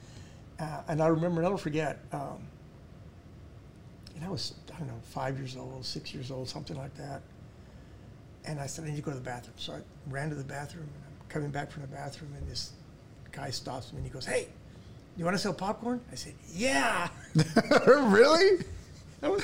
uh, 0.59 0.81
and 0.88 1.01
I 1.01 1.07
remember. 1.07 1.43
I'll 1.43 1.49
never 1.49 1.57
forget. 1.61 1.99
Um, 2.13 2.47
and 4.15 4.23
I 4.23 4.29
was 4.29 4.53
I 4.73 4.79
don't 4.79 4.88
know 4.88 4.93
five 5.03 5.38
years 5.38 5.57
old, 5.57 5.86
six 5.86 6.13
years 6.13 6.31
old, 6.31 6.47
something 6.47 6.77
like 6.77 6.95
that. 6.95 7.21
And 8.45 8.59
I 8.59 8.67
said, 8.67 8.86
I 8.86 8.89
need 8.89 8.97
to 8.97 9.01
go 9.01 9.09
to 9.11 9.17
the 9.17 9.23
bathroom. 9.23 9.55
So 9.57 9.73
I 9.73 9.79
ran 10.09 10.29
to 10.29 10.36
the 10.36 10.43
bathroom. 10.43 10.83
And 10.83 11.03
I'm 11.03 11.27
coming 11.29 11.49
back 11.49 11.71
from 11.71 11.81
the 11.81 11.88
bathroom, 11.88 12.31
and 12.38 12.47
this 12.47 12.71
guy 13.31 13.49
stops 13.49 13.91
me 13.91 13.97
and 13.97 14.05
he 14.05 14.11
goes, 14.13 14.25
"Hey, 14.25 14.47
you 15.18 15.26
want 15.26 15.36
to 15.36 15.41
sell 15.41 15.53
popcorn?" 15.53 16.01
I 16.11 16.16
said, 16.16 16.34
"Yeah." 16.53 17.09
really? 17.88 18.63
I 19.24 19.38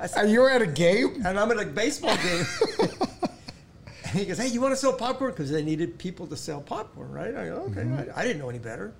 I 0.00 0.08
And 0.16 0.30
you 0.30 0.40
were 0.40 0.50
at 0.50 0.62
a 0.62 0.66
game? 0.66 1.22
and 1.24 1.38
I'm 1.38 1.50
at 1.50 1.58
a 1.60 1.66
baseball 1.66 2.16
game. 2.16 2.46
and 4.04 4.12
he 4.18 4.24
goes, 4.26 4.38
"Hey, 4.38 4.48
you 4.48 4.60
want 4.60 4.72
to 4.72 4.76
sell 4.76 4.92
popcorn?" 4.92 5.30
Because 5.30 5.50
they 5.50 5.62
needed 5.62 5.98
people 5.98 6.26
to 6.26 6.36
sell 6.36 6.60
popcorn, 6.60 7.12
right? 7.12 7.34
I 7.34 7.46
go, 7.46 7.54
"Okay." 7.70 7.82
Mm-hmm. 7.82 8.10
I, 8.16 8.20
I 8.20 8.24
didn't 8.24 8.38
know 8.38 8.48
any 8.50 8.58
better. 8.58 8.92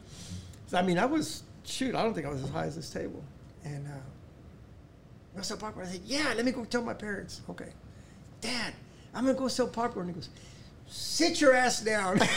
So, 0.69 0.79
I 0.79 0.83
mean, 0.83 0.99
I 0.99 1.07
was 1.07 1.43
shoot. 1.65 1.95
I 1.95 2.03
don't 2.03 2.15
think 2.15 2.27
I 2.27 2.31
was 2.31 2.43
as 2.43 2.51
high 2.51 2.67
as 2.67 2.77
this 2.77 2.91
table. 2.91 3.23
And 3.65 3.87
uh, 3.87 3.91
"You 3.91 5.35
want 5.35 5.43
to 5.43 5.45
sell 5.45 5.57
popcorn?" 5.57 5.87
I 5.87 5.91
said, 5.91 6.03
"Yeah." 6.05 6.33
Let 6.37 6.45
me 6.45 6.53
go 6.53 6.65
tell 6.65 6.83
my 6.83 6.95
parents. 6.95 7.41
Okay, 7.51 7.71
Dad, 8.41 8.73
I'm 9.15 9.25
gonna 9.27 9.39
go 9.39 9.49
sell 9.49 9.67
popcorn. 9.69 10.09
He 10.09 10.15
goes, 10.15 10.29
"Sit 10.87 11.41
your 11.41 11.55
ass 11.55 11.81
down." 11.81 12.21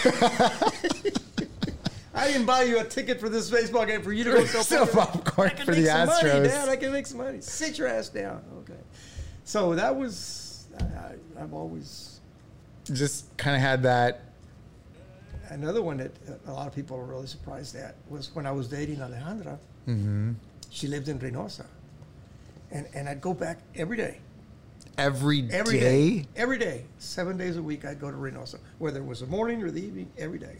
I 2.17 2.27
didn't 2.31 2.45
buy 2.45 2.63
you 2.63 2.79
a 2.79 2.83
ticket 2.83 3.19
for 3.19 3.29
this 3.29 3.49
baseball 3.49 3.85
game 3.85 4.01
for 4.01 4.11
you 4.11 4.23
to 4.25 4.31
go 4.31 4.45
sell 4.45 4.63
Sell 4.63 4.85
popcorn. 4.87 5.23
popcorn 5.23 5.49
I 5.49 5.53
can 5.53 5.65
for 5.65 5.71
make 5.71 5.81
the 5.81 5.87
some 5.87 6.07
money, 6.07 6.29
Astros. 6.29 6.43
Dad. 6.45 6.69
I 6.69 6.75
can 6.75 6.91
make 6.91 7.07
some 7.07 7.17
money. 7.19 7.41
Sit 7.41 7.77
your 7.77 7.87
ass 7.87 8.09
down. 8.09 8.43
Okay. 8.59 8.79
So 9.43 9.75
that 9.75 9.95
was, 9.95 10.65
I, 10.79 11.13
I've 11.41 11.53
always, 11.53 12.19
Just 12.85 13.35
kind 13.37 13.55
of 13.55 13.61
had 13.61 13.83
that. 13.83 14.21
another 15.49 15.81
one 15.81 15.97
that 15.97 16.11
a 16.47 16.51
lot 16.51 16.67
of 16.67 16.75
people 16.75 16.97
were 16.97 17.05
really 17.05 17.27
surprised 17.27 17.75
at 17.75 17.95
was 18.09 18.33
when 18.35 18.45
I 18.45 18.51
was 18.51 18.67
dating 18.67 18.97
Alejandra. 18.97 19.57
Mm-hmm. 19.87 20.33
She 20.69 20.87
lived 20.87 21.07
in 21.07 21.17
Reynosa. 21.19 21.65
And, 22.71 22.85
and 22.93 23.07
I'd 23.07 23.21
go 23.21 23.33
back 23.33 23.59
every 23.75 23.95
day. 23.95 24.19
Every 24.97 25.47
Every 25.51 25.79
day? 25.79 26.19
day. 26.19 26.27
Every 26.35 26.57
day. 26.57 26.83
Seven 26.97 27.37
days 27.37 27.55
a 27.55 27.61
week, 27.61 27.85
I'd 27.85 28.01
go 28.01 28.09
to 28.11 28.17
Reynosa, 28.17 28.57
whether 28.79 28.99
it 28.99 29.05
was 29.05 29.19
the 29.21 29.27
morning 29.27 29.61
or 29.63 29.69
the 29.71 29.81
evening, 29.81 30.09
every 30.17 30.39
day. 30.39 30.57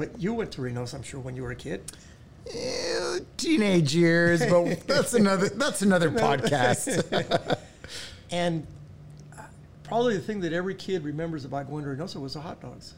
But 0.00 0.18
you 0.18 0.32
went 0.32 0.50
to 0.52 0.62
Reynosa, 0.62 0.94
I'm 0.94 1.02
sure, 1.02 1.20
when 1.20 1.36
you 1.36 1.42
were 1.42 1.50
a 1.50 1.54
kid. 1.54 1.92
Eh, 2.50 3.18
teenage 3.36 3.94
years, 3.94 4.40
but 4.46 4.80
that's 4.86 5.12
another 5.12 5.50
that's 5.50 5.82
another 5.82 6.10
podcast. 6.10 7.58
And 8.32 8.64
uh, 9.36 9.42
probably 9.82 10.14
the 10.16 10.22
thing 10.22 10.40
that 10.40 10.52
every 10.52 10.76
kid 10.76 11.02
remembers 11.02 11.44
about 11.44 11.68
going 11.68 11.82
to 11.82 11.90
Reynosa 11.90 12.20
was 12.20 12.34
the 12.34 12.40
hot 12.40 12.62
dogs. 12.62 12.94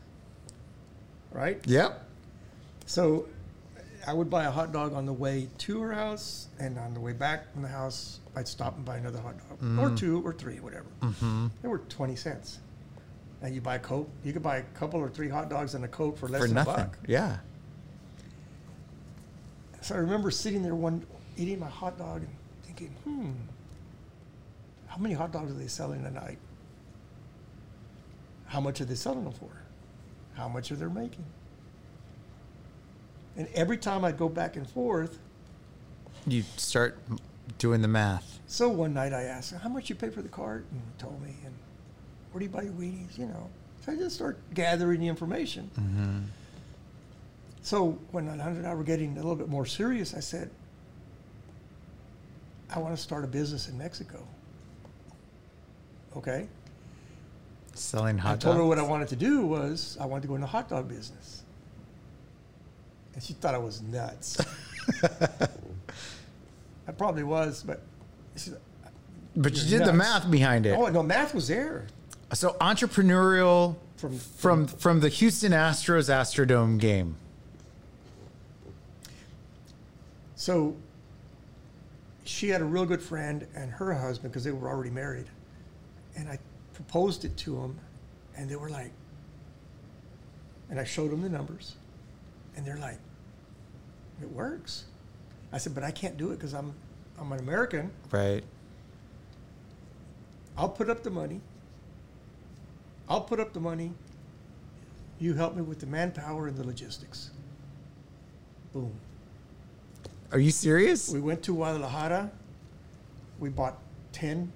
Right? 1.33 1.59
yep. 1.65 2.07
So 2.85 3.27
I 4.07 4.13
would 4.13 4.29
buy 4.29 4.45
a 4.45 4.51
hot 4.51 4.73
dog 4.73 4.93
on 4.93 5.07
the 5.07 5.13
way 5.13 5.49
to 5.59 5.81
her 5.81 5.93
house, 5.93 6.49
and 6.61 6.79
on 6.79 6.93
the 6.93 7.01
way 7.01 7.15
back 7.15 7.51
from 7.53 7.63
the 7.63 7.69
house, 7.69 8.21
I'd 8.37 8.47
stop 8.47 8.77
and 8.77 8.85
buy 8.85 8.99
another 8.99 9.21
hot 9.21 9.37
dog, 9.49 9.79
or 9.79 9.97
two, 9.97 10.23
or 10.23 10.35
three, 10.35 10.61
whatever. 10.61 10.87
Mm-hmm. 11.01 11.47
They 11.63 11.69
were 11.69 11.79
20 11.79 12.15
cents. 12.15 12.59
Now 13.43 13.49
you 13.49 13.61
buy 13.61 13.75
a 13.75 13.79
Coke, 13.81 14.09
you 14.25 14.33
could 14.33 14.43
buy 14.43 14.59
a 14.59 14.63
couple 14.63 15.01
or 15.01 15.09
three 15.09 15.29
hot 15.29 15.51
dogs 15.51 15.75
and 15.75 15.85
a 15.85 15.89
Coke 15.89 16.17
for 16.17 16.29
less 16.29 16.43
For 16.43 16.47
than 16.47 16.55
nothing. 16.55 16.75
a 16.75 16.77
buck. 16.79 16.99
Yeah. 17.09 17.39
So 19.81 19.97
I 19.97 19.99
remember 19.99 20.31
sitting 20.31 20.63
there 20.63 20.77
one 20.77 21.05
eating 21.37 21.59
my 21.59 21.69
hot 21.69 21.99
dog 21.99 22.23
and 22.23 22.31
thinking, 22.63 22.95
hmm, 23.03 23.33
how 24.87 24.97
many 24.99 25.15
hot 25.15 25.33
dogs 25.33 25.51
are 25.51 25.55
they 25.55 25.67
selling 25.67 26.07
a 26.07 26.11
night? 26.11 26.39
How 28.47 28.61
much 28.61 28.81
are 28.81 28.85
they 28.85 28.95
selling 28.95 29.25
them 29.25 29.33
for? 29.33 29.51
How 30.35 30.47
much 30.47 30.71
are 30.71 30.77
they 30.77 30.87
making? 30.87 31.25
And 33.37 33.49
every 33.55 33.77
time 33.79 34.05
I'd 34.05 34.19
go 34.19 34.29
back 34.29 34.57
and 34.57 34.69
forth, 34.69 35.19
You 36.27 36.45
start 36.57 36.99
Doing 37.59 37.83
the 37.83 37.89
math. 37.89 38.39
So 38.47 38.69
one 38.69 38.95
night 38.95 39.13
I 39.13 39.23
asked, 39.25 39.53
"How 39.53 39.69
much 39.69 39.89
you 39.91 39.97
pay 39.97 40.11
for 40.11 40.23
the 40.23 40.29
cart?" 40.29 40.65
And 40.71 40.81
he 40.81 41.03
told 41.03 41.21
me, 41.21 41.35
and 41.45 41.55
where 42.33 42.41
do 42.41 42.45
you 42.47 42.51
buy 42.51 42.63
your 42.63 42.73
weenies? 42.73 43.19
You 43.19 43.27
know. 43.27 43.49
So 43.85 43.93
I 43.93 43.97
just 43.97 44.17
start 44.17 44.39
gathering 44.55 45.01
the 45.01 45.09
information. 45.09 45.71
Mm-hmm. 45.79 46.19
So 47.63 47.99
when 48.11 48.29
Alejandra 48.29 48.59
and 48.59 48.67
I 48.67 48.75
were 48.75 48.85
getting 48.85 49.13
a 49.13 49.17
little 49.17 49.37
bit 49.37 49.49
more 49.49 49.67
serious, 49.67 50.15
I 50.15 50.21
said, 50.21 50.51
"I 52.71 52.79
want 52.79 52.97
to 52.97 53.03
start 53.03 53.25
a 53.25 53.29
business 53.29 53.69
in 53.69 53.77
Mexico." 53.79 54.27
Okay. 56.17 56.49
Selling 57.75 58.19
hot 58.19 58.29
I 58.29 58.31
hot 58.33 58.41
told 58.41 58.57
her 58.57 58.65
what 58.65 58.79
I 58.79 58.83
wanted 58.83 59.09
to 59.09 59.17
do 59.17 59.47
was 59.47 59.97
I 60.01 60.07
wanted 60.07 60.23
to 60.23 60.29
go 60.29 60.35
in 60.35 60.41
the 60.41 60.47
hot 60.47 60.69
dog 60.69 60.89
business. 60.89 61.43
And 63.15 63.23
she 63.23 63.33
thought 63.35 63.55
I 63.55 63.59
was 63.59 63.83
nuts. 63.83 64.39
I 66.89 66.93
probably 66.93 67.23
was, 67.23 67.63
but 67.63 67.81
she 68.37 68.51
said, 68.51 68.61
But 69.37 69.55
you 69.57 69.79
did 69.79 69.87
the 69.87 69.93
math 69.93 70.31
behind 70.31 70.67
it. 70.67 70.77
oh 70.77 70.89
no, 70.89 71.03
math 71.03 71.35
was 71.35 71.49
there. 71.49 71.87
So 72.35 72.57
entrepreneurial 72.61 73.77
From- 73.97 74.19
from 74.19 74.67
from 74.67 75.01
the 75.01 75.09
Houston 75.09 75.53
Astros 75.53 76.09
Astrodome 76.09 76.79
game. 76.79 77.17
So 80.35 80.75
she 82.25 82.49
had 82.49 82.61
a 82.61 82.65
real 82.65 82.85
good 82.87 83.03
friend 83.03 83.47
and 83.55 83.71
her 83.71 83.95
husband 83.95 84.33
because 84.33 84.45
they 84.45 84.51
were 84.51 84.69
already 84.69 84.91
married. 84.91 85.27
And 86.17 86.29
I 86.29 86.39
proposed 86.75 87.25
it 87.25 87.37
to 87.39 87.55
them 87.57 87.79
and 88.37 88.49
they 88.51 88.57
were 88.57 88.71
like, 88.71 88.91
and 90.71 90.81
I 90.81 90.85
showed 90.85 91.11
them 91.13 91.23
the 91.23 91.29
numbers 91.29 91.77
and 92.57 92.67
they're 92.67 92.79
like, 92.79 92.99
it 94.21 94.31
works. 94.33 94.85
I 95.53 95.59
said, 95.59 95.75
but 95.75 95.85
I 95.85 95.91
can't 95.91 96.17
do 96.17 96.33
it 96.33 96.37
because 96.37 96.55
I'm, 96.55 96.73
I'm 97.21 97.31
an 97.33 97.39
American. 97.39 97.91
Right. 98.11 98.43
I'll 100.57 100.69
put 100.69 100.89
up 100.91 101.03
the 101.03 101.11
money. 101.11 101.41
I'll 103.09 103.21
put 103.21 103.41
up 103.41 103.53
the 103.53 103.61
money. 103.61 103.93
You 105.19 105.35
help 105.35 105.55
me 105.55 105.63
with 105.63 105.81
the 105.81 105.87
manpower 105.87 106.49
and 106.49 106.57
the 106.57 106.65
logistics. 106.65 107.31
Boom. 108.73 108.93
Are 110.33 110.39
you 110.39 110.51
serious? 110.51 111.11
We 111.11 111.21
went 111.21 111.43
to 111.45 111.55
Guadalajara. 111.55 112.31
We 113.39 113.51
bought 113.51 113.79
10 114.13 114.51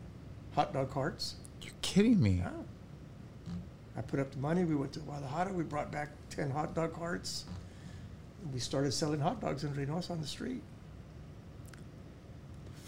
hot 0.54 0.72
dog 0.72 0.90
carts. 0.90 1.34
You're 1.60 1.74
kidding 1.82 2.20
me. 2.20 2.42
Yeah. 2.42 2.50
I 3.96 4.00
put 4.00 4.20
up 4.20 4.30
the 4.30 4.38
money. 4.38 4.64
We 4.64 4.74
went 4.74 4.92
to 4.94 5.00
Guadalajara. 5.00 5.52
We 5.52 5.64
brought 5.64 5.92
back 5.92 6.10
10 6.30 6.50
hot 6.50 6.74
dog 6.74 6.94
carts. 6.94 7.44
We 8.52 8.58
started 8.58 8.92
selling 8.92 9.20
hot 9.20 9.40
dogs 9.40 9.64
in 9.64 9.72
Reynosa 9.72 10.10
on 10.10 10.20
the 10.20 10.26
street. 10.26 10.62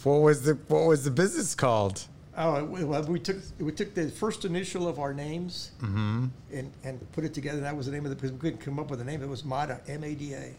What 0.04 0.20
was 0.20 0.42
the 0.42 0.54
what 0.68 0.86
was 0.86 1.04
the 1.04 1.10
business 1.10 1.54
called? 1.54 2.06
Oh, 2.40 2.64
we- 2.64 2.84
well, 2.84 3.02
we 3.02 3.18
took 3.18 3.36
we 3.58 3.72
took 3.72 3.94
the 3.94 4.08
first 4.10 4.44
initial 4.44 4.86
of 4.86 4.98
our 5.00 5.12
names 5.12 5.72
Mm-hmm. 5.82 6.26
and, 6.52 6.72
and 6.84 7.12
put 7.12 7.24
it 7.24 7.34
together. 7.34 7.60
That 7.60 7.76
was 7.76 7.86
the 7.86 7.92
name 7.92 8.04
of 8.06 8.10
the 8.10 8.16
because 8.16 8.30
we 8.32 8.38
couldn't 8.38 8.60
come 8.60 8.78
up 8.78 8.90
with 8.90 9.00
a 9.00 9.04
name. 9.04 9.22
It 9.22 9.28
was 9.28 9.44
Mada, 9.44 9.80
M 9.88 10.04
A 10.04 10.14
D 10.14 10.34
A. 10.34 10.52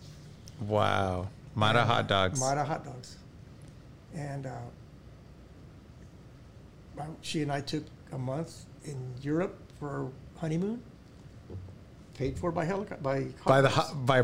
Wow. 0.66 1.30
Mada 1.56 1.84
hot 1.86 2.08
dogs. 2.08 2.40
Mada 2.40 2.64
hot 2.66 2.84
dogs. 2.86 3.16
And 4.14 4.46
uh, 4.46 4.52
she 7.22 7.42
and 7.42 7.52
I 7.52 7.62
took 7.62 7.84
a 8.12 8.18
month 8.18 8.66
in 8.86 8.98
Europe 9.22 9.58
for 9.80 9.90
our 9.90 10.08
honeymoon, 10.40 10.82
paid 12.16 12.38
for 12.38 12.52
by 12.52 12.66
helicopter 12.66 13.02
by 13.02 13.26
by 13.46 13.62
the 13.62 13.70
hot 13.70 13.94
by 14.06 14.22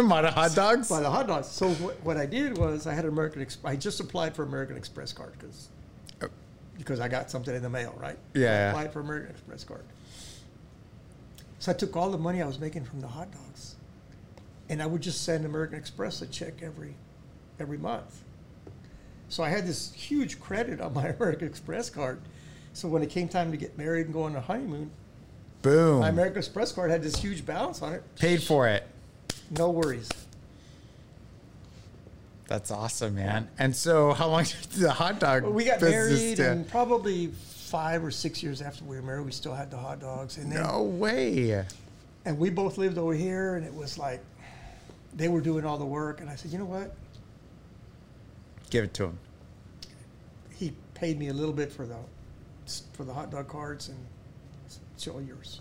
Mada 0.00 0.30
hot 0.30 0.54
dogs. 0.54 0.88
by 0.88 1.00
the 1.00 1.10
hot 1.10 1.26
dogs. 1.26 1.48
So 1.48 1.68
what, 1.70 2.00
what 2.04 2.16
I 2.16 2.26
did 2.26 2.56
was 2.56 2.86
I 2.86 2.94
had 2.94 3.04
an 3.04 3.10
American. 3.10 3.42
Ex- 3.42 3.58
I 3.64 3.74
just 3.74 3.98
applied 3.98 4.36
for 4.36 4.44
American 4.44 4.76
Express 4.76 5.12
card 5.12 5.32
because. 5.38 5.68
Because 6.80 6.98
I 6.98 7.08
got 7.08 7.30
something 7.30 7.54
in 7.54 7.62
the 7.62 7.68
mail, 7.70 7.94
right? 7.98 8.18
Yeah, 8.34 8.48
I 8.48 8.54
applied 8.70 8.92
for 8.92 9.00
American 9.00 9.30
Express 9.30 9.64
card. 9.64 9.84
So 11.58 11.70
I 11.70 11.74
took 11.74 11.94
all 11.94 12.10
the 12.10 12.18
money 12.18 12.40
I 12.40 12.46
was 12.46 12.58
making 12.58 12.84
from 12.84 13.00
the 13.00 13.06
hot 13.06 13.30
dogs, 13.30 13.76
and 14.68 14.82
I 14.82 14.86
would 14.86 15.02
just 15.02 15.24
send 15.24 15.44
American 15.44 15.78
Express 15.78 16.22
a 16.22 16.26
check 16.26 16.62
every 16.62 16.94
every 17.58 17.78
month. 17.78 18.22
So 19.28 19.42
I 19.42 19.50
had 19.50 19.66
this 19.66 19.92
huge 19.92 20.40
credit 20.40 20.80
on 20.80 20.94
my 20.94 21.08
American 21.16 21.46
Express 21.46 21.90
card. 21.90 22.20
So 22.72 22.88
when 22.88 23.02
it 23.02 23.10
came 23.10 23.28
time 23.28 23.50
to 23.50 23.56
get 23.56 23.76
married 23.76 24.06
and 24.06 24.14
go 24.14 24.22
on 24.22 24.34
a 24.34 24.40
honeymoon, 24.40 24.90
Boom. 25.62 26.00
my 26.00 26.08
American 26.08 26.38
Express 26.38 26.72
card 26.72 26.90
had 26.90 27.02
this 27.02 27.16
huge 27.16 27.44
balance 27.44 27.82
on 27.82 27.92
it. 27.92 28.02
Paid 28.16 28.42
for 28.42 28.66
it. 28.68 28.86
No 29.50 29.70
worries. 29.70 30.08
That's 32.50 32.72
awesome, 32.72 33.14
man. 33.14 33.48
And 33.60 33.74
so, 33.76 34.12
how 34.12 34.26
long 34.26 34.42
did 34.72 34.80
the 34.82 34.90
hot 34.90 35.20
dog? 35.20 35.44
Well, 35.44 35.52
we 35.52 35.64
got 35.64 35.80
married, 35.80 36.40
and 36.40 36.68
probably 36.68 37.28
five 37.28 38.02
or 38.04 38.10
six 38.10 38.42
years 38.42 38.60
after 38.60 38.84
we 38.84 38.96
were 38.96 39.02
married, 39.02 39.24
we 39.24 39.30
still 39.30 39.54
had 39.54 39.70
the 39.70 39.76
hot 39.76 40.00
dogs. 40.00 40.36
And 40.36 40.50
then, 40.50 40.60
no 40.64 40.82
way. 40.82 41.64
and 42.24 42.36
we 42.36 42.50
both 42.50 42.76
lived 42.76 42.98
over 42.98 43.14
here, 43.14 43.54
and 43.54 43.64
it 43.64 43.72
was 43.72 43.98
like 43.98 44.20
they 45.14 45.28
were 45.28 45.40
doing 45.40 45.64
all 45.64 45.78
the 45.78 45.86
work. 45.86 46.20
And 46.20 46.28
I 46.28 46.34
said, 46.34 46.50
you 46.50 46.58
know 46.58 46.64
what? 46.64 46.92
Give 48.68 48.82
it 48.82 48.94
to 48.94 49.04
him. 49.04 49.18
He 50.56 50.72
paid 50.94 51.20
me 51.20 51.28
a 51.28 51.32
little 51.32 51.54
bit 51.54 51.70
for 51.70 51.86
the 51.86 51.98
for 52.94 53.04
the 53.04 53.14
hot 53.14 53.30
dog 53.30 53.46
carts, 53.46 53.90
and 53.90 53.98
it's 54.96 55.06
all 55.06 55.22
yours. 55.22 55.60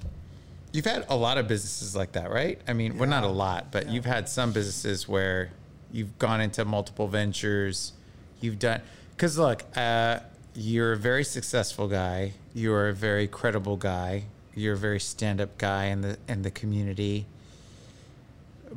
You've 0.74 0.86
had 0.86 1.06
a 1.10 1.16
lot 1.16 1.38
of 1.38 1.48
businesses 1.48 1.96
like 1.96 2.14
that, 2.14 2.32
right? 2.32 2.60
I 2.68 2.74
mean, 2.74 2.98
well, 2.98 3.08
not 3.08 3.24
a 3.24 3.28
lot, 3.28 3.72
but 3.72 3.86
Yeah. 3.86 3.92
you've 3.92 4.06
had 4.06 4.28
some 4.28 4.52
businesses 4.54 5.08
where 5.08 5.52
you've 5.92 6.18
gone 6.20 6.42
into 6.42 6.66
multiple 6.66 7.08
ventures. 7.08 7.94
You've 8.42 8.60
done 8.60 8.82
because 9.16 9.38
look, 9.38 9.64
uh, 9.76 10.20
you're 10.56 10.94
a 10.94 10.98
very 10.98 11.24
successful 11.24 11.88
guy. 11.88 12.34
You're 12.54 12.90
a 12.90 12.94
very 12.94 13.28
credible 13.28 13.78
guy. 13.78 14.24
You're 14.56 14.74
a 14.74 14.78
very 14.78 15.00
stand-up 15.00 15.58
guy 15.58 15.86
in 15.86 16.02
the 16.02 16.18
in 16.28 16.42
the 16.42 16.52
community. 16.52 17.26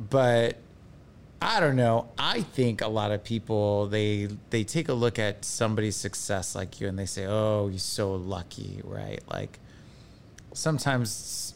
But 0.09 0.57
I 1.41 1.59
don't 1.59 1.75
know. 1.75 2.09
I 2.17 2.41
think 2.41 2.81
a 2.81 2.87
lot 2.87 3.11
of 3.11 3.23
people 3.23 3.87
they 3.87 4.29
they 4.49 4.63
take 4.63 4.87
a 4.89 4.93
look 4.93 5.19
at 5.19 5.43
somebody's 5.43 5.95
success 5.95 6.55
like 6.55 6.79
you 6.79 6.87
and 6.87 6.97
they 6.97 7.05
say, 7.05 7.25
"Oh, 7.25 7.67
you're 7.67 7.79
so 7.79 8.15
lucky," 8.15 8.81
right? 8.83 9.21
Like 9.29 9.59
sometimes 10.53 11.53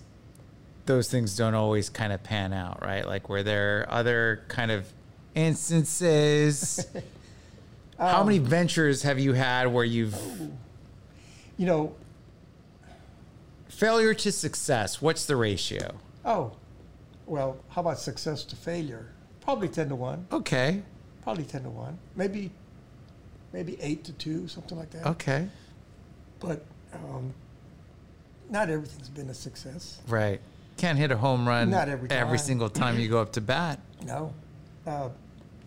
those 0.87 1.09
things 1.09 1.37
don't 1.37 1.53
always 1.53 1.89
kind 1.89 2.11
of 2.11 2.23
pan 2.23 2.53
out, 2.53 2.81
right? 2.83 3.05
Like 3.05 3.29
where 3.29 3.43
there 3.43 3.81
are 3.81 3.91
other 3.91 4.43
kind 4.47 4.71
of 4.71 4.91
instances. 5.37 6.85
How 7.99 8.23
many 8.23 8.39
ventures 8.39 9.03
have 9.03 9.19
you 9.19 9.33
had 9.33 9.67
where 9.73 9.85
you've 9.85 10.15
You 11.57 11.65
know, 11.65 11.95
failure 13.69 14.13
to 14.13 14.31
success? 14.31 15.01
What's 15.01 15.25
the 15.25 15.35
ratio? 15.35 15.95
oh, 16.25 16.51
well, 17.25 17.57
how 17.69 17.81
about 17.81 17.99
success 17.99 18.43
to 18.45 18.55
failure? 18.55 19.11
Probably 19.41 19.67
ten 19.67 19.89
to 19.89 19.95
one. 19.95 20.27
Okay. 20.31 20.81
Probably 21.23 21.43
ten 21.43 21.63
to 21.63 21.69
one. 21.69 21.97
Maybe, 22.15 22.51
maybe 23.51 23.77
eight 23.81 24.05
to 24.05 24.13
two, 24.13 24.47
something 24.47 24.77
like 24.77 24.91
that. 24.91 25.05
Okay. 25.07 25.47
But 26.39 26.63
um, 26.93 27.33
not 28.49 28.69
everything's 28.69 29.09
been 29.09 29.29
a 29.29 29.33
success. 29.33 29.99
Right. 30.07 30.39
Can't 30.77 30.97
hit 30.97 31.11
a 31.11 31.17
home 31.17 31.47
run 31.47 31.69
Not 31.69 31.89
every 31.89 32.09
every 32.11 32.37
single 32.37 32.69
time 32.69 32.99
you 32.99 33.09
go 33.09 33.19
up 33.19 33.33
to 33.33 33.41
bat. 33.41 33.79
No. 34.05 34.33
Uh, 34.85 35.09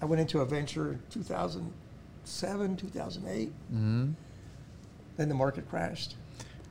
I 0.00 0.04
went 0.06 0.20
into 0.20 0.40
a 0.40 0.44
venture 0.46 0.92
in 0.92 1.02
2007, 1.10 2.76
2008. 2.76 3.48
Mm-hmm. 3.48 4.10
Then 5.16 5.28
the 5.28 5.34
market 5.34 5.68
crashed. 5.68 6.16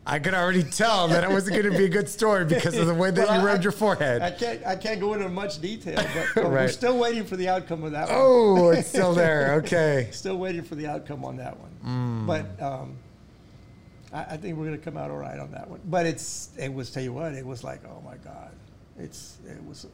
I 0.06 0.18
could 0.18 0.34
already 0.34 0.64
tell 0.64 1.08
that 1.10 1.24
it 1.24 1.30
wasn't 1.30 1.58
going 1.62 1.72
to 1.72 1.78
be 1.78 1.86
a 1.86 1.90
good 1.90 2.10
story 2.10 2.44
because 2.44 2.76
of 2.76 2.88
the 2.88 2.94
way 2.96 3.12
that 3.12 3.28
Well, 3.28 3.42
you 3.42 3.48
I- 3.48 3.52
rubbed 3.52 3.64
your 3.64 3.72
forehead. 3.74 4.24
I 4.24 4.32
can't, 4.32 4.66
I 4.66 4.76
can't 4.76 5.00
go 5.00 5.14
into 5.14 5.30
much 5.30 5.62
detail, 5.62 5.98
but, 5.98 6.28
but 6.34 6.46
we're 6.52 6.68
still 6.70 6.98
waiting 6.98 7.26
for 7.26 7.36
the 7.36 7.48
outcome 7.50 7.84
of 7.84 7.92
that 7.92 8.08
one. 8.08 8.18
oh, 8.18 8.70
it's 8.70 8.88
still 8.88 9.14
there. 9.26 9.54
Okay. 9.56 10.08
Still 10.12 10.38
waiting 10.38 10.64
for 10.64 10.74
the 10.76 10.88
outcome 10.88 11.24
on 11.24 11.38
that 11.38 11.58
one. 11.60 11.70
Mm. 11.86 12.26
But 12.26 12.64
um, 12.66 12.96
I, 14.12 14.22
I 14.34 14.38
think 14.38 14.58
we're 14.58 14.66
going 14.66 14.80
to 14.80 14.84
come 14.84 14.98
out 14.98 15.12
all 15.12 15.18
right 15.18 15.38
on 15.38 15.52
that 15.52 15.70
one. 15.70 15.82
But 15.86 16.08
it's, 16.08 16.50
it 16.58 16.74
was, 16.74 16.90
tell 16.90 17.04
you 17.04 17.14
what, 17.14 17.34
it 17.34 17.46
was 17.46 17.64
like, 17.64 17.82
oh 17.86 18.02
my 18.04 18.16
God. 18.18 18.52
It's, 18.98 19.38
it 19.48 19.64
was 19.64 19.86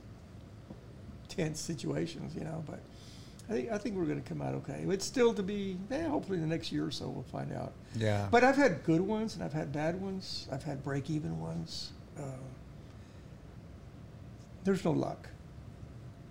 tense 1.27 1.59
situations, 1.59 2.33
you 2.35 2.43
know, 2.45 2.63
but 2.65 2.79
I 3.47 3.53
think, 3.53 3.71
I 3.71 3.77
think 3.77 3.95
we're 3.95 4.05
going 4.05 4.21
to 4.21 4.27
come 4.27 4.41
out 4.41 4.55
okay. 4.55 4.83
It's 4.87 5.05
still 5.05 5.33
to 5.33 5.43
be, 5.43 5.77
eh, 5.91 6.07
hopefully 6.07 6.39
the 6.39 6.47
next 6.47 6.71
year 6.71 6.85
or 6.85 6.91
so 6.91 7.07
we'll 7.07 7.23
find 7.23 7.53
out. 7.53 7.73
Yeah. 7.95 8.27
But 8.31 8.43
I've 8.43 8.55
had 8.55 8.83
good 8.83 9.01
ones 9.01 9.35
and 9.35 9.43
I've 9.43 9.53
had 9.53 9.71
bad 9.71 10.01
ones. 10.01 10.47
I've 10.51 10.63
had 10.63 10.83
break 10.83 11.09
even 11.11 11.39
ones. 11.39 11.91
Uh, 12.17 12.23
there's 14.63 14.83
no 14.83 14.91
luck. 14.91 15.29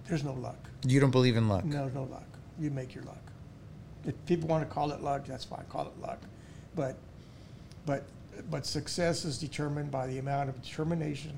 There's 0.08 0.24
no 0.24 0.32
luck. 0.32 0.58
you 0.84 0.98
don't 1.00 1.12
believe 1.12 1.36
in 1.36 1.48
luck. 1.48 1.64
No, 1.64 1.88
no 1.88 2.02
luck. 2.04 2.26
You 2.58 2.70
make 2.70 2.94
your 2.94 3.04
luck. 3.04 3.22
If 4.04 4.14
people 4.26 4.48
want 4.48 4.68
to 4.68 4.74
call 4.74 4.90
it 4.90 5.00
luck, 5.00 5.24
that's 5.24 5.44
fine. 5.44 5.64
Call 5.70 5.86
it 5.86 6.00
luck. 6.02 6.18
But, 6.74 6.96
but, 7.86 8.04
but 8.50 8.66
success 8.66 9.24
is 9.24 9.38
determined 9.38 9.90
by 9.90 10.08
the 10.08 10.18
amount 10.18 10.48
of 10.48 10.60
determination, 10.60 11.32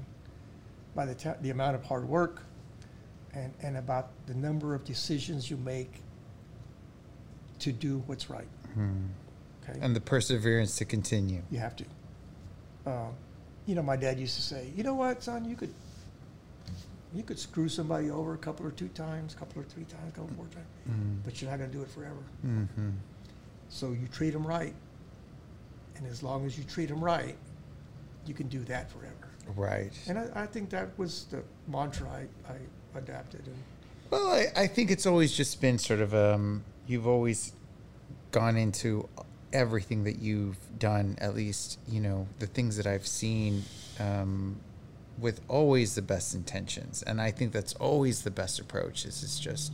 by 0.94 1.04
the 1.04 1.14
ta- 1.14 1.36
the 1.42 1.50
amount 1.50 1.76
of 1.76 1.84
hard 1.84 2.08
work, 2.08 2.42
and 3.36 3.52
and 3.62 3.76
about 3.76 4.08
the 4.26 4.34
number 4.34 4.74
of 4.74 4.84
decisions 4.84 5.50
you 5.50 5.56
make 5.58 6.00
to 7.60 7.70
do 7.72 8.02
what's 8.06 8.28
right. 8.30 8.48
Okay, 9.68 9.78
And 9.80 9.94
the 9.96 10.00
perseverance 10.00 10.76
to 10.76 10.84
continue. 10.84 11.42
you 11.50 11.58
have 11.58 11.74
to. 11.76 11.84
Um, 12.86 13.12
you 13.66 13.74
know, 13.74 13.82
my 13.82 13.96
dad 13.96 14.18
used 14.18 14.36
to 14.36 14.42
say, 14.42 14.70
"You 14.76 14.82
know 14.84 14.94
what, 14.94 15.22
son? 15.22 15.44
You 15.44 15.56
could, 15.56 15.72
you 17.14 17.22
could 17.22 17.38
screw 17.38 17.68
somebody 17.68 18.10
over 18.10 18.34
a 18.34 18.38
couple 18.38 18.66
or 18.66 18.70
two 18.70 18.88
times, 18.88 19.34
a 19.34 19.36
couple 19.36 19.60
or 19.62 19.64
three 19.64 19.84
times, 19.84 20.08
a 20.12 20.16
couple 20.20 20.34
more 20.36 20.46
times, 20.46 20.66
Mm. 20.90 21.18
but 21.24 21.40
you're 21.40 21.50
not 21.50 21.58
going 21.58 21.70
to 21.70 21.76
do 21.76 21.82
it 21.82 21.90
forever. 21.90 22.22
Mm-hmm. 22.46 22.90
So 23.68 23.90
you 23.92 24.06
treat 24.08 24.30
them 24.30 24.46
right, 24.46 24.74
and 25.96 26.06
as 26.06 26.22
long 26.22 26.46
as 26.46 26.56
you 26.58 26.64
treat 26.64 26.88
them 26.88 27.02
right, 27.02 27.36
you 28.26 28.34
can 28.34 28.48
do 28.48 28.60
that 28.64 28.90
forever." 28.90 29.14
Right. 29.56 29.92
And 30.08 30.18
I, 30.18 30.42
I 30.42 30.46
think 30.46 30.70
that 30.70 30.96
was 30.98 31.24
the 31.30 31.42
mantra 31.66 32.08
I, 32.10 32.26
I 32.52 32.56
adapted. 32.96 33.46
And 33.46 33.56
Well, 34.10 34.28
I, 34.28 34.46
I 34.56 34.66
think 34.66 34.90
it's 34.90 35.06
always 35.06 35.32
just 35.32 35.60
been 35.60 35.78
sort 35.78 36.00
of 36.00 36.14
um, 36.14 36.64
you've 36.86 37.06
always 37.06 37.52
gone 38.30 38.56
into 38.56 39.08
everything 39.52 40.04
that 40.04 40.18
you've 40.18 40.58
done, 40.78 41.16
at 41.20 41.34
least 41.34 41.78
you 41.88 42.00
know 42.00 42.26
the 42.38 42.46
things 42.46 42.76
that 42.76 42.86
I've 42.86 43.06
seen, 43.06 43.64
um, 43.98 44.60
with 45.18 45.40
always 45.48 45.94
the 45.94 46.02
best 46.02 46.34
intentions, 46.34 47.02
and 47.02 47.20
I 47.20 47.30
think 47.30 47.52
that's 47.52 47.74
always 47.74 48.22
the 48.22 48.30
best 48.30 48.58
approach. 48.58 49.04
Is 49.04 49.22
is 49.22 49.38
just 49.38 49.72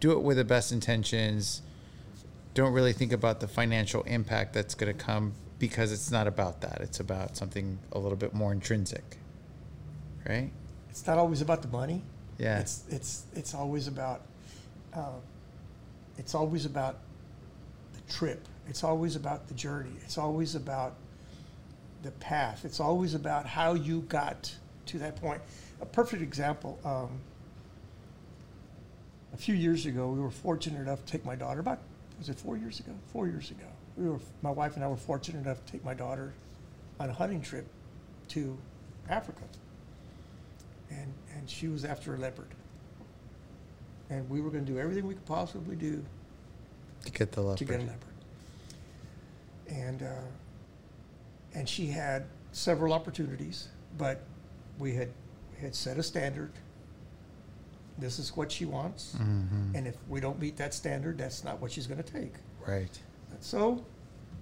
do 0.00 0.12
it 0.12 0.22
with 0.22 0.36
the 0.36 0.44
best 0.44 0.72
intentions. 0.72 1.62
Don't 2.54 2.72
really 2.72 2.94
think 2.94 3.12
about 3.12 3.40
the 3.40 3.48
financial 3.48 4.02
impact 4.04 4.54
that's 4.54 4.74
going 4.74 4.96
to 4.96 5.04
come 5.04 5.34
because 5.58 5.92
it's 5.92 6.10
not 6.10 6.26
about 6.26 6.62
that. 6.62 6.80
It's 6.80 7.00
about 7.00 7.36
something 7.36 7.78
a 7.92 7.98
little 7.98 8.16
bit 8.16 8.32
more 8.32 8.50
intrinsic, 8.50 9.18
right? 10.26 10.50
it's 10.96 11.06
not 11.06 11.18
always 11.18 11.42
about 11.42 11.60
the 11.60 11.68
money. 11.68 12.02
Yeah. 12.38 12.58
It's 12.58 12.84
it's 12.90 13.24
it's 13.34 13.54
always 13.54 13.88
about 13.88 14.22
uh, 14.94 15.20
it's 16.18 16.34
always 16.34 16.66
about 16.66 16.98
the 17.94 18.12
trip. 18.12 18.46
It's 18.68 18.84
always 18.84 19.16
about 19.16 19.48
the 19.48 19.54
journey. 19.54 19.92
It's 20.04 20.18
always 20.18 20.54
about 20.54 20.94
the 22.02 22.10
path. 22.12 22.64
It's 22.64 22.80
always 22.80 23.14
about 23.14 23.46
how 23.46 23.74
you 23.74 24.02
got 24.02 24.54
to 24.86 24.98
that 24.98 25.16
point. 25.16 25.40
A 25.80 25.86
perfect 25.86 26.22
example. 26.22 26.78
Um, 26.84 27.20
a 29.32 29.36
few 29.36 29.54
years 29.54 29.84
ago, 29.86 30.08
we 30.08 30.20
were 30.20 30.30
fortunate 30.30 30.80
enough 30.80 31.04
to 31.04 31.12
take 31.12 31.24
my 31.24 31.36
daughter. 31.36 31.60
About 31.60 31.78
was 32.18 32.28
it 32.28 32.38
four 32.38 32.56
years 32.56 32.80
ago? 32.80 32.92
Four 33.12 33.28
years 33.28 33.50
ago, 33.50 33.66
we 33.96 34.08
were 34.08 34.18
my 34.42 34.50
wife 34.50 34.76
and 34.76 34.84
I 34.84 34.88
were 34.88 34.96
fortunate 34.96 35.40
enough 35.44 35.64
to 35.64 35.72
take 35.72 35.84
my 35.84 35.94
daughter 35.94 36.32
on 36.98 37.10
a 37.10 37.12
hunting 37.12 37.42
trip 37.42 37.66
to 38.28 38.56
Africa 39.08 39.42
and 40.90 41.12
and 41.36 41.48
she 41.48 41.68
was 41.68 41.84
after 41.84 42.14
a 42.14 42.18
leopard. 42.18 42.48
And 44.10 44.28
we 44.30 44.40
were 44.40 44.50
going 44.50 44.64
to 44.64 44.72
do 44.72 44.78
everything 44.78 45.06
we 45.06 45.14
could 45.14 45.26
possibly 45.26 45.74
do 45.76 46.04
To 47.04 47.10
get 47.10 47.32
the 47.32 47.40
leopard. 47.42 47.58
to 47.58 47.64
get 47.64 47.80
a 47.80 47.84
leopard. 47.84 48.00
And 49.68 50.02
uh, 50.02 50.08
and 51.54 51.68
she 51.68 51.86
had 51.86 52.24
several 52.52 52.92
opportunities, 52.92 53.68
but 53.98 54.22
we 54.78 54.94
had 54.94 55.08
we 55.54 55.60
had 55.62 55.74
set 55.74 55.98
a 55.98 56.02
standard. 56.02 56.52
This 57.98 58.18
is 58.18 58.36
what 58.36 58.52
she 58.52 58.66
wants, 58.66 59.16
Mhm. 59.18 59.74
and 59.74 59.86
if 59.88 59.96
we 60.06 60.20
don't 60.20 60.38
meet 60.38 60.56
that 60.58 60.74
standard, 60.74 61.16
that's 61.16 61.42
not 61.44 61.60
what 61.62 61.72
she's 61.72 61.86
going 61.86 62.02
to 62.02 62.12
take. 62.12 62.34
Right. 62.66 62.96
So 63.40 63.84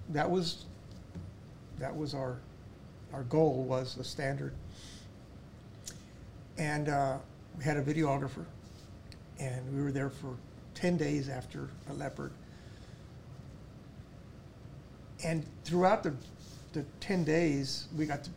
that 0.09 0.29
was 0.29 0.65
that 1.79 1.95
was 1.95 2.13
our 2.13 2.39
our 3.13 3.23
goal 3.23 3.63
was 3.63 3.95
the 3.95 4.03
standard. 4.03 4.53
And 6.57 6.89
uh, 6.89 7.17
we 7.57 7.63
had 7.63 7.77
a 7.77 7.81
videographer, 7.81 8.45
and 9.39 9.75
we 9.75 9.81
were 9.81 9.91
there 9.91 10.09
for 10.09 10.35
ten 10.73 10.95
days 10.97 11.27
after 11.29 11.69
a 11.89 11.93
leopard. 11.93 12.31
And 15.23 15.45
throughout 15.63 16.03
the 16.03 16.13
the 16.73 16.85
ten 16.99 17.23
days, 17.23 17.87
we 17.97 18.05
got 18.05 18.23
to 18.25 18.29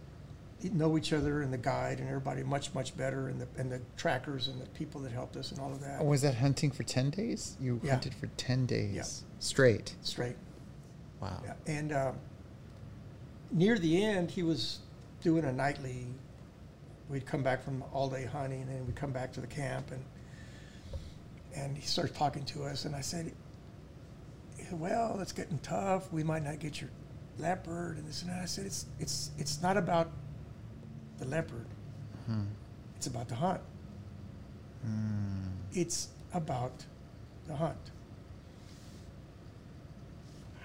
know 0.75 0.99
each 0.99 1.13
other 1.13 1.43
and 1.43 1.53
the 1.53 1.59
guide 1.59 2.01
and 2.01 2.09
everybody 2.09 2.43
much 2.43 2.75
much 2.75 2.97
better, 2.97 3.29
and 3.29 3.41
the 3.41 3.47
and 3.57 3.71
the 3.71 3.81
trackers 3.97 4.49
and 4.49 4.61
the 4.61 4.67
people 4.71 5.01
that 5.03 5.13
helped 5.13 5.37
us 5.37 5.53
and 5.53 5.61
all 5.61 5.73
of 5.73 5.81
that. 5.81 6.05
Was 6.05 6.23
that 6.23 6.35
hunting 6.37 6.71
for 6.71 6.83
10 6.83 7.11
days? 7.11 7.57
You 7.61 7.81
Yeah. 7.85 7.93
hunted 7.93 8.15
for 8.15 8.27
10 8.37 8.67
days 8.67 8.95
Yeah. 8.95 9.05
straight. 9.39 9.95
Straight. 10.03 10.37
Wow. 11.21 11.41
Yeah, 11.45 11.55
and 11.67 11.93
um, 11.93 12.17
near 13.53 13.79
the 13.79 14.03
end, 14.05 14.33
he 14.33 14.43
was 14.43 14.79
doing 15.23 15.45
a 15.45 15.53
nightly. 15.53 16.07
We'd 17.09 17.27
come 17.27 17.43
back 17.43 17.63
from 17.65 17.83
all 17.93 18.09
day 18.11 18.25
hunting, 18.25 18.63
and 18.63 18.87
we'd 18.87 18.97
come 18.97 19.13
back 19.13 19.33
to 19.33 19.41
the 19.41 19.47
camp, 19.47 19.91
and 19.91 20.05
and 21.57 21.77
he 21.77 21.87
starts 21.87 22.17
talking 22.17 22.45
to 22.47 22.65
us, 22.65 22.85
and 22.85 22.95
I 22.95 23.01
said, 23.01 23.33
"Well, 24.73 25.19
it's 25.21 25.33
getting 25.33 25.59
tough. 25.61 26.13
We 26.13 26.23
might 26.23 26.45
not 26.45 26.59
get 26.59 26.81
your 26.81 26.91
leopard, 27.39 27.97
and 27.97 28.07
this 28.07 28.23
and 28.23 28.31
that." 28.31 28.43
I 28.43 28.47
said, 28.47 28.67
"It's 28.67 28.87
it's 28.99 29.31
it's 29.39 29.63
not 29.63 29.77
about 29.77 30.11
the 31.19 31.25
leopard. 31.25 31.67
Hmm. 32.27 32.45
It's 32.97 33.07
about 33.07 33.29
the 33.29 33.37
hunt. 33.37 33.61
Mm. 34.87 35.49
It's 35.73 36.09
about 36.35 36.85
the 37.47 37.57
hunt. 37.57 37.91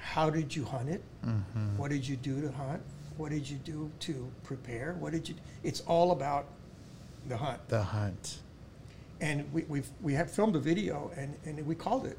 How 0.02 0.30
did 0.30 0.56
you 0.56 0.66
hunt 0.66 0.90
it? 0.90 1.02
Mhm. 1.26 1.78
What 1.78 1.90
did 1.90 2.08
you 2.08 2.16
do 2.18 2.42
to 2.42 2.52
hunt? 2.52 2.82
What 3.18 3.32
did 3.32 3.50
you 3.50 3.58
do 3.58 3.92
to 4.02 4.32
prepare? 4.44 4.96
What 5.00 5.12
did 5.12 5.30
you? 5.30 5.36
It's 5.64 5.82
all 5.82 6.12
about 6.12 6.46
the 7.28 7.38
hunt. 7.38 7.68
The 7.68 7.84
hunt. 7.84 8.40
And 9.22 9.52
we 9.54 9.64
we've, 9.64 9.90
we 10.02 10.14
have 10.14 10.32
filmed 10.32 10.56
a 10.56 10.60
video, 10.60 11.12
and 11.16 11.36
and 11.46 11.66
we 11.66 11.76
called 11.76 12.06
it. 12.06 12.18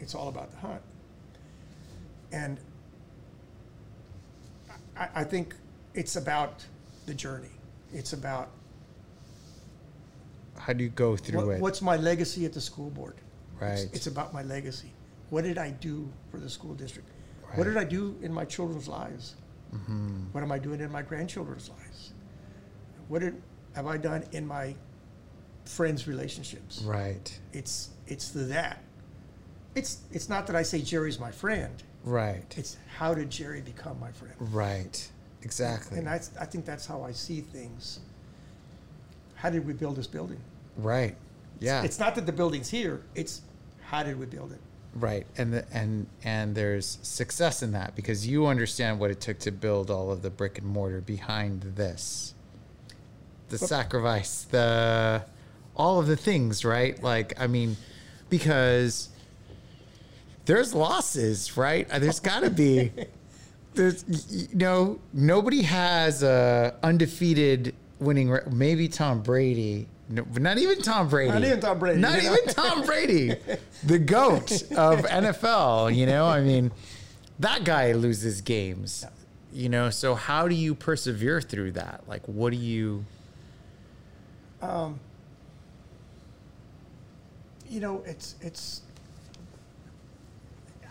It's 0.00 0.14
all 0.14 0.28
about 0.28 0.50
the 0.50 0.58
hunt. 0.58 0.82
And 2.32 2.58
I, 4.96 5.08
I 5.16 5.24
think 5.24 5.54
it's 5.94 6.16
about 6.16 6.64
the 7.06 7.14
journey. 7.14 7.50
It's 7.92 8.12
about 8.12 8.50
How 10.58 10.72
do 10.72 10.84
you 10.84 10.90
go 10.90 11.16
through 11.16 11.46
what, 11.46 11.56
it? 11.56 11.60
what's 11.60 11.82
my 11.82 11.96
legacy 11.96 12.44
at 12.44 12.52
the 12.52 12.60
school 12.60 12.90
board. 12.90 13.14
It's- 13.14 13.24
Right. 13.60 13.88
It's, 13.92 14.06
about 14.06 14.32
my 14.32 14.42
legacy. 14.44 14.92
What 15.30 15.42
did 15.42 15.58
I 15.58 15.70
do 15.70 16.08
for 16.30 16.38
the 16.38 16.48
school 16.48 16.74
district? 16.74 17.08
What 17.54 17.64
did 17.64 17.76
I 17.76 17.82
do 17.82 18.16
in 18.22 18.32
my 18.32 18.44
children's 18.44 18.86
lives? 18.86 19.34
Mhm. 19.74 20.32
What 20.32 20.42
am 20.42 20.52
I 20.52 20.58
doing 20.58 20.80
in 20.80 20.90
my 20.90 21.02
grandchildren's 21.02 21.68
lives? 21.68 22.12
What 23.08 23.20
did, 23.20 23.40
have 23.74 23.86
I 23.86 23.96
done 23.96 24.24
in 24.32 24.46
my 24.46 24.74
friends' 25.64 26.06
relationships? 26.08 26.82
Right. 26.82 27.38
It's 27.52 27.90
it's 28.06 28.30
the 28.30 28.44
that. 28.44 28.82
It's 29.74 29.98
it's 30.10 30.28
not 30.28 30.46
that 30.46 30.56
I 30.56 30.62
say 30.62 30.80
Jerry's 30.80 31.18
my 31.18 31.30
friend. 31.30 31.82
Right. 32.04 32.54
It's 32.56 32.76
how 32.96 33.14
did 33.14 33.30
Jerry 33.30 33.60
become 33.60 33.98
my 34.00 34.12
friend? 34.12 34.34
right. 34.38 35.10
Exactly. 35.42 35.98
And 35.98 36.08
I 36.08 36.20
I 36.40 36.46
think 36.46 36.64
that's 36.64 36.84
how 36.86 37.02
I 37.02 37.12
see 37.12 37.40
things. 37.40 38.00
How 39.36 39.50
did 39.50 39.66
we 39.66 39.72
build 39.72 39.96
this 39.96 40.06
building? 40.06 40.40
right. 40.76 41.16
Yeah. 41.60 41.82
It's 41.82 41.98
not 41.98 42.14
that 42.14 42.24
the 42.26 42.32
building's 42.32 42.68
here. 42.68 43.02
It's 43.16 43.42
how 43.82 44.02
did 44.04 44.18
we 44.18 44.26
build 44.26 44.52
it? 44.52 44.60
Right. 44.94 45.26
And 45.36 45.52
the, 45.52 45.64
and 45.72 46.06
and 46.22 46.54
there's 46.54 46.98
success 47.02 47.62
in 47.62 47.72
that 47.72 47.94
because 47.94 48.26
you 48.26 48.46
understand 48.46 48.98
what 48.98 49.10
it 49.10 49.20
took 49.20 49.38
to 49.40 49.50
build 49.50 49.90
all 49.90 50.10
of 50.10 50.22
the 50.22 50.30
brick 50.30 50.58
and 50.58 50.66
mortar 50.66 51.00
behind 51.00 51.62
this. 51.62 52.34
The 53.48 53.58
sacrifice, 53.58 54.42
the 54.42 55.24
all 55.76 55.98
of 55.98 56.06
the 56.06 56.16
things, 56.16 56.64
right? 56.64 57.02
Like 57.02 57.40
I 57.40 57.46
mean, 57.46 57.76
because 58.28 59.08
there's 60.48 60.74
losses, 60.74 61.58
right? 61.58 61.88
Uh, 61.90 61.98
There's 61.98 62.20
got 62.20 62.40
to 62.40 62.48
be. 62.48 62.90
There's, 63.74 64.02
you 64.50 64.56
know, 64.56 64.98
nobody 65.12 65.60
has 65.60 66.22
a 66.22 66.74
undefeated 66.82 67.74
winning. 68.00 68.34
Maybe 68.50 68.88
Tom 68.88 69.20
Brady. 69.20 69.88
No, 70.08 70.24
not 70.38 70.56
even 70.58 70.80
Tom 70.80 71.08
Brady. 71.08 71.32
Not 71.32 71.44
even 71.44 71.60
Tom 71.60 71.78
Brady, 71.78 72.00
Not 72.00 72.22
you 72.22 72.28
know? 72.30 72.36
even 72.36 72.54
Tom 72.54 72.82
Brady, 72.82 73.34
the 73.84 73.98
goat 73.98 74.50
of 74.72 75.00
NFL. 75.00 75.94
You 75.94 76.06
know, 76.06 76.26
I 76.26 76.40
mean, 76.40 76.72
that 77.38 77.64
guy 77.64 77.92
loses 77.92 78.40
games. 78.40 79.04
You 79.52 79.68
know, 79.68 79.90
so 79.90 80.14
how 80.14 80.48
do 80.48 80.54
you 80.54 80.74
persevere 80.74 81.40
through 81.40 81.72
that? 81.72 82.04
Like, 82.06 82.22
what 82.26 82.50
do 82.52 82.56
you? 82.58 83.04
Um, 84.62 84.98
you 87.68 87.80
know, 87.80 88.02
it's 88.06 88.34
it's. 88.40 88.82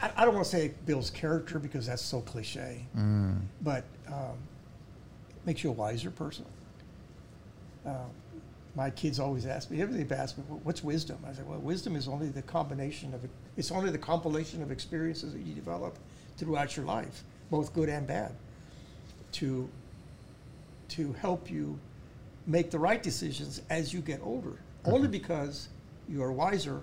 I, 0.01 0.11
I 0.15 0.25
don't 0.25 0.35
want 0.35 0.45
to 0.45 0.51
say 0.51 0.65
it 0.67 0.85
builds 0.85 1.09
character 1.09 1.57
because 1.59 1.87
that's 1.87 2.01
so 2.03 2.21
cliche, 2.21 2.85
Mm, 2.95 3.39
but 3.63 3.83
um, 4.07 4.37
it 5.29 5.45
makes 5.45 5.63
you 5.63 5.71
a 5.71 5.73
wiser 5.73 6.11
person. 6.11 6.45
Um, 7.85 7.95
my 8.77 8.91
kids 8.91 9.19
always 9.19 9.47
ask 9.47 9.71
me, 9.71 9.83
they've 9.83 10.11
asked 10.11 10.37
me, 10.37 10.43
what's 10.61 10.83
wisdom? 10.83 11.17
I 11.27 11.33
said, 11.33 11.49
well, 11.49 11.57
wisdom 11.57 11.95
is 11.95 12.07
only 12.07 12.29
the 12.29 12.43
combination 12.43 13.11
of, 13.15 13.27
it's 13.57 13.71
only 13.71 13.89
the 13.89 13.97
compilation 13.97 14.61
of 14.61 14.71
experiences 14.71 15.33
that 15.33 15.41
you 15.41 15.55
develop 15.55 15.97
throughout 16.37 16.77
your 16.77 16.85
life, 16.85 17.23
both 17.49 17.73
good 17.73 17.89
and 17.89 18.05
bad, 18.05 18.33
to, 19.31 19.67
to 20.89 21.11
help 21.13 21.49
you 21.49 21.79
make 22.45 22.69
the 22.69 22.77
right 22.77 23.01
decisions 23.01 23.63
as 23.71 23.93
you 23.95 23.99
get 23.99 24.21
older, 24.23 24.59
only 24.85 25.07
because 25.07 25.69
you 26.07 26.21
are 26.21 26.31
wiser 26.31 26.81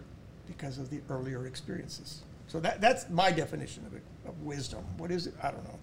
because 0.49 0.78
of 0.78 0.90
the 0.90 1.01
earlier 1.09 1.47
experiences. 1.47 2.22
So 2.49 2.59
that 2.61 2.80
that's 2.80 3.09
my 3.09 3.30
definition 3.30 3.86
of 3.86 3.95
it 3.95 4.03
of 4.26 4.42
wisdom. 4.42 4.84
What 4.99 5.12
is 5.12 5.28
it? 5.28 5.34
I 5.42 5.53
don't 5.53 5.64
know. 5.64 5.78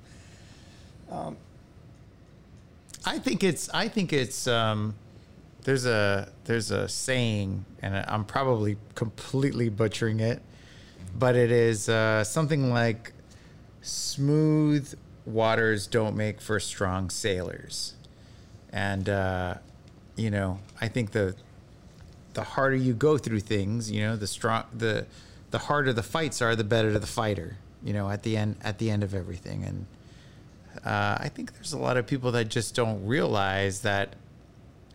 I 3.05 3.17
think 3.19 3.43
it's. 3.43 3.69
I 3.73 3.87
think 3.87 4.13
it's. 4.13 4.47
Um, 4.47 4.95
there's 5.63 5.85
a 5.85 6.31
there's 6.45 6.71
a 6.71 6.87
saying, 6.87 7.65
and 7.81 7.95
I'm 8.07 8.25
probably 8.25 8.77
completely 8.95 9.69
butchering 9.69 10.19
it, 10.19 10.41
but 11.17 11.35
it 11.35 11.51
is 11.51 11.87
uh, 11.87 12.23
something 12.23 12.71
like, 12.71 13.13
"Smooth 13.81 14.93
waters 15.25 15.87
don't 15.87 16.15
make 16.15 16.41
for 16.41 16.59
strong 16.59 17.09
sailors," 17.09 17.93
and 18.71 19.07
uh, 19.07 19.55
you 20.15 20.31
know, 20.31 20.59
I 20.79 20.87
think 20.87 21.11
the 21.11 21.35
the 22.33 22.43
harder 22.43 22.75
you 22.75 22.93
go 22.93 23.17
through 23.17 23.41
things, 23.41 23.91
you 23.91 24.01
know, 24.01 24.15
the 24.15 24.27
strong 24.27 24.63
the 24.73 25.05
the 25.51 25.59
harder 25.59 25.93
the 25.93 26.03
fights 26.03 26.41
are, 26.41 26.55
the 26.55 26.63
better 26.63 26.97
the 26.97 27.07
fighter. 27.07 27.57
You 27.83 27.93
know, 27.93 28.09
at 28.09 28.23
the 28.23 28.37
end 28.37 28.57
at 28.63 28.77
the 28.77 28.89
end 28.89 29.03
of 29.03 29.13
everything, 29.13 29.63
and 29.63 29.85
uh, 30.85 31.17
I 31.19 31.29
think 31.29 31.53
there's 31.53 31.73
a 31.73 31.79
lot 31.79 31.97
of 31.97 32.07
people 32.07 32.31
that 32.33 32.47
just 32.47 32.75
don't 32.75 33.05
realize 33.05 33.81
that 33.81 34.15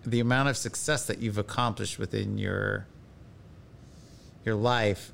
the 0.07 0.21
amount 0.21 0.49
of 0.49 0.57
success 0.57 1.07
that 1.07 1.19
you've 1.19 1.39
accomplished 1.39 1.99
within 1.99 2.39
your 2.39 2.87
your 4.45 4.55
life, 4.55 5.13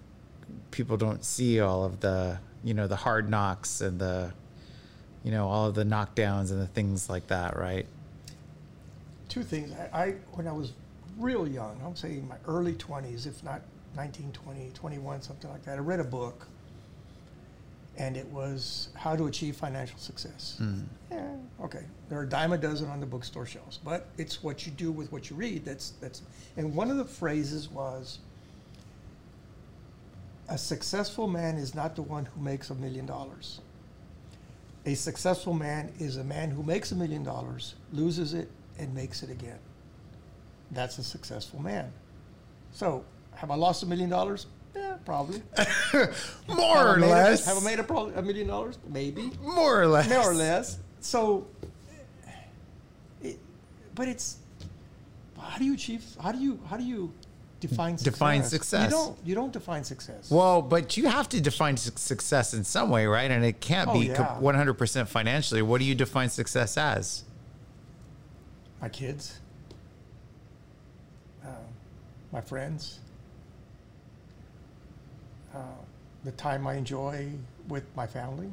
people 0.71 0.99
don't 0.99 1.25
see 1.25 1.59
all 1.61 1.85
of 1.85 2.01
the 2.01 2.39
you 2.63 2.75
know 2.75 2.87
the 2.87 2.97
hard 2.97 3.29
knocks 3.31 3.81
and 3.81 3.99
the 3.99 4.33
you 5.25 5.31
know 5.31 5.49
all 5.49 5.67
of 5.67 5.75
the 5.75 5.85
knockdowns 5.85 6.51
and 6.51 6.61
the 6.61 6.67
things 6.67 7.09
like 7.09 7.27
that, 7.29 7.57
right? 7.57 7.87
Two 9.29 9.43
things. 9.43 9.73
I, 9.93 10.03
I 10.03 10.11
when 10.33 10.47
I 10.47 10.53
was 10.53 10.73
real 11.19 11.49
young, 11.49 11.81
I'm 11.85 11.97
saying 11.97 12.29
my 12.29 12.37
early 12.47 12.75
20s, 12.75 13.27
if 13.27 13.43
not 13.43 13.63
19, 13.97 14.33
20, 14.33 14.71
21, 14.75 15.23
something 15.23 15.51
like 15.51 15.65
that. 15.65 15.77
I 15.77 15.81
read 15.81 16.01
a 16.01 16.05
book, 16.05 16.47
and 17.97 18.17
it 18.17 18.27
was 18.29 18.89
How 18.95 19.17
to 19.17 19.27
Achieve 19.27 19.57
Financial 19.57 19.99
Success. 19.99 20.59
Mm-hmm. 20.61 20.83
Yeah, 21.11 21.37
okay. 21.65 21.85
There 22.09 22.19
are 22.19 22.23
a 22.23 22.29
dime 22.29 22.53
a 22.53 22.59
dozen 22.59 22.89
on 22.89 23.01
the 23.01 23.07
bookstore 23.07 23.47
shelves, 23.47 23.79
but 23.85 24.09
it's 24.19 24.43
what 24.43 24.67
you 24.67 24.73
do 24.73 24.91
with 24.91 25.13
what 25.13 25.31
you 25.31 25.37
read. 25.37 25.65
That's 25.65 25.91
that's. 26.01 26.23
And 26.57 26.75
one 26.75 26.91
of 26.91 26.97
the 26.97 27.05
phrases 27.05 27.69
was, 27.69 28.19
"A 30.49 30.57
successful 30.57 31.29
man 31.29 31.57
is 31.57 31.75
not 31.75 31.97
the 31.97 32.03
one 32.03 32.25
who 32.27 32.41
makes 32.41 32.71
a 32.71 32.75
million 32.75 33.07
dollars." 33.07 33.61
A 34.85 34.95
successful 34.95 35.55
man 35.55 35.93
is 35.99 36.17
a 36.17 36.25
man 36.25 36.51
who 36.51 36.63
makes 36.65 36.91
a 36.91 36.97
million 36.97 37.23
dollars, 37.23 37.77
loses 37.93 38.35
it, 38.35 38.51
and 38.79 38.93
makes 38.95 39.23
it 39.23 39.31
again. 39.31 39.59
That's 40.73 40.99
a 40.99 41.05
successful 41.05 41.61
man. 41.61 41.93
So, 42.73 43.05
have 43.35 43.51
I 43.51 43.55
lost 43.55 43.85
a 43.85 43.87
million 43.87 44.11
dollars? 44.11 44.47
Yeah, 44.75 44.97
probably. 45.05 45.43
More 46.49 46.95
or 46.95 46.97
made 46.97 47.07
a- 47.07 47.11
less. 47.11 47.45
have 47.47 47.59
I 47.59 47.61
made 47.65 47.79
a, 47.79 47.85
pro- 47.85 48.09
a 48.11 48.23
million 48.23 48.47
dollars? 48.47 48.79
Maybe. 48.89 49.31
more 49.43 49.83
or 49.83 49.87
less. 49.87 50.09
More 50.09 50.31
or 50.31 50.35
less. 50.35 50.79
So, 51.01 51.47
it, 53.21 53.39
but 53.95 54.09
it's 54.09 54.37
how 55.39 55.59
do 55.59 55.65
you 55.65 55.75
achieve? 55.75 56.05
How 56.23 56.33
do 56.33 56.39
you 56.39 56.59
how 56.71 56.77
do 56.79 56.85
you 56.85 57.13
define 57.61 57.99
success? 57.99 58.13
Define 58.15 58.45
success. 58.45 58.85
You 58.85 58.91
don't. 58.91 59.19
You 59.27 59.35
don't 59.35 59.53
define 59.53 59.85
success. 59.85 60.31
Well, 60.31 60.63
but 60.63 60.97
you 60.97 61.09
have 61.09 61.29
to 61.31 61.41
define 61.41 61.77
su- 61.77 61.91
success 61.97 62.55
in 62.55 62.65
some 62.65 62.89
way, 62.89 63.07
right? 63.07 63.31
And 63.31 63.45
it 63.45 63.61
can't 63.61 63.91
Oh, 63.91 63.93
be 64.01 64.09
100% 64.09 65.09
financially. 65.09 65.61
What 65.63 65.79
do 65.81 65.85
you 65.85 65.95
define 65.95 66.29
success 66.31 66.77
as? 66.79 67.25
my 68.81 68.89
kids, 68.89 69.39
uh, 71.45 71.49
my 72.33 72.41
friends, 72.41 72.99
uh, 75.55 75.59
the 76.25 76.33
time 76.33 76.67
I 76.67 76.75
enjoy 76.75 77.31
with 77.69 77.85
my 77.97 78.07
family, 78.07 78.51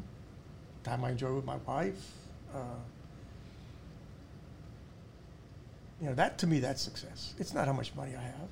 time 0.84 1.04
I 1.04 1.12
enjoy 1.12 1.34
with 1.34 1.46
my 1.46 1.58
wife. 1.68 2.12
Uh, 2.54 2.60
you 6.02 6.08
know, 6.08 6.16
that 6.16 6.38
to 6.40 6.48
me, 6.48 6.60
that's 6.60 6.82
success. 6.82 7.34
It's 7.40 7.54
not 7.54 7.68
how 7.68 7.74
much 7.74 7.94
money 7.96 8.16
I 8.16 8.22
have. 8.22 8.50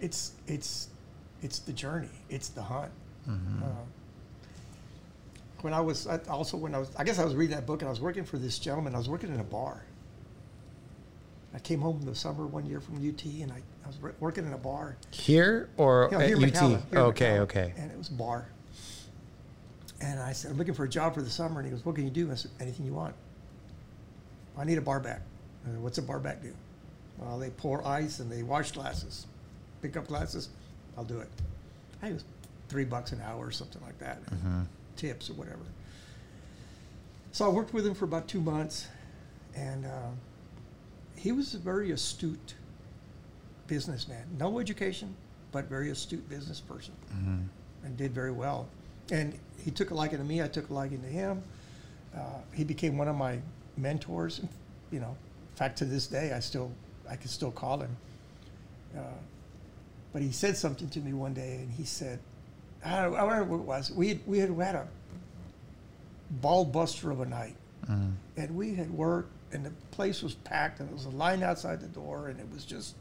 It's 0.00 0.32
it's 0.46 0.88
it's 1.42 1.58
the 1.60 1.72
journey. 1.72 2.08
It's 2.30 2.48
the 2.48 2.62
hunt. 2.62 2.92
Uh, 3.64 3.66
when 5.62 5.72
I 5.74 5.80
was 5.80 6.06
I, 6.06 6.18
also 6.28 6.56
when 6.56 6.74
I 6.74 6.78
was 6.78 6.90
I 6.96 7.02
guess 7.04 7.18
I 7.18 7.24
was 7.24 7.34
reading 7.34 7.56
that 7.56 7.66
book 7.66 7.80
and 7.82 7.88
I 7.88 7.90
was 7.90 8.00
working 8.00 8.24
for 8.24 8.38
this 8.38 8.58
gentleman. 8.58 8.94
I 8.94 8.98
was 8.98 9.08
working 9.08 9.32
in 9.34 9.40
a 9.40 9.44
bar. 9.44 9.82
I 11.54 11.58
came 11.58 11.80
home 11.80 11.98
in 12.00 12.06
the 12.06 12.14
summer 12.14 12.46
one 12.46 12.66
year 12.66 12.80
from 12.80 12.96
UT 12.96 13.24
and 13.24 13.50
I, 13.50 13.56
I 13.84 13.86
was 13.86 13.96
working 14.20 14.46
in 14.46 14.52
a 14.52 14.58
bar. 14.58 14.96
Here 15.10 15.68
or 15.76 16.08
Yeah, 16.12 16.18
at 16.18 16.28
here 16.28 16.36
in 16.36 16.44
UT? 16.44 16.54
Here 16.70 16.80
okay, 16.94 17.26
McAllen. 17.30 17.38
okay. 17.40 17.74
And 17.78 17.90
it 17.90 17.96
was 17.96 18.08
a 18.08 18.12
bar. 18.14 18.46
And 20.00 20.20
I 20.20 20.32
said, 20.32 20.50
I'm 20.50 20.58
looking 20.58 20.74
for 20.74 20.84
a 20.84 20.88
job 20.88 21.14
for 21.14 21.22
the 21.22 21.30
summer. 21.30 21.60
And 21.60 21.66
he 21.66 21.72
goes, 21.74 21.84
What 21.84 21.94
can 21.94 22.04
you 22.04 22.10
do? 22.10 22.30
I 22.30 22.34
said, 22.34 22.50
Anything 22.60 22.84
you 22.84 22.92
want. 22.92 23.14
I 24.58 24.64
need 24.64 24.76
a 24.78 24.82
bar 24.82 25.00
back. 25.00 25.22
I 25.64 25.70
said, 25.70 25.82
What's 25.82 25.98
a 25.98 26.02
bar 26.02 26.18
back 26.18 26.42
do? 26.42 26.52
Well, 27.18 27.38
they 27.38 27.48
pour 27.50 27.86
ice 27.86 28.20
and 28.20 28.30
they 28.30 28.42
wash 28.42 28.72
glasses. 28.72 29.26
Pick 29.80 29.96
up 29.96 30.06
glasses. 30.08 30.50
I'll 30.98 31.04
do 31.04 31.20
it. 31.20 31.28
I 31.98 32.00
think 32.02 32.10
it 32.10 32.14
was 32.14 32.24
three 32.68 32.84
bucks 32.84 33.12
an 33.12 33.22
hour 33.24 33.46
or 33.46 33.50
something 33.50 33.80
like 33.82 33.98
that. 34.00 34.18
Tips 34.96 35.30
or 35.30 35.34
whatever. 35.34 35.60
So 37.32 37.46
I 37.46 37.48
worked 37.48 37.72
with 37.72 37.86
him 37.86 37.94
for 37.94 38.04
about 38.04 38.28
two 38.28 38.40
months. 38.42 38.88
And 39.54 39.86
uh, 39.86 40.10
he 41.16 41.32
was 41.32 41.54
a 41.54 41.58
very 41.58 41.90
astute 41.90 42.54
businessman. 43.66 44.24
No 44.38 44.58
education, 44.58 45.14
but 45.52 45.64
very 45.66 45.90
astute 45.90 46.28
business 46.28 46.60
person, 46.60 46.94
and 47.84 47.96
did 47.96 48.12
very 48.12 48.32
well. 48.32 48.68
And 49.10 49.38
he 49.64 49.70
took 49.70 49.90
a 49.90 49.94
liking 49.94 50.18
to 50.18 50.24
me. 50.24 50.42
I 50.42 50.48
took 50.48 50.70
a 50.70 50.74
liking 50.74 51.00
to 51.02 51.08
him. 51.08 51.42
Uh, 52.14 52.20
he 52.52 52.64
became 52.64 52.96
one 52.98 53.08
of 53.08 53.16
my 53.16 53.38
mentors. 53.76 54.40
You 54.90 55.00
know, 55.00 55.16
in 55.50 55.56
fact, 55.56 55.78
to 55.78 55.84
this 55.84 56.06
day, 56.06 56.32
I 56.32 56.40
still 56.40 56.70
I 57.08 57.16
can 57.16 57.28
still 57.28 57.50
call 57.50 57.80
him. 57.80 57.96
Uh, 58.96 59.00
but 60.12 60.22
he 60.22 60.32
said 60.32 60.56
something 60.56 60.88
to 60.90 61.00
me 61.00 61.12
one 61.12 61.34
day, 61.34 61.56
and 61.56 61.70
he 61.70 61.84
said, 61.84 62.18
I 62.84 63.02
don't, 63.02 63.14
I 63.14 63.20
don't 63.20 63.30
remember 63.30 63.56
what 63.56 63.62
it 63.62 63.66
was. 63.66 63.90
We 63.92 64.08
had, 64.08 64.20
we 64.26 64.38
had 64.38 64.50
had 64.50 64.74
a 64.76 64.88
ball 66.40 66.64
buster 66.64 67.10
of 67.10 67.20
a 67.20 67.26
night, 67.26 67.56
and 68.36 68.56
we 68.56 68.74
had 68.74 68.90
worked, 68.90 69.30
and 69.52 69.64
the 69.64 69.70
place 69.90 70.22
was 70.22 70.34
packed, 70.34 70.80
and 70.80 70.88
there 70.88 70.94
was 70.94 71.06
a 71.06 71.10
line 71.10 71.42
outside 71.42 71.80
the 71.80 71.88
door, 71.88 72.28
and 72.28 72.40
it 72.40 72.46
was 72.52 72.64
just 72.64 72.94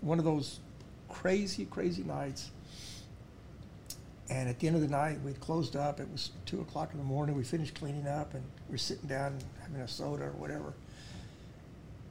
one 0.00 0.18
of 0.18 0.24
those 0.24 0.60
crazy, 1.08 1.64
crazy 1.64 2.02
nights. 2.02 2.50
And 4.28 4.48
at 4.48 4.58
the 4.58 4.66
end 4.66 4.76
of 4.76 4.82
the 4.82 4.88
night, 4.88 5.20
we'd 5.22 5.40
closed 5.40 5.76
up. 5.76 6.00
It 6.00 6.10
was 6.10 6.30
two 6.46 6.60
o'clock 6.60 6.90
in 6.92 6.98
the 6.98 7.04
morning. 7.04 7.36
We 7.36 7.44
finished 7.44 7.74
cleaning 7.74 8.08
up, 8.08 8.34
and 8.34 8.42
we're 8.68 8.76
sitting 8.76 9.08
down 9.08 9.38
having 9.62 9.80
a 9.80 9.88
soda 9.88 10.24
or 10.24 10.32
whatever. 10.32 10.74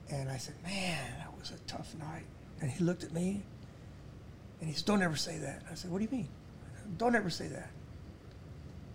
And 0.09 0.29
I 0.29 0.37
said, 0.37 0.55
"Man, 0.63 1.13
that 1.17 1.37
was 1.37 1.51
a 1.51 1.57
tough 1.67 1.93
night." 1.95 2.25
And 2.61 2.71
he 2.71 2.83
looked 2.83 3.03
at 3.03 3.11
me, 3.11 3.43
and 4.61 4.69
he 4.69 4.75
said, 4.75 4.85
"Don't 4.85 5.01
ever 5.01 5.17
say 5.17 5.37
that." 5.39 5.63
I 5.69 5.75
said, 5.75 5.91
"What 5.91 5.97
do 5.97 6.05
you 6.05 6.11
mean?" 6.11 6.29
Don't 6.97 7.15
ever 7.15 7.29
say 7.29 7.47
that. 7.47 7.69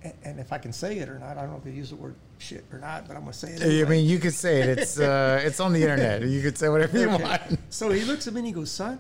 And, 0.03 0.15
and 0.25 0.41
if 0.41 0.53
I 0.53 0.59
can 0.59 0.73
say 0.73 0.99
it 0.99 1.09
or 1.09 1.19
not, 1.19 1.37
I 1.37 1.43
don't 1.43 1.51
know 1.51 1.59
if 1.59 1.65
they 1.65 1.73
use 1.73 1.91
the 1.91 1.97
word 1.97 2.15
shit 2.41 2.65
or 2.73 2.79
not, 2.79 3.07
but 3.07 3.17
I'm 3.17 3.23
gonna 3.23 3.33
say 3.33 3.53
it. 3.53 3.87
I 3.87 3.89
mean, 3.89 4.05
you 4.09 4.19
could 4.19 4.35
say 4.35 4.63
it. 4.63 4.79
It's 4.79 4.99
uh, 4.99 5.41
it's 5.45 5.61
on 5.61 5.73
the 5.73 5.83
internet. 5.83 6.23
You 6.23 6.43
could 6.43 6.57
say 6.59 6.69
whatever 6.69 6.99
you 6.99 7.09
Okay. 7.11 7.23
want. 7.23 7.43
So 7.69 7.91
he 7.91 8.05
looks 8.05 8.27
at 8.27 8.33
me 8.35 8.41
and 8.41 8.47
he 8.47 8.53
goes, 8.53 8.71
"Son, 8.71 8.99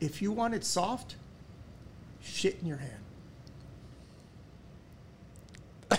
if 0.00 0.20
you 0.20 0.32
want 0.32 0.54
it 0.54 0.64
soft, 0.64 1.16
shit 2.20 2.58
in 2.60 2.66
your 2.66 2.78
hand." 2.78 2.94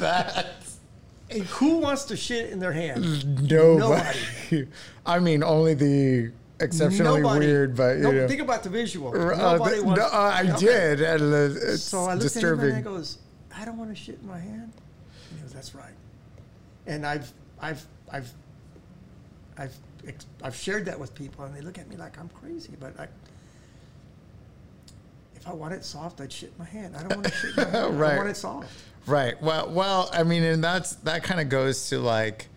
That 0.00 0.46
And 1.30 1.42
who 1.44 1.78
wants 1.78 2.04
to 2.04 2.16
shit 2.16 2.50
in 2.50 2.58
their 2.58 2.72
hand? 2.72 3.48
nobody. 3.50 4.66
I 5.06 5.18
mean, 5.20 5.42
only 5.44 5.74
the 5.74 6.32
exceptionally 6.58 7.20
Nobody. 7.22 7.46
weird, 7.46 7.76
but 7.76 7.96
you 7.96 8.02
no, 8.02 8.10
know. 8.10 8.28
think 8.28 8.40
about 8.42 8.62
the 8.62 8.68
visual. 8.68 9.08
Uh, 9.16 9.34
Nobody 9.54 9.74
th- 9.76 9.84
wants. 9.86 10.00
no, 10.00 10.06
uh, 10.08 10.10
I 10.34 10.42
Okay. 10.50 10.56
did, 10.58 11.00
and 11.00 11.22
uh, 11.32 11.60
it's 11.72 11.82
So 11.84 12.04
I 12.04 12.12
looked 12.14 12.22
disturbing. 12.24 12.64
at 12.66 12.68
him 12.70 12.76
and 12.76 12.86
I 12.88 12.90
goes, 12.90 13.18
"I 13.60 13.64
don't 13.64 13.76
want 13.78 13.90
to 13.90 13.96
shit 13.96 14.18
in 14.20 14.26
my 14.26 14.38
hand." 14.38 14.72
And 15.30 15.38
he 15.38 15.42
goes, 15.42 15.52
"That's 15.52 15.74
right." 15.74 15.94
And 16.86 17.06
I've, 17.06 17.30
I've, 17.60 17.84
I've, 18.10 18.30
I've, 19.58 19.74
ex- 20.06 20.26
I've 20.42 20.56
shared 20.56 20.86
that 20.86 20.98
with 20.98 21.14
people, 21.14 21.44
and 21.44 21.54
they 21.54 21.60
look 21.60 21.78
at 21.78 21.88
me 21.88 21.96
like 21.96 22.18
I'm 22.18 22.30
crazy. 22.30 22.72
But 22.80 22.98
I, 22.98 23.06
if 25.36 25.46
I 25.46 25.52
want 25.52 25.74
it 25.74 25.84
soft, 25.84 26.20
I'd 26.20 26.32
shit 26.32 26.50
in 26.50 26.58
my 26.58 26.64
hand. 26.70 26.96
I 26.96 27.00
don't 27.02 27.16
want 27.16 27.24
to 27.26 27.32
shit 27.32 27.56
in 27.56 27.64
my 27.64 27.70
hand. 27.78 28.00
Right. 28.00 28.08
don't 28.08 28.16
want 28.18 28.28
it 28.30 28.36
soft. 28.36 28.68
Right. 29.06 29.40
Well, 29.42 29.70
well, 29.70 30.10
I 30.12 30.22
mean, 30.22 30.42
and 30.42 30.62
that's 30.62 30.96
that 30.96 31.22
kind 31.22 31.40
of 31.40 31.48
goes 31.48 31.88
to 31.90 31.98
like 31.98 32.48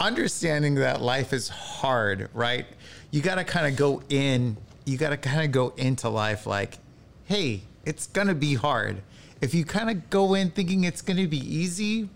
understanding 0.00 0.76
that 0.76 1.00
life 1.00 1.32
is 1.32 1.48
hard, 1.48 2.28
right? 2.34 2.66
You 3.10 3.20
got 3.22 3.36
to 3.36 3.44
kind 3.44 3.66
of 3.66 3.76
go 3.76 4.02
in, 4.08 4.56
you 4.84 4.98
got 4.98 5.10
to 5.10 5.16
kind 5.16 5.44
of 5.44 5.52
go 5.52 5.72
into 5.76 6.08
life 6.08 6.46
like, 6.46 6.78
hey, 7.26 7.62
it's 7.84 8.06
going 8.08 8.26
to 8.28 8.34
be 8.34 8.54
hard. 8.54 9.02
If 9.44 9.52
you 9.52 9.66
kind 9.66 9.90
of 9.90 10.08
go 10.08 10.32
in 10.32 10.50
thinking 10.52 10.84
it's 10.84 11.02
going 11.02 11.18
to 11.18 11.26
be 11.26 11.36
easy, 11.36 12.08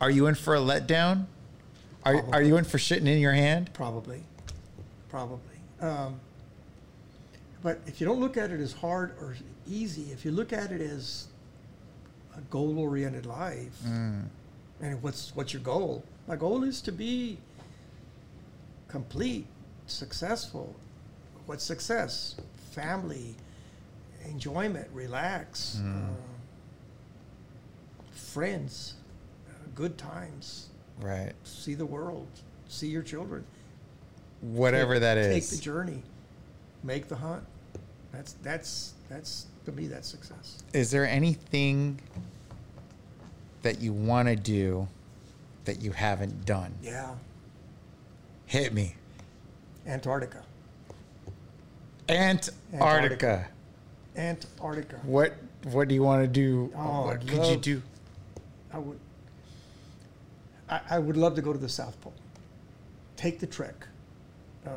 are 0.00 0.10
you 0.10 0.26
in 0.26 0.34
for 0.34 0.56
a 0.56 0.58
letdown? 0.58 1.26
Are, 2.04 2.24
are 2.32 2.42
you 2.42 2.56
in 2.56 2.64
for 2.64 2.76
shitting 2.78 3.06
in 3.06 3.20
your 3.20 3.34
hand? 3.34 3.72
Probably, 3.72 4.24
probably. 5.10 5.38
Um, 5.80 6.18
but 7.62 7.78
if 7.86 8.00
you 8.00 8.06
don't 8.08 8.18
look 8.18 8.36
at 8.36 8.50
it 8.50 8.58
as 8.58 8.72
hard 8.72 9.12
or 9.20 9.36
easy, 9.64 10.10
if 10.10 10.24
you 10.24 10.32
look 10.32 10.52
at 10.52 10.72
it 10.72 10.80
as 10.80 11.28
a 12.36 12.40
goal-oriented 12.50 13.24
life, 13.26 13.78
Mm. 13.86 14.24
and 14.80 15.00
what's 15.04 15.30
what's 15.36 15.52
your 15.52 15.62
goal? 15.62 16.02
My 16.26 16.34
goal 16.34 16.64
is 16.64 16.80
to 16.80 16.90
be 16.90 17.38
complete, 18.88 19.46
successful. 19.86 20.74
What's 21.46 21.62
success? 21.62 22.34
Family, 22.72 23.36
enjoyment, 24.26 24.88
relax, 24.92 25.76
Mm. 25.82 26.08
uh, 26.10 26.12
friends, 28.12 28.94
uh, 29.48 29.52
good 29.74 29.96
times, 29.98 30.68
Right. 31.00 31.32
see 31.44 31.74
the 31.74 31.86
world, 31.86 32.28
see 32.68 32.88
your 32.88 33.02
children. 33.02 33.44
Whatever 34.40 34.94
take, 34.94 35.00
that 35.02 35.14
Take 35.16 35.46
the 35.48 35.56
journey, 35.56 36.02
make 36.82 37.08
the 37.08 37.16
hunt. 37.16 37.44
That's 38.12 38.32
that's 38.42 38.94
that's 39.08 39.46
to 39.66 39.72
me 39.72 39.86
that's 39.86 40.08
success. 40.08 40.62
Is 40.72 40.90
there 40.90 41.06
anything 41.06 42.00
that 43.62 43.80
you 43.80 43.92
want 43.92 44.28
to 44.28 44.36
do 44.36 44.88
that 45.64 45.80
you 45.82 45.92
haven't 45.92 46.44
done? 46.46 46.74
Yeah, 46.82 47.14
Hit 48.46 48.72
me. 48.74 48.96
Antarctica, 49.86 50.42
Antarctica. 52.08 52.56
Antarctica. 52.74 53.48
What 55.02 55.34
What 55.64 55.88
do 55.88 55.94
you 55.94 56.02
want 56.02 56.22
to 56.22 56.28
do? 56.28 56.72
Oh, 56.76 57.06
what 57.06 57.16
I'd 57.16 57.26
could 57.26 57.46
you 57.46 57.56
do? 57.56 57.82
I 58.72 58.78
would. 58.78 58.98
I, 60.68 60.80
I 60.90 60.98
would 60.98 61.16
love 61.16 61.34
to 61.36 61.42
go 61.42 61.52
to 61.52 61.58
the 61.58 61.68
South 61.68 62.00
Pole. 62.00 62.14
Take 63.16 63.40
the 63.40 63.46
trek. 63.46 63.86
Um, 64.66 64.74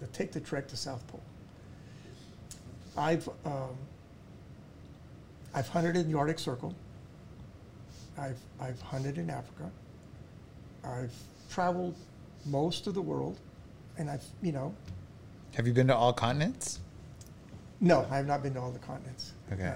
to 0.00 0.06
take 0.08 0.32
the 0.32 0.40
trek 0.40 0.68
to 0.68 0.76
South 0.76 1.06
Pole. 1.08 1.22
I've 2.96 3.28
um, 3.44 3.76
I've 5.54 5.68
hunted 5.68 5.96
in 5.96 6.10
the 6.10 6.18
Arctic 6.18 6.38
Circle. 6.38 6.74
I've 8.18 8.38
I've 8.60 8.80
hunted 8.80 9.18
in 9.18 9.30
Africa. 9.30 9.70
I've 10.84 11.14
traveled 11.50 11.96
most 12.44 12.86
of 12.86 12.94
the 12.94 13.02
world, 13.02 13.38
and 13.98 14.10
I've 14.10 14.24
you 14.42 14.52
know 14.52 14.74
Have 15.54 15.66
you 15.66 15.72
been 15.72 15.88
to 15.88 15.96
all 15.96 16.12
continents? 16.12 16.80
No, 17.82 18.06
I 18.10 18.16
have 18.16 18.26
not 18.26 18.44
been 18.44 18.54
to 18.54 18.60
all 18.60 18.70
the 18.70 18.78
continents. 18.78 19.32
Okay. 19.52 19.66
Uh, 19.66 19.74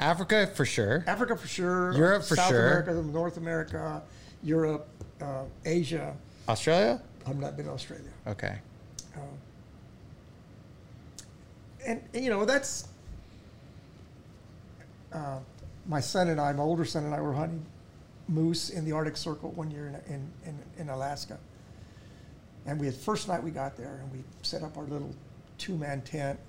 Africa 0.00 0.48
for 0.48 0.64
sure. 0.64 1.04
Africa 1.06 1.36
for 1.36 1.46
sure. 1.46 1.92
Europe 1.92 2.24
for 2.24 2.34
South 2.34 2.48
sure. 2.48 2.82
America, 2.82 2.92
North 3.12 3.36
America, 3.36 4.02
Europe, 4.42 4.88
uh, 5.22 5.44
Asia. 5.64 6.14
Australia? 6.48 7.00
I've 7.24 7.38
not 7.38 7.56
been 7.56 7.66
to 7.66 7.70
Australia. 7.70 8.10
Okay. 8.26 8.58
Um, 9.14 9.22
and, 11.86 12.02
and, 12.12 12.24
you 12.24 12.30
know, 12.30 12.44
that's 12.44 12.88
uh, 15.12 15.38
my 15.86 16.00
son 16.00 16.28
and 16.28 16.40
I, 16.40 16.52
my 16.52 16.64
older 16.64 16.84
son 16.84 17.04
and 17.04 17.14
I 17.14 17.20
were 17.20 17.32
hunting 17.32 17.64
moose 18.26 18.70
in 18.70 18.84
the 18.84 18.90
Arctic 18.90 19.16
Circle 19.16 19.52
one 19.52 19.70
year 19.70 19.86
in, 19.86 20.14
in, 20.14 20.32
in, 20.46 20.58
in 20.78 20.88
Alaska. 20.88 21.38
And 22.66 22.80
we 22.80 22.86
had 22.86 22.96
first 22.96 23.28
night 23.28 23.40
we 23.40 23.52
got 23.52 23.76
there 23.76 24.00
and 24.02 24.12
we 24.12 24.24
set 24.42 24.62
up 24.62 24.76
our 24.76 24.84
little 24.84 25.14
two 25.58 25.76
man 25.76 26.00
tent 26.00 26.40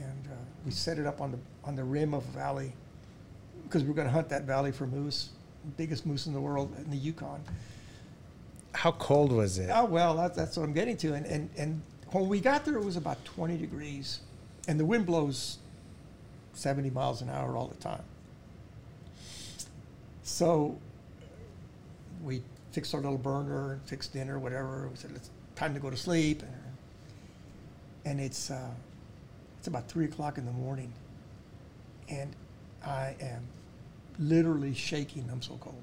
and 0.00 0.26
uh, 0.26 0.36
we 0.64 0.70
set 0.70 0.98
it 0.98 1.06
up 1.06 1.20
on 1.20 1.32
the 1.32 1.38
on 1.64 1.76
the 1.76 1.84
rim 1.84 2.14
of 2.14 2.24
a 2.28 2.30
valley 2.30 2.72
because 3.64 3.82
we 3.82 3.88
were 3.88 3.94
going 3.94 4.08
to 4.08 4.12
hunt 4.12 4.28
that 4.30 4.42
valley 4.42 4.72
for 4.72 4.86
moose, 4.86 5.30
biggest 5.76 6.06
moose 6.06 6.26
in 6.26 6.32
the 6.32 6.40
world 6.40 6.74
in 6.78 6.90
the 6.90 6.96
Yukon. 6.96 7.40
How 8.72 8.92
cold 8.92 9.32
was 9.32 9.58
it? 9.58 9.70
Oh 9.72 9.84
well, 9.84 10.16
that's, 10.16 10.36
that's 10.36 10.56
what 10.56 10.64
I'm 10.64 10.72
getting 10.72 10.96
to. 10.98 11.14
And, 11.14 11.26
and 11.26 11.50
and 11.56 11.82
when 12.10 12.28
we 12.28 12.40
got 12.40 12.64
there, 12.64 12.76
it 12.76 12.84
was 12.84 12.96
about 12.96 13.24
20 13.24 13.56
degrees, 13.56 14.20
and 14.66 14.78
the 14.78 14.84
wind 14.84 15.06
blows 15.06 15.58
70 16.54 16.90
miles 16.90 17.22
an 17.22 17.30
hour 17.30 17.56
all 17.56 17.68
the 17.68 17.76
time. 17.76 18.02
So 20.22 20.78
we 22.22 22.42
fixed 22.72 22.94
our 22.94 23.00
little 23.00 23.18
burner, 23.18 23.80
fixed 23.86 24.12
dinner, 24.12 24.38
whatever. 24.38 24.88
We 24.88 24.96
said 24.96 25.12
it's 25.14 25.30
time 25.56 25.74
to 25.74 25.80
go 25.80 25.90
to 25.90 25.96
sleep, 25.96 26.42
and, 26.42 26.52
and 28.04 28.20
it's 28.20 28.50
uh, 28.50 28.70
it's 29.60 29.68
about 29.68 29.88
three 29.88 30.06
o'clock 30.06 30.38
in 30.38 30.46
the 30.46 30.52
morning, 30.52 30.90
and 32.08 32.34
I 32.82 33.14
am 33.20 33.42
literally 34.18 34.72
shaking. 34.72 35.28
I'm 35.30 35.42
so 35.42 35.58
cold, 35.60 35.82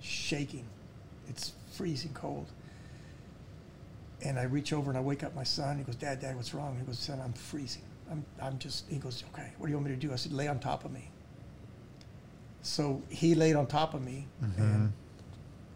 shaking. 0.00 0.64
It's 1.28 1.52
freezing 1.72 2.14
cold. 2.14 2.46
And 4.22 4.38
I 4.38 4.44
reach 4.44 4.72
over 4.72 4.90
and 4.90 4.96
I 4.96 5.02
wake 5.02 5.22
up 5.22 5.34
my 5.34 5.44
son. 5.44 5.76
He 5.76 5.84
goes, 5.84 5.96
Dad, 5.96 6.20
Dad, 6.20 6.36
what's 6.36 6.54
wrong? 6.54 6.74
He 6.78 6.86
goes, 6.86 6.98
Son, 6.98 7.20
I'm 7.22 7.34
freezing. 7.34 7.82
I'm, 8.10 8.24
I'm 8.40 8.58
just, 8.58 8.88
he 8.88 8.96
goes, 8.96 9.22
Okay, 9.34 9.50
what 9.58 9.66
do 9.66 9.70
you 9.70 9.76
want 9.76 9.90
me 9.90 9.94
to 9.94 10.00
do? 10.00 10.10
I 10.10 10.16
said, 10.16 10.32
Lay 10.32 10.48
on 10.48 10.58
top 10.58 10.86
of 10.86 10.90
me. 10.90 11.10
So 12.62 13.02
he 13.10 13.34
laid 13.34 13.56
on 13.56 13.66
top 13.66 13.92
of 13.92 14.02
me. 14.02 14.26
Mm-hmm. 14.42 14.62
And, 14.62 14.92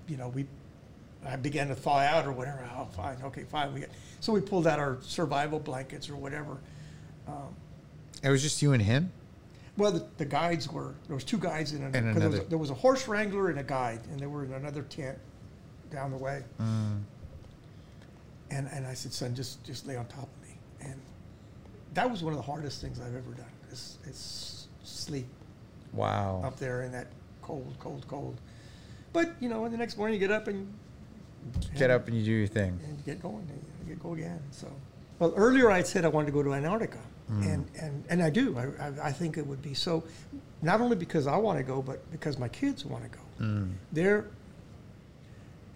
you 0.09 0.16
know, 0.16 0.28
we, 0.28 0.47
I 1.26 1.36
began 1.36 1.68
to 1.68 1.74
thaw 1.74 1.99
out 1.99 2.26
or 2.26 2.32
whatever. 2.32 2.66
Oh, 2.78 2.86
fine. 2.86 3.18
Okay, 3.24 3.45
fine. 3.45 3.74
We 3.74 3.80
got, 3.80 3.91
so 4.20 4.32
we 4.32 4.41
pulled 4.41 4.66
out 4.66 4.78
our 4.78 4.97
survival 5.03 5.59
blankets 5.59 6.09
or 6.09 6.16
whatever. 6.16 6.57
Um, 7.28 7.54
It 8.22 8.30
was 8.30 8.42
just 8.42 8.60
you 8.62 8.72
and 8.72 8.82
him? 8.82 9.12
well, 9.76 9.92
the, 9.92 10.04
the 10.16 10.24
guides 10.24 10.68
were, 10.72 10.94
there 11.06 11.14
was 11.14 11.22
two 11.22 11.38
guides 11.38 11.72
in 11.72 11.82
another, 11.84 11.98
In 11.98 12.12
'cause 12.12 12.20
there, 12.20 12.30
was 12.30 12.38
a, 12.40 12.44
there 12.44 12.58
was 12.58 12.70
a 12.70 12.74
horse 12.74 13.06
wrangler 13.06 13.48
and 13.50 13.60
a 13.60 13.62
guide, 13.62 14.00
and 14.10 14.18
they 14.18 14.26
were 14.26 14.44
in 14.44 14.52
another 14.52 14.82
tent 14.82 15.16
down 15.90 16.10
the 16.10 16.16
way. 16.16 16.42
Mm. 16.60 17.00
And, 18.50 18.68
and 18.72 18.86
I 18.86 18.94
said, 18.94 19.12
son, 19.12 19.34
just, 19.36 19.62
just 19.64 19.86
lay 19.86 19.94
on 19.96 20.06
top 20.06 20.24
of 20.24 20.48
me. 20.48 20.54
And 20.80 21.00
that 21.94 22.10
was 22.10 22.22
one 22.24 22.32
of 22.32 22.38
the 22.38 22.42
hardest 22.42 22.80
things 22.80 22.98
I've 23.00 23.14
ever 23.14 23.30
done, 23.36 23.46
is, 23.70 23.98
is 24.08 24.66
sleep 24.82 25.26
Wow. 25.92 26.42
up 26.44 26.58
there 26.58 26.82
in 26.82 26.90
that 26.92 27.06
cold, 27.42 27.72
cold, 27.78 28.04
cold. 28.08 28.36
But, 29.12 29.30
you 29.40 29.48
know, 29.48 29.68
the 29.68 29.76
next 29.76 29.96
morning 29.96 30.20
you 30.20 30.26
get 30.26 30.34
up 30.34 30.48
and. 30.48 30.72
Get 31.76 31.90
up 31.90 32.08
and 32.08 32.16
you 32.16 32.24
do 32.24 32.32
your 32.32 32.46
thing. 32.48 32.78
and 32.84 33.04
get 33.04 33.22
going, 33.22 33.46
and 33.48 33.62
you 33.88 33.94
get 33.94 34.02
go 34.02 34.12
again. 34.14 34.40
So, 34.50 34.66
well, 35.20 35.32
earlier 35.36 35.70
I 35.70 35.82
said 35.82 36.04
I 36.04 36.08
wanted 36.08 36.26
to 36.26 36.32
go 36.32 36.42
to 36.42 36.52
Antarctica, 36.52 36.98
Mm. 37.30 37.52
and, 37.54 37.70
and 37.80 38.04
and 38.08 38.22
I 38.22 38.30
do. 38.30 38.56
I, 38.56 38.84
I 38.84 38.92
I 39.08 39.12
think 39.12 39.36
it 39.36 39.46
would 39.46 39.60
be 39.60 39.74
so, 39.74 40.02
not 40.62 40.80
only 40.80 40.96
because 40.96 41.26
I 41.26 41.36
want 41.36 41.58
to 41.58 41.64
go, 41.64 41.82
but 41.82 42.10
because 42.10 42.38
my 42.38 42.48
kids 42.48 42.84
want 42.86 43.04
to 43.04 43.10
go. 43.10 43.24
Mm. 43.40 43.72
They're 43.92 44.24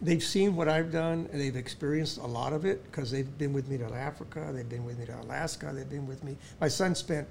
they've 0.01 0.23
seen 0.23 0.57
what 0.57 0.69
I've 0.69 0.91
done, 0.91 1.29
and 1.31 1.41
they've 1.41 1.55
experienced 1.57 2.19
a 2.19 2.27
lot 2.27 2.53
of 2.53 2.65
it 2.65 2.83
because 2.91 3.11
they've 3.11 3.39
been 3.39 3.53
with 3.53 3.69
me 3.69 3.79
to 3.79 3.85
Africa, 3.85 4.51
they've 4.53 4.69
been 4.69 4.85
with 4.85 4.99
me 4.99 5.07
to 5.07 5.21
Alaska, 5.21 5.71
they've 5.75 5.89
been 5.89 6.07
with 6.07 6.25
me. 6.25 6.37
My 6.61 6.69
son 6.69 6.95
spent 6.95 7.29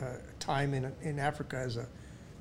uh, 0.00 0.04
time 0.38 0.72
in 0.74 0.90
in 1.02 1.18
Africa 1.18 1.56
as 1.56 1.76
a 1.76 1.86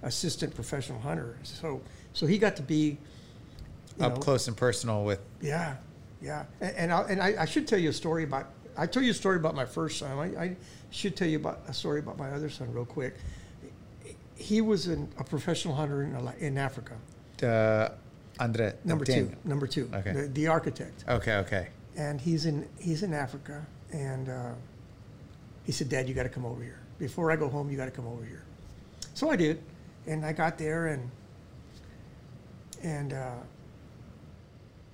assistant 0.04 0.54
professional 0.54 1.00
hunter, 1.00 1.38
so 1.44 1.82
so 2.14 2.26
he 2.28 2.38
got 2.38 2.56
to 2.58 2.62
be 2.64 2.98
Up 4.00 4.14
know, 4.14 4.20
close 4.20 4.48
and 4.48 4.56
personal 4.56 5.04
with. 5.04 5.20
yeah, 5.42 5.78
yeah. 6.22 6.46
And 6.62 6.76
and, 6.78 6.94
I, 6.94 7.02
and 7.10 7.22
I, 7.22 7.36
I 7.42 7.46
should 7.46 7.68
tell 7.68 7.80
you 7.80 7.90
a 7.90 7.94
story 7.94 8.24
about. 8.24 8.50
I 8.80 8.86
told 8.86 9.06
you 9.06 9.12
a 9.12 9.16
story 9.16 9.38
about 9.38 9.56
my 9.56 9.66
first 9.66 9.98
son. 9.98 10.18
I, 10.20 10.44
I 10.44 10.56
should 10.90 11.16
tell 11.16 11.28
you 11.28 11.38
about 11.38 11.62
a 11.68 11.74
story 11.74 12.00
about 12.00 12.18
my 12.18 12.30
other 12.32 12.50
son 12.50 12.72
real 12.72 12.86
quick. 12.86 13.16
He 14.36 14.62
was 14.62 14.88
an, 14.88 15.10
a 15.18 15.24
professional 15.24 15.76
hunter 15.76 16.04
in, 16.04 16.16
in 16.40 16.58
Africa. 16.58 16.94
Uh, 17.42 17.90
Andre. 18.40 18.74
Number 18.84 19.04
Daniel. 19.06 19.30
two. 19.30 19.50
Number 19.50 19.68
two. 19.68 19.90
Okay. 19.94 20.12
The, 20.12 20.28
the 20.28 20.48
architect. 20.48 21.04
Okay, 21.10 21.36
okay. 21.38 21.70
And 21.96 22.22
he's 22.22 22.46
in 22.46 22.68
he's 22.80 23.04
in 23.04 23.14
Africa. 23.14 23.66
And 23.92 24.30
uh, 24.30 24.52
he 25.64 25.72
said, 25.72 25.90
"Dad, 25.90 26.08
you 26.08 26.14
got 26.14 26.24
to 26.24 26.30
come 26.30 26.46
over 26.46 26.62
here. 26.62 26.80
Before 27.00 27.32
I 27.32 27.36
go 27.36 27.48
home, 27.50 27.70
you 27.72 27.78
got 27.78 27.86
to 27.86 27.92
come 27.92 28.06
over 28.08 28.24
here." 28.24 28.44
So 29.14 29.32
I 29.32 29.36
did, 29.36 29.62
and 30.06 30.26
I 30.26 30.34
got 30.34 30.58
there 30.58 30.88
and 30.88 31.10
and. 32.84 33.14
Uh, 33.14 33.32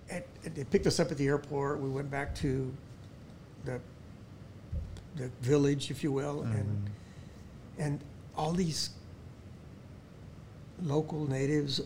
at, 0.10 0.28
at- 0.46 0.56
they 0.56 0.64
picked 0.64 0.86
us 0.86 1.00
up 1.00 1.12
at 1.12 1.18
the 1.18 1.26
airport. 1.28 1.80
We 1.80 1.90
went 1.90 2.12
back 2.12 2.36
to 2.36 2.72
the 3.66 3.80
the 5.16 5.30
village, 5.42 5.92
if 5.92 6.04
you 6.04 6.12
will, 6.12 6.42
and 6.42 6.66
mm-hmm. 6.66 7.82
and 7.82 8.00
all 8.36 8.52
these 8.52 8.92
local 10.82 11.30
natives, 11.30 11.82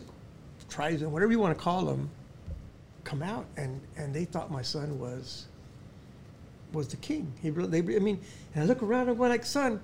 tribes, 0.69 1.01
and 1.01 1.11
whatever 1.11 1.31
you 1.31 1.39
want 1.39 1.57
to 1.57 1.61
call 1.61 1.85
them, 1.85 2.09
come 3.03 3.21
out, 3.21 3.45
and 3.57 3.79
and 3.97 4.13
they 4.13 4.25
thought 4.25 4.51
my 4.51 4.61
son 4.61 4.99
was 4.99 5.47
was 6.73 6.87
the 6.87 6.97
king. 6.97 7.31
He 7.41 7.49
really, 7.49 7.81
they, 7.81 7.95
I 7.95 7.99
mean, 7.99 8.19
and 8.53 8.63
I 8.63 8.67
look 8.67 8.83
around 8.83 9.09
and 9.09 9.11
I'm 9.11 9.29
like, 9.29 9.45
son. 9.45 9.79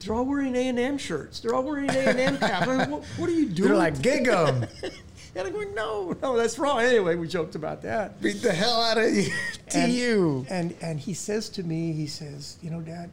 They're 0.00 0.14
all 0.14 0.24
wearing 0.24 0.56
A 0.56 0.68
and 0.68 0.78
M 0.78 0.98
shirts. 0.98 1.40
They're 1.40 1.54
all 1.54 1.62
wearing 1.62 1.90
A 1.90 1.92
and 1.92 2.18
M 2.18 2.38
caps. 2.38 2.66
Like, 2.66 2.88
what, 2.88 3.04
what 3.16 3.28
are 3.28 3.32
you 3.32 3.46
doing? 3.46 3.68
They're 3.68 3.76
like, 3.76 4.00
gig 4.00 4.26
'em. 4.28 4.64
and 4.82 5.46
I'm 5.46 5.52
going, 5.52 5.74
no, 5.74 6.16
no, 6.22 6.36
that's 6.36 6.58
wrong. 6.58 6.80
Anyway, 6.80 7.14
we 7.16 7.28
joked 7.28 7.54
about 7.54 7.82
that. 7.82 8.20
Beat 8.20 8.42
the 8.42 8.52
hell 8.52 8.80
out 8.80 8.98
of 8.98 9.12
you. 9.12 9.30
to 9.70 9.78
and, 9.78 9.92
you. 9.92 10.46
And 10.48 10.74
and 10.80 10.98
he 10.98 11.14
says 11.14 11.48
to 11.50 11.62
me, 11.62 11.92
he 11.92 12.06
says, 12.06 12.58
you 12.62 12.70
know, 12.70 12.80
Dad, 12.80 13.10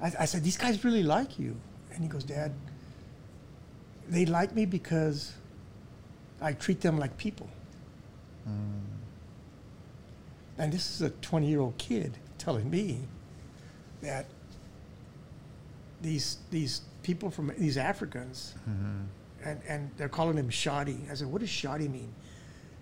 I, 0.00 0.12
I 0.20 0.24
said, 0.26 0.44
these 0.44 0.58
guys 0.58 0.84
really 0.84 1.02
like 1.02 1.38
you. 1.38 1.56
And 1.92 2.02
he 2.02 2.08
goes, 2.08 2.24
Dad, 2.24 2.52
they 4.08 4.26
like 4.26 4.54
me 4.54 4.66
because 4.66 5.32
I 6.40 6.52
treat 6.52 6.80
them 6.82 6.98
like 6.98 7.16
people. 7.16 7.48
Mm. 8.48 8.82
And 10.58 10.72
this 10.72 10.90
is 10.90 11.02
a 11.02 11.10
20 11.10 11.48
year 11.48 11.60
old 11.60 11.76
kid 11.78 12.18
telling 12.38 12.70
me 12.70 13.00
that 14.02 14.26
these 16.02 16.38
these 16.50 16.82
people 17.02 17.30
from 17.30 17.52
these 17.58 17.76
Africans, 17.76 18.54
mm-hmm. 18.68 19.02
and 19.44 19.60
and 19.68 19.90
they're 19.96 20.08
calling 20.08 20.36
him 20.36 20.50
Shadi. 20.50 21.10
I 21.10 21.14
said, 21.14 21.28
what 21.28 21.40
does 21.40 21.50
Shadi 21.50 21.90
mean? 21.90 22.12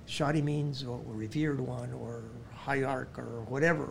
Shadi 0.08 0.42
means 0.42 0.84
well, 0.84 1.02
revered 1.06 1.60
one 1.60 1.92
or 1.92 2.22
hierarch 2.54 3.18
or 3.18 3.42
whatever. 3.48 3.88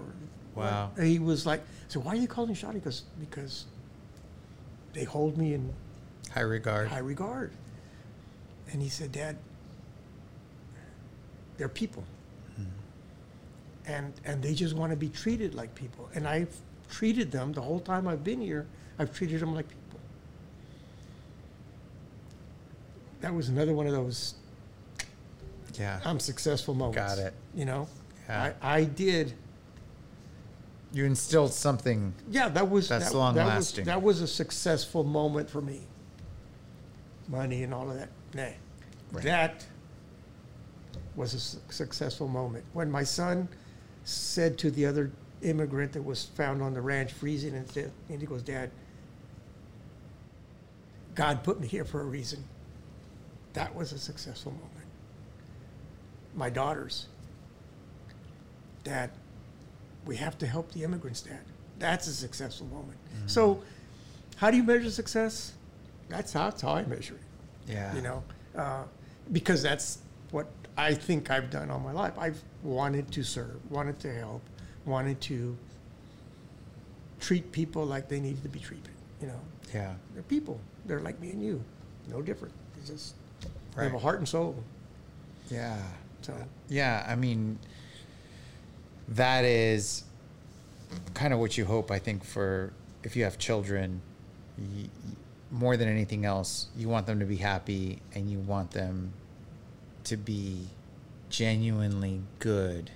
Wow. 0.55 0.91
And 0.97 1.07
he 1.07 1.17
was 1.19 1.45
like, 1.45 1.63
so 1.87 1.99
why 1.99 2.13
are 2.13 2.15
you 2.17 2.27
calling 2.27 2.53
Shadi? 2.53 2.75
Because 2.75 3.03
because 3.19 3.65
they 4.93 5.03
hold 5.03 5.37
me 5.37 5.53
in 5.53 5.73
High 6.31 6.41
regard. 6.41 6.87
high 6.87 6.99
regard. 6.99 7.51
And 8.71 8.81
he 8.81 8.89
said, 8.89 9.11
Dad, 9.11 9.37
they're 11.57 11.69
people. 11.69 12.03
Mm-hmm. 12.59 13.91
And, 13.91 14.13
and 14.25 14.41
they 14.41 14.53
just 14.53 14.75
want 14.75 14.91
to 14.91 14.95
be 14.95 15.09
treated 15.09 15.53
like 15.53 15.75
people. 15.75 16.09
And 16.15 16.27
I've 16.27 16.55
treated 16.89 17.31
them 17.31 17.53
the 17.53 17.61
whole 17.61 17.79
time 17.79 18.07
I've 18.07 18.23
been 18.23 18.41
here, 18.41 18.65
I've 18.99 19.13
treated 19.15 19.39
them 19.39 19.53
like 19.55 19.67
people. 19.67 19.99
That 23.21 23.33
was 23.33 23.49
another 23.49 23.73
one 23.73 23.87
of 23.87 23.93
those 23.93 24.35
Yeah. 25.79 25.99
I'm 26.05 26.19
successful 26.19 26.73
moments. 26.73 27.15
Got 27.15 27.19
it. 27.25 27.33
You 27.55 27.65
know? 27.65 27.87
Yeah. 28.27 28.53
I, 28.61 28.75
I 28.79 28.83
did. 28.83 29.33
You 30.91 31.05
instilled 31.05 31.53
something. 31.53 32.13
Yeah, 32.29 32.49
that 32.49 32.69
was 32.69 32.87
That's 32.89 33.11
that, 33.11 33.17
long 33.17 33.33
that 33.35 33.45
was- 33.45 33.53
lasting. 33.53 33.85
that 33.85 34.01
was 34.01 34.21
a 34.21 34.27
successful 34.27 35.03
moment 35.03 35.49
for 35.49 35.61
me. 35.61 35.81
Money 37.27 37.63
and 37.63 37.73
all 37.73 37.89
of 37.89 37.97
that. 37.97 38.09
Nah. 38.35 38.43
Right. 39.11 39.23
That 39.23 39.65
was 41.15 41.33
a 41.33 41.39
su- 41.39 41.57
successful 41.69 42.27
moment. 42.27 42.65
When 42.73 42.91
my 42.91 43.03
son 43.03 43.47
said 44.03 44.57
to 44.59 44.69
the 44.71 44.85
other 44.85 45.11
immigrant 45.41 45.93
that 45.93 46.01
was 46.03 46.25
found 46.25 46.61
on 46.61 46.73
the 46.73 46.81
ranch 46.81 47.11
freezing 47.13 47.55
and, 47.55 47.69
said, 47.71 47.91
and 48.09 48.19
he 48.19 48.27
goes, 48.27 48.41
Dad, 48.43 48.69
God 51.15 51.43
put 51.43 51.59
me 51.59 51.67
here 51.67 51.85
for 51.85 52.01
a 52.01 52.05
reason. 52.05 52.43
That 53.53 53.75
was 53.75 53.91
a 53.93 53.99
successful 53.99 54.51
moment. 54.51 54.69
My 56.35 56.49
daughters, 56.49 57.07
Dad, 58.83 59.11
we 60.05 60.15
have 60.17 60.37
to 60.39 60.47
help 60.47 60.71
the 60.71 60.83
immigrants, 60.83 61.21
Dad. 61.21 61.39
That's 61.79 62.07
a 62.07 62.13
successful 62.13 62.67
moment. 62.67 62.97
So, 63.27 63.61
how 64.37 64.49
do 64.51 64.57
you 64.57 64.63
measure 64.63 64.89
success? 64.89 65.53
That's 66.09 66.33
how, 66.33 66.49
that's 66.49 66.61
how 66.61 66.73
I 66.73 66.83
measure 66.85 67.15
it 67.15 67.71
Yeah. 67.71 67.95
you 67.95 68.01
know, 68.01 68.23
uh, 68.55 68.83
because 69.31 69.61
that's 69.63 69.99
what 70.31 70.47
I 70.75 70.93
think 70.95 71.29
I've 71.29 71.49
done 71.49 71.69
all 71.69 71.79
my 71.79 71.91
life. 71.91 72.13
I've 72.17 72.41
wanted 72.63 73.11
to 73.11 73.23
serve, 73.23 73.59
wanted 73.71 73.99
to 74.01 74.13
help, 74.13 74.41
wanted 74.85 75.21
to 75.21 75.55
treat 77.19 77.51
people 77.51 77.85
like 77.85 78.09
they 78.09 78.19
needed 78.19 78.43
to 78.43 78.49
be 78.49 78.59
treated. 78.59 78.89
You 79.21 79.27
know, 79.27 79.39
Yeah. 79.73 79.93
they're 80.13 80.23
people. 80.23 80.59
They're 80.85 80.99
like 80.99 81.19
me 81.19 81.31
and 81.31 81.43
you, 81.43 81.63
no 82.09 82.21
different. 82.21 82.53
It's 82.77 82.89
just 82.89 83.15
they 83.75 83.83
have 83.83 83.93
a 83.93 83.99
heart 83.99 84.19
and 84.19 84.27
soul. 84.27 84.55
Yeah. 85.49 85.77
So 86.21 86.33
Yeah, 86.69 87.05
I 87.07 87.15
mean, 87.15 87.59
that 89.09 89.43
is 89.45 90.03
kind 91.13 91.33
of 91.33 91.39
what 91.39 91.57
you 91.57 91.65
hope, 91.65 91.91
I 91.91 91.99
think, 91.99 92.23
for 92.23 92.71
if 93.03 93.15
you 93.15 93.23
have 93.23 93.37
children, 93.37 94.01
y- 94.57 94.65
y- 94.85 94.89
more 95.51 95.75
than 95.77 95.87
anything 95.89 96.25
else, 96.25 96.67
you 96.75 96.87
want 96.89 97.05
them 97.07 97.19
to 97.19 97.25
be 97.25 97.35
happy 97.37 97.99
and 98.15 98.29
you 98.31 98.39
want 98.39 98.71
them 98.71 99.13
to 100.05 100.17
be 100.17 100.67
genuinely 101.29 102.21
good 102.39 102.91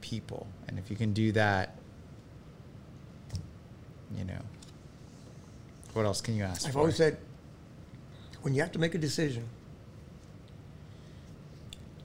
people. 0.00 0.46
And 0.68 0.78
if 0.78 0.90
you 0.90 0.96
can 0.96 1.12
do 1.12 1.32
that, 1.32 1.76
you 4.16 4.24
know, 4.24 4.40
what 5.96 6.04
else 6.04 6.20
can 6.20 6.36
you 6.36 6.44
ask 6.44 6.66
I've 6.66 6.74
for? 6.74 6.80
always 6.80 6.96
said, 6.96 7.16
when 8.42 8.54
you 8.54 8.60
have 8.60 8.70
to 8.72 8.78
make 8.78 8.94
a 8.94 8.98
decision, 8.98 9.44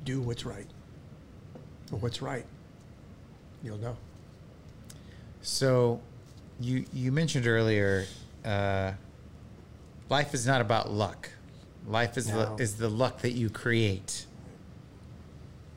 do 0.05 0.21
what's 0.21 0.45
right. 0.45 0.65
What's 1.91 2.21
right, 2.21 2.45
you'll 3.61 3.77
know. 3.77 3.97
So, 5.41 5.99
you 6.61 6.85
you 6.93 7.11
mentioned 7.11 7.45
earlier, 7.47 8.05
uh, 8.45 8.93
life 10.09 10.33
is 10.33 10.47
not 10.47 10.61
about 10.61 10.89
luck. 10.89 11.29
Life 11.85 12.17
is 12.17 12.29
No. 12.29 12.55
the, 12.55 12.63
is 12.63 12.75
the 12.75 12.87
luck 12.89 13.19
that 13.21 13.31
you 13.33 13.49
create. 13.49 14.25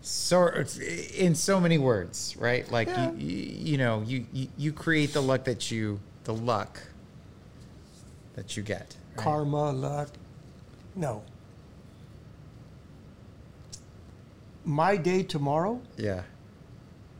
So, 0.03 0.47
in 1.17 1.35
so 1.35 1.59
many 1.59 1.79
words, 1.79 2.37
right? 2.39 2.71
Like 2.71 2.89
Yeah. 2.89 3.11
you, 3.13 3.19
you, 3.27 3.37
you 3.73 3.79
know, 3.79 4.03
you, 4.07 4.27
you 4.33 4.49
you 4.57 4.73
create 4.73 5.13
the 5.15 5.23
luck 5.23 5.45
that 5.45 5.71
you 5.73 5.99
the 6.25 6.35
luck 6.35 6.81
that 8.35 8.57
you 8.57 8.63
get. 8.63 8.97
right? 9.17 9.25
karma, 9.25 9.71
luck. 9.73 10.09
No. 10.95 11.23
My 14.65 14.97
day 14.97 15.23
tomorrow 15.23 15.81
Yeah. 15.97 16.23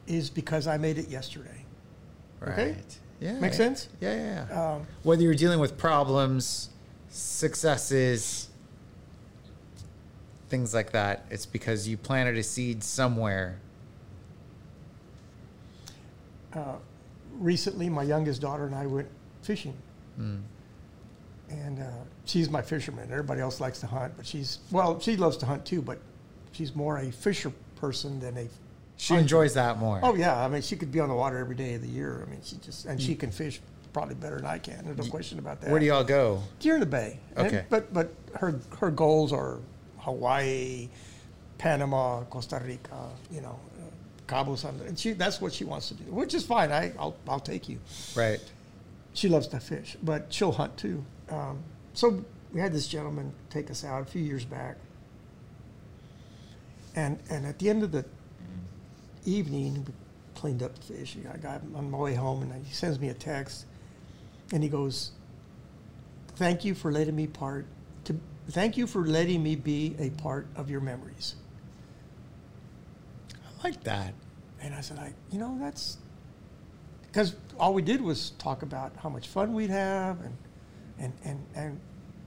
is 0.07 0.31
because 0.31 0.67
I 0.67 0.77
made 0.79 0.99
it 0.99 1.09
yesterday. 1.09 1.65
Right. 2.41 2.53
Okay? 2.53 2.77
Yeah. 3.21 3.39
Make 3.41 3.55
sense? 3.55 3.89
Yeah, 4.01 4.15
yeah. 4.15 4.47
yeah. 4.51 4.73
Um, 4.75 4.87
Whether 5.03 5.23
you're 5.23 5.35
dealing 5.35 5.61
with 5.61 5.77
problems, 5.79 6.71
successes, 7.11 8.49
things 10.49 10.75
like 10.75 10.93
that, 10.93 11.25
it's 11.31 11.47
because 11.47 11.87
you 11.89 11.97
planted 11.97 12.37
a 12.37 12.43
seed 12.43 12.83
somewhere. 12.83 13.59
uh, 16.55 16.77
recently, 17.41 17.89
my 17.89 18.05
youngest 18.05 18.41
daughter 18.41 18.65
and 18.65 18.75
I 18.77 18.87
went 18.87 19.09
fishing, 19.43 19.75
Mm. 20.21 20.43
And 21.65 21.81
uh, 21.81 21.85
she's 22.25 22.51
my 22.51 22.63
fisherman. 22.63 23.11
Everybody 23.11 23.41
else 23.41 23.61
likes 23.61 23.81
to 23.81 23.87
hunt, 23.87 24.15
but 24.17 24.27
she's 24.27 24.59
well, 24.71 24.99
she 25.01 25.17
loves 25.17 25.37
to 25.39 25.47
hunt 25.47 25.65
too, 25.65 25.83
but 25.83 25.99
she's 26.53 26.75
more 26.75 26.99
a 26.99 27.11
fisher 27.11 27.53
person 27.77 28.21
than 28.21 28.37
a. 28.37 28.49
She 28.97 29.15
hunter. 29.15 29.23
enjoys 29.23 29.55
that 29.55 29.79
more. 29.79 30.01
Oh 30.03 30.15
yeah, 30.15 30.43
I 30.45 30.49
mean, 30.49 30.63
she 30.63 30.77
could 30.77 30.93
be 30.93 31.01
on 31.01 31.09
the 31.09 31.15
water 31.15 31.39
every 31.39 31.57
day 31.57 31.75
of 31.75 31.83
the 31.83 31.89
year. 31.89 32.25
I 32.27 32.31
mean, 32.31 32.41
she 32.45 32.57
just 32.57 32.87
and 32.87 33.01
she 33.01 33.15
can 33.15 33.31
fish 33.31 33.61
probably 33.93 34.15
better 34.15 34.37
than 34.37 34.47
I 34.47 34.59
can. 34.59 34.85
There's 34.85 34.99
no 34.99 35.07
question 35.07 35.39
about 35.39 35.61
that. 35.61 35.71
Where 35.71 35.81
do 35.81 35.87
y'all 35.87 36.05
go? 36.05 36.43
Here 36.59 36.75
in 36.75 36.81
the 36.81 36.87
Bay. 36.87 37.19
And- 37.37 37.47
Okay. 37.47 37.65
but 37.71 37.93
but 37.93 38.13
her 38.35 38.61
her 38.79 38.91
goals 38.91 39.33
are 39.33 39.59
Hawaii, 39.99 40.89
Panama, 41.59 42.23
Costa 42.25 42.61
Rica, 42.65 43.09
you 43.31 43.41
know, 43.41 43.59
uh, 43.81 43.91
Cabo 44.27 44.55
San. 44.55 44.81
And 44.87 44.99
she 44.99 45.13
that's 45.13 45.41
what 45.41 45.53
she 45.53 45.65
wants 45.65 45.89
to 45.89 45.95
do, 45.95 46.05
which 46.13 46.35
is 46.35 46.45
fine. 46.45 46.71
I 46.71 46.93
I'll 46.99 47.17
I'll 47.29 47.41
take 47.41 47.69
you. 47.69 47.79
Right. 48.15 48.41
She 49.13 49.29
loves 49.29 49.47
to 49.49 49.61
fish, 49.61 49.97
but 50.03 50.27
she'll 50.33 50.53
hunt 50.53 50.77
too. 50.77 51.05
Um, 51.31 51.63
so 51.93 52.25
we 52.53 52.61
had 52.61 52.73
this 52.73 52.87
gentleman 52.87 53.33
take 53.51 53.71
us 53.71 53.85
out 53.85 54.03
a 54.03 54.05
few 54.05 54.23
years 54.23 54.45
back, 54.45 54.77
and 56.95 57.19
and 57.31 57.47
at 57.47 57.59
the 57.59 57.71
end 57.71 57.83
of 57.83 57.93
the 57.93 58.05
evening, 59.25 59.85
we 59.87 59.93
cleaned 60.35 60.63
up 60.63 60.75
the 60.75 60.95
fish. 60.95 61.17
I 61.33 61.37
got 61.37 61.63
on 61.75 61.91
my 61.91 61.99
way 61.99 62.15
home, 62.15 62.43
and 62.43 62.65
he 62.65 62.73
sends 62.73 62.99
me 63.01 63.09
a 63.09 63.15
text, 63.15 63.67
and 64.53 64.63
he 64.63 64.69
goes, 64.69 65.13
"Thank 66.37 66.65
you 66.65 66.75
for 66.75 66.93
letting 66.93 67.17
me 67.17 67.27
part 67.27 67.67
to 68.05 68.19
thank 68.51 68.77
you 68.77 68.87
for 68.87 69.07
letting 69.07 69.43
me 69.43 69.57
be 69.57 69.97
a 69.99 70.11
part 70.11 70.47
of 70.57 70.71
your 70.71 70.81
memories." 70.81 71.37
I 73.33 73.69
like 73.69 73.83
that. 73.85 74.15
And 74.61 74.75
I 74.75 74.81
said, 74.81 74.99
I, 74.99 75.13
you 75.31 75.39
know, 75.39 75.59
that's 75.61 75.99
because 77.03 77.35
all 77.59 77.75
we 77.75 77.83
did 77.83 78.01
was 78.01 78.31
talk 78.39 78.63
about 78.63 78.97
how 78.97 79.09
much 79.09 79.29
fun 79.29 79.53
we'd 79.53 79.71
have 79.71 80.21
and, 80.21 80.37
and, 80.99 81.13
and, 81.25 81.45
and 81.55 81.81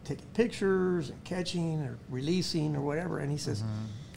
taking 0.04 0.26
pictures 0.34 1.10
and 1.10 1.24
catching 1.24 1.82
or 1.82 1.98
releasing 2.10 2.76
or 2.76 2.82
whatever. 2.82 3.20
And 3.20 3.32
he 3.32 3.38
says, 3.38 3.64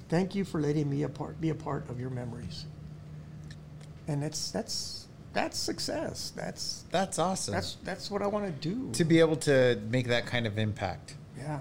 thank 0.08 0.34
you 0.34 0.44
for 0.44 0.60
letting 0.60 0.88
me 0.88 1.02
a 1.02 1.08
part, 1.08 1.40
be 1.40 1.50
a 1.50 1.54
part 1.54 1.88
of 1.90 2.00
your 2.00 2.10
memories. 2.10 2.66
And 4.08 4.22
that's, 4.22 4.50
that's, 4.50 5.06
that's 5.32 5.58
success. 5.58 6.32
That's, 6.34 6.84
That's 6.90 7.18
awesome. 7.18 7.54
that's, 7.54 7.76
that's 7.84 8.10
what 8.10 8.22
I 8.22 8.26
want 8.26 8.46
to 8.46 8.52
do. 8.68 8.90
to 8.92 9.04
be 9.04 9.20
able 9.20 9.36
to 9.36 9.80
make 9.90 10.08
that 10.08 10.26
kind 10.26 10.46
of 10.46 10.58
impact. 10.58 11.14
yeah. 11.38 11.60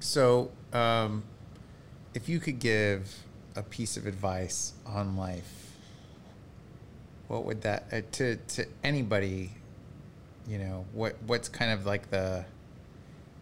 So, 0.00 0.50
um, 0.72 1.22
if 2.14 2.28
you 2.28 2.38
could 2.40 2.58
give 2.58 3.14
a 3.56 3.62
piece 3.62 3.96
of 3.96 4.06
advice 4.06 4.72
on 4.86 5.16
life, 5.16 5.72
what 7.28 7.44
would 7.44 7.62
that 7.62 7.84
uh, 7.92 8.00
to 8.12 8.36
to 8.36 8.66
anybody? 8.84 9.52
You 10.46 10.58
know, 10.58 10.86
what 10.92 11.16
what's 11.26 11.48
kind 11.48 11.72
of 11.72 11.86
like 11.86 12.10
the 12.10 12.44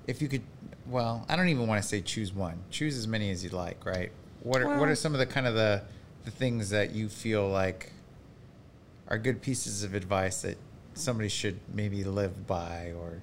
if 0.06 0.22
you 0.22 0.28
could 0.28 0.42
well, 0.86 1.24
I 1.28 1.36
don't 1.36 1.48
even 1.48 1.66
want 1.66 1.82
to 1.82 1.88
say 1.88 2.00
choose 2.00 2.32
one. 2.32 2.58
Choose 2.70 2.96
as 2.96 3.06
many 3.06 3.30
as 3.30 3.42
you'd 3.42 3.52
like, 3.52 3.84
right? 3.86 4.12
What 4.42 4.60
are, 4.60 4.78
what 4.78 4.88
are 4.88 4.94
some 4.94 5.14
of 5.14 5.18
the 5.18 5.26
kind 5.26 5.46
of 5.46 5.54
the 5.54 5.82
the 6.24 6.30
things 6.30 6.70
that 6.70 6.92
you 6.92 7.08
feel 7.08 7.48
like 7.48 7.92
are 9.08 9.18
good 9.18 9.42
pieces 9.42 9.82
of 9.82 9.94
advice 9.94 10.42
that 10.42 10.56
somebody 10.94 11.28
should 11.28 11.60
maybe 11.72 12.04
live 12.04 12.46
by 12.46 12.92
or 12.98 13.20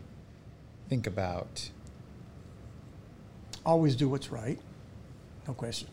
think 0.90 1.08
about? 1.08 1.70
always 3.66 3.96
do 3.96 4.10
what's 4.10 4.32
right. 4.32 4.60
No 5.48 5.54
question. 5.54 5.88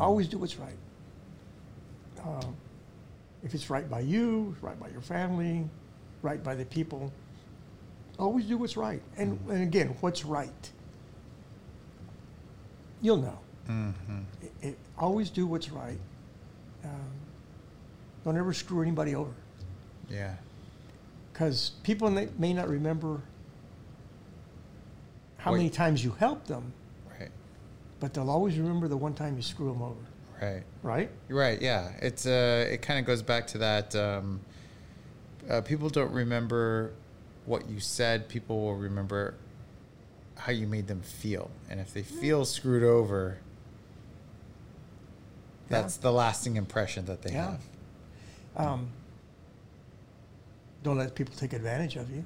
Always 0.00 0.28
do 0.28 0.38
what's 0.38 0.56
right. 0.56 0.76
Um, 2.22 2.56
if 3.42 3.54
it's 3.54 3.70
right 3.70 3.88
by 3.88 4.00
you, 4.00 4.54
right 4.60 4.78
by 4.78 4.88
your 4.88 5.00
family, 5.00 5.64
right 6.20 6.42
by 6.42 6.54
the 6.54 6.66
people. 6.66 7.12
Always 8.18 8.46
do 8.46 8.58
what's 8.58 8.76
right. 8.76 9.00
And, 9.16 9.38
and 9.48 9.62
again, 9.62 9.96
what's 10.00 10.24
right? 10.24 10.70
You'll 13.00 13.18
know. 13.18 13.38
Mm-hmm. 13.68 14.18
It, 14.42 14.52
it- 14.68 14.78
always 14.98 15.30
do 15.30 15.46
what's 15.46 15.70
right. 15.70 15.98
Um, 16.84 16.90
don't 18.24 18.36
ever 18.36 18.52
screw 18.52 18.82
anybody 18.82 19.14
over. 19.14 19.30
Yeah. 20.10 20.34
Because 21.32 21.72
people 21.84 22.10
may, 22.10 22.52
not 22.52 22.68
remember 22.68 23.20
how 25.36 25.52
What- 25.52 25.58
many 25.58 25.70
times 25.70 26.02
you 26.02 26.10
helped 26.12 26.48
them, 26.48 26.72
Right. 27.20 27.30
but 28.00 28.12
they'll 28.14 28.30
always 28.30 28.58
remember 28.58 28.88
the 28.88 28.96
one 28.96 29.14
time 29.14 29.36
you 29.36 29.42
screw 29.42 29.72
them 29.72 29.82
over, 29.82 30.00
Right. 30.42 30.64
right? 30.82 31.10
Right. 31.28 31.62
Yeah. 31.62 31.92
It's 32.02 32.26
uh, 32.26 32.66
it 32.68 32.82
kind 32.82 32.98
of 32.98 33.04
goes 33.06 33.22
back 33.22 33.46
to 33.48 33.58
that. 33.58 33.94
Um, 33.94 34.40
uh, 35.48 35.60
people 35.60 35.88
don't 35.88 36.12
remember 36.12 36.92
what 37.48 37.68
you 37.68 37.80
said. 37.80 38.28
People 38.28 38.60
will 38.60 38.76
remember 38.76 39.34
how 40.36 40.52
you 40.52 40.66
made 40.66 40.86
them 40.86 41.00
feel, 41.00 41.50
and 41.68 41.80
if 41.80 41.92
they 41.92 42.02
feel 42.02 42.44
screwed 42.44 42.84
over, 42.84 43.38
Yeah. 45.68 45.82
that's 45.82 45.96
the 45.96 46.12
lasting 46.12 46.56
impression 46.56 47.06
that 47.06 47.22
they 47.22 47.32
Yeah. 47.32 47.50
have. 47.50 47.62
Um, 48.56 48.90
don't 50.82 50.98
let 50.98 51.14
people 51.14 51.34
take 51.36 51.52
advantage 51.52 51.96
of 51.96 52.10
you. 52.10 52.24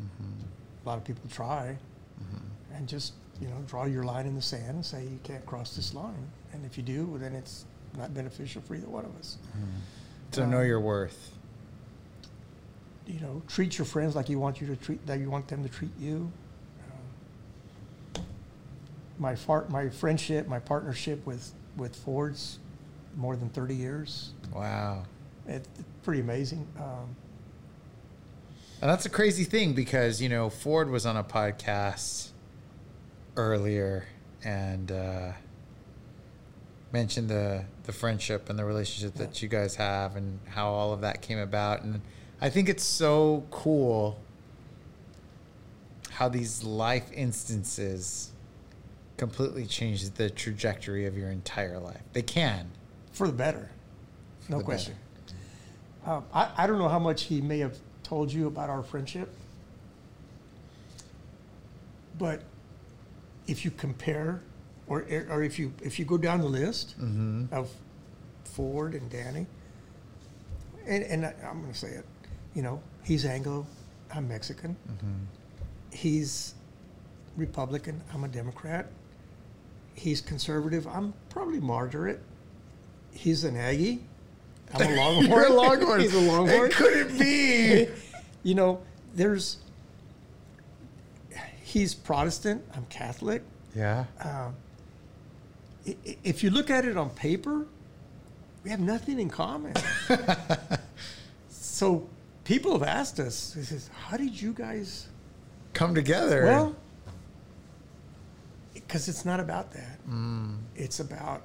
Mm-hmm. 0.00 0.42
A 0.84 0.88
lot 0.88 0.98
of 0.98 1.04
people 1.04 1.28
try, 1.28 1.76
mm-hmm. 2.22 2.74
and 2.74 2.88
just 2.88 3.12
you 3.40 3.48
know 3.48 3.60
draw 3.66 3.84
your 3.84 4.04
line 4.04 4.26
in 4.26 4.34
the 4.34 4.42
sand 4.42 4.76
and 4.76 4.86
say 4.86 5.04
you 5.04 5.18
can't 5.22 5.44
cross 5.46 5.76
this 5.76 5.94
line. 5.94 6.30
And 6.52 6.64
if 6.64 6.76
you 6.76 6.82
do, 6.82 7.18
then 7.18 7.34
it's 7.34 7.64
not 7.96 8.14
beneficial 8.14 8.62
for 8.62 8.74
either 8.74 8.88
one 8.88 9.04
of 9.04 9.14
us. 9.16 9.36
Mm-hmm. 9.48 9.66
So 10.32 10.44
um, 10.44 10.50
know 10.50 10.62
your 10.62 10.80
worth. 10.80 11.32
You 13.12 13.20
know, 13.20 13.42
treat 13.46 13.76
your 13.76 13.84
friends 13.84 14.16
like 14.16 14.28
you 14.28 14.38
want 14.38 14.60
you 14.60 14.66
to 14.68 14.76
treat 14.76 15.06
that 15.06 15.18
you 15.18 15.30
want 15.30 15.46
them 15.48 15.62
to 15.62 15.68
treat 15.68 15.90
you. 16.00 16.32
Um, 18.16 18.22
my 19.18 19.34
far, 19.34 19.66
my 19.68 19.90
friendship, 19.90 20.48
my 20.48 20.58
partnership 20.58 21.26
with 21.26 21.52
with 21.76 21.94
Ford's 21.94 22.58
more 23.14 23.36
than 23.36 23.50
thirty 23.50 23.74
years. 23.74 24.32
Wow. 24.54 25.04
It's 25.46 25.68
pretty 26.02 26.20
amazing. 26.20 26.66
Um, 26.78 27.14
And 28.80 28.90
that's 28.90 29.06
a 29.06 29.10
crazy 29.10 29.44
thing 29.44 29.74
because, 29.74 30.20
you 30.20 30.28
know, 30.28 30.50
Ford 30.50 30.90
was 30.90 31.06
on 31.06 31.16
a 31.16 31.22
podcast 31.22 32.30
earlier 33.36 34.06
and 34.42 34.90
uh, 34.90 35.32
mentioned 36.92 37.28
the, 37.28 37.64
the 37.84 37.92
friendship 37.92 38.50
and 38.50 38.58
the 38.58 38.64
relationship 38.64 39.14
that 39.18 39.40
you 39.40 39.48
guys 39.48 39.76
have 39.76 40.16
and 40.16 40.40
how 40.48 40.70
all 40.72 40.92
of 40.92 41.02
that 41.02 41.22
came 41.22 41.38
about. 41.38 41.82
And 41.82 42.00
I 42.42 42.50
think 42.50 42.68
it's 42.68 42.82
so 42.82 43.46
cool 43.52 44.18
how 46.10 46.28
these 46.28 46.64
life 46.64 47.08
instances 47.12 48.32
completely 49.16 49.64
change 49.64 50.10
the 50.10 50.28
trajectory 50.28 51.06
of 51.06 51.16
your 51.16 51.30
entire 51.30 51.78
life. 51.78 52.02
They 52.12 52.22
can. 52.22 52.72
for 53.12 53.28
the 53.28 53.32
better, 53.32 53.70
no 54.48 54.58
the 54.58 54.64
question. 54.64 54.96
Um, 56.04 56.24
I, 56.34 56.50
I 56.56 56.66
don't 56.66 56.78
know 56.78 56.88
how 56.88 56.98
much 56.98 57.22
he 57.22 57.40
may 57.40 57.60
have 57.60 57.78
told 58.02 58.32
you 58.32 58.48
about 58.48 58.68
our 58.68 58.82
friendship, 58.82 59.32
but 62.18 62.42
if 63.46 63.64
you 63.64 63.70
compare, 63.70 64.42
or 64.88 65.06
or 65.30 65.44
if 65.44 65.60
you 65.60 65.72
if 65.80 66.00
you 66.00 66.04
go 66.04 66.18
down 66.18 66.40
the 66.40 66.48
list 66.48 66.96
of 67.52 67.70
Ford 68.42 68.94
and 68.94 69.08
Danny, 69.08 69.46
and 70.88 71.04
and 71.04 71.26
I, 71.26 71.34
I'm 71.48 71.60
going 71.60 71.72
to 71.72 71.78
say 71.78 71.90
it, 71.90 72.04
you 72.54 72.62
know, 72.62 72.80
he's 73.04 73.24
Anglo, 73.24 73.66
I'm 74.14 74.28
Mexican, 74.28 74.76
mm-hmm. 74.88 75.96
he's 75.96 76.54
Republican, 77.36 78.02
I'm 78.12 78.24
a 78.24 78.28
Democrat, 78.28 78.86
he's 79.94 80.20
conservative, 80.20 80.86
I'm 80.86 81.14
probably 81.30 81.60
moderate, 81.60 82.20
he's 83.12 83.44
an 83.44 83.56
Aggie. 83.56 84.04
I'm 84.74 84.92
a 84.92 84.96
Longhorn. 84.96 85.26
You're 85.28 85.46
a 85.46 85.52
Longhorn. 85.52 86.00
He's 86.02 86.14
a 86.14 86.20
Longhorn. 86.20 86.70
It 86.70 86.74
couldn't 86.74 87.18
be. 87.18 87.88
you 88.42 88.54
know, 88.54 88.80
there's. 89.14 89.58
He's 91.62 91.94
Protestant. 91.94 92.62
I'm 92.74 92.86
Catholic. 92.86 93.42
Yeah. 93.76 94.06
Um, 94.20 94.54
I- 95.86 96.16
If 96.24 96.42
you 96.42 96.48
look 96.48 96.70
at 96.70 96.86
it 96.86 96.96
on 96.96 97.10
paper, 97.10 97.66
we 98.64 98.70
have 98.70 98.80
nothing 98.80 99.20
in 99.20 99.28
common. 99.28 99.74
so 101.50 102.08
people 102.44 102.72
have 102.72 102.82
asked 102.82 103.20
us, 103.20 103.52
they 103.52 103.62
says, 103.62 103.90
"How 103.92 104.16
did 104.16 104.40
you 104.40 104.52
guys?" 104.52 105.08
Come 105.72 105.94
together. 105.94 106.44
Well, 106.44 106.76
because 108.74 109.08
it's 109.08 109.24
not 109.24 109.40
about 109.40 109.72
that. 109.72 109.98
Mm. 110.08 110.58
It's 110.76 111.00
about 111.00 111.42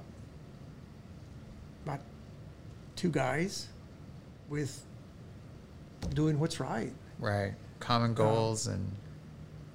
about 1.84 2.00
two 2.96 3.10
guys 3.10 3.68
with 4.48 4.84
doing 6.14 6.38
what's 6.38 6.60
right. 6.60 6.92
right. 7.18 7.54
Common 7.80 8.12
goals 8.14 8.66
and 8.66 8.90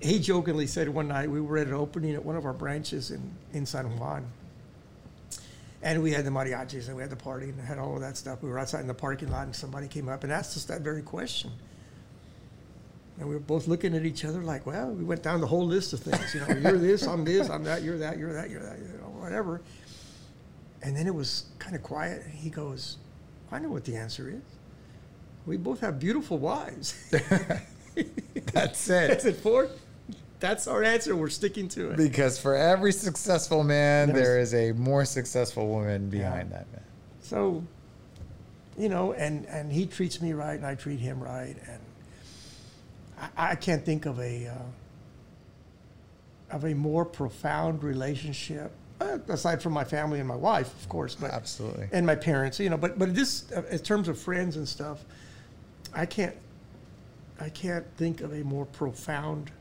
he 0.04 0.20
jokingly 0.20 0.68
said 0.68 0.90
one 0.90 1.08
night 1.08 1.30
we 1.30 1.40
were 1.40 1.58
at 1.58 1.68
an 1.68 1.74
opening 1.74 2.14
at 2.14 2.24
one 2.24 2.36
of 2.36 2.46
our 2.46 2.54
branches 2.54 3.12
in, 3.12 3.34
in 3.54 3.66
San 3.66 3.98
Juan. 3.98 4.26
And 5.84 6.02
we 6.02 6.12
had 6.12 6.24
the 6.24 6.32
mariachis 6.32 6.88
and 6.88 6.96
we 6.96 7.02
had 7.02 7.12
the 7.12 7.18
party 7.18 7.50
and 7.50 7.60
had 7.60 7.78
all 7.78 7.94
of 7.94 8.02
that 8.02 8.16
stuff. 8.16 8.42
We 8.42 8.50
were 8.50 8.58
outside 8.58 8.80
in 8.80 8.88
the 8.88 8.94
parking 8.94 9.30
lot 9.30 9.46
and 9.46 9.56
somebody 9.56 9.90
came 9.90 10.08
up 10.08 10.24
and 10.24 10.32
asked 10.32 10.56
us 10.56 10.64
that 10.66 10.80
very 10.82 11.02
question. 11.02 11.52
And 13.20 13.28
we 13.28 13.36
were 13.36 13.42
both 13.42 13.68
looking 13.68 13.94
at 13.94 14.06
each 14.06 14.24
other 14.24 14.42
like, 14.42 14.66
well, 14.66 14.92
we 14.92 15.04
went 15.04 15.22
down 15.22 15.42
the 15.42 15.48
whole 15.48 15.66
list 15.66 15.92
of 15.92 16.00
things. 16.00 16.34
You 16.34 16.40
know, 16.40 16.48
you're 16.70 16.80
this, 16.80 17.06
I'm 17.06 17.26
this, 17.26 17.50
I'm 17.50 17.66
that, 17.66 17.84
you're 17.84 17.98
that, 17.98 18.18
you're 18.18 18.34
that, 18.34 18.50
you're 18.50 18.64
that, 18.64 18.80
you 18.80 18.86
know, 19.02 19.10
whatever. 19.20 19.62
And 20.82 20.96
then 20.96 21.06
it 21.06 21.14
was 21.14 21.48
kind 21.60 21.76
of 21.76 21.84
quiet. 21.84 22.24
He 22.32 22.50
goes, 22.50 22.98
I 23.52 23.60
know 23.60 23.70
what 23.70 23.84
the 23.84 23.98
answer 23.98 24.30
is. 24.30 24.42
We 25.46 25.58
both 25.58 25.82
have 25.82 26.00
beautiful 26.00 26.38
wives. 26.38 26.96
that's 27.12 28.90
it. 28.90 29.22
said, 29.22 29.36
Ford, 29.36 29.70
that's 30.44 30.68
our 30.68 30.84
answer. 30.84 31.16
We're 31.16 31.30
sticking 31.30 31.70
to 31.70 31.92
it. 31.92 31.96
Because 31.98 32.38
for 32.38 32.54
every 32.54 32.92
successful 32.92 33.64
man, 33.64 34.10
There's- 34.10 34.22
there 34.28 34.40
is 34.40 34.54
a 34.54 34.74
more 34.74 35.06
successful 35.06 35.70
woman 35.70 36.10
behind 36.10 36.52
that 36.52 36.70
man. 36.74 36.84
So, 37.22 37.64
you 38.78 38.90
know, 38.90 39.14
and, 39.14 39.46
and 39.46 39.72
he 39.72 39.86
treats 39.86 40.22
me 40.22 40.34
right 40.34 40.56
and 40.56 40.66
I 40.66 40.76
treat 40.76 41.00
him 41.00 41.24
right. 41.24 41.56
And 41.66 41.80
I, 43.38 43.52
I 43.52 43.56
can't 43.56 43.86
think 43.86 44.06
of 44.06 44.20
a, 44.20 44.48
uh, 44.48 44.56
of 46.52 46.66
a 46.66 46.74
more 46.76 47.06
profound 47.06 47.82
relationship, 47.82 48.74
uh, 49.00 49.20
aside 49.30 49.62
from 49.62 49.72
my 49.72 49.86
family 49.86 50.20
and 50.20 50.28
my 50.28 50.36
wife, 50.36 50.74
of 50.84 50.90
course, 50.90 51.16
but 51.16 51.32
Absolutely. 51.32 51.88
and 51.94 52.06
my 52.06 52.16
parents, 52.16 52.60
you 52.60 52.70
know, 52.70 52.76
but, 52.76 53.00
but 53.00 53.16
this, 53.16 53.50
uh, 53.54 53.64
in 53.72 53.80
terms 53.80 54.10
of 54.10 54.20
friends 54.20 54.58
and 54.58 54.68
stuff, 54.68 55.06
I 55.94 56.06
can't, 56.06 56.36
I 57.40 57.48
can't 57.48 57.86
think 57.96 58.20
of 58.20 58.34
a 58.34 58.44
more 58.44 58.66
profound 58.66 59.52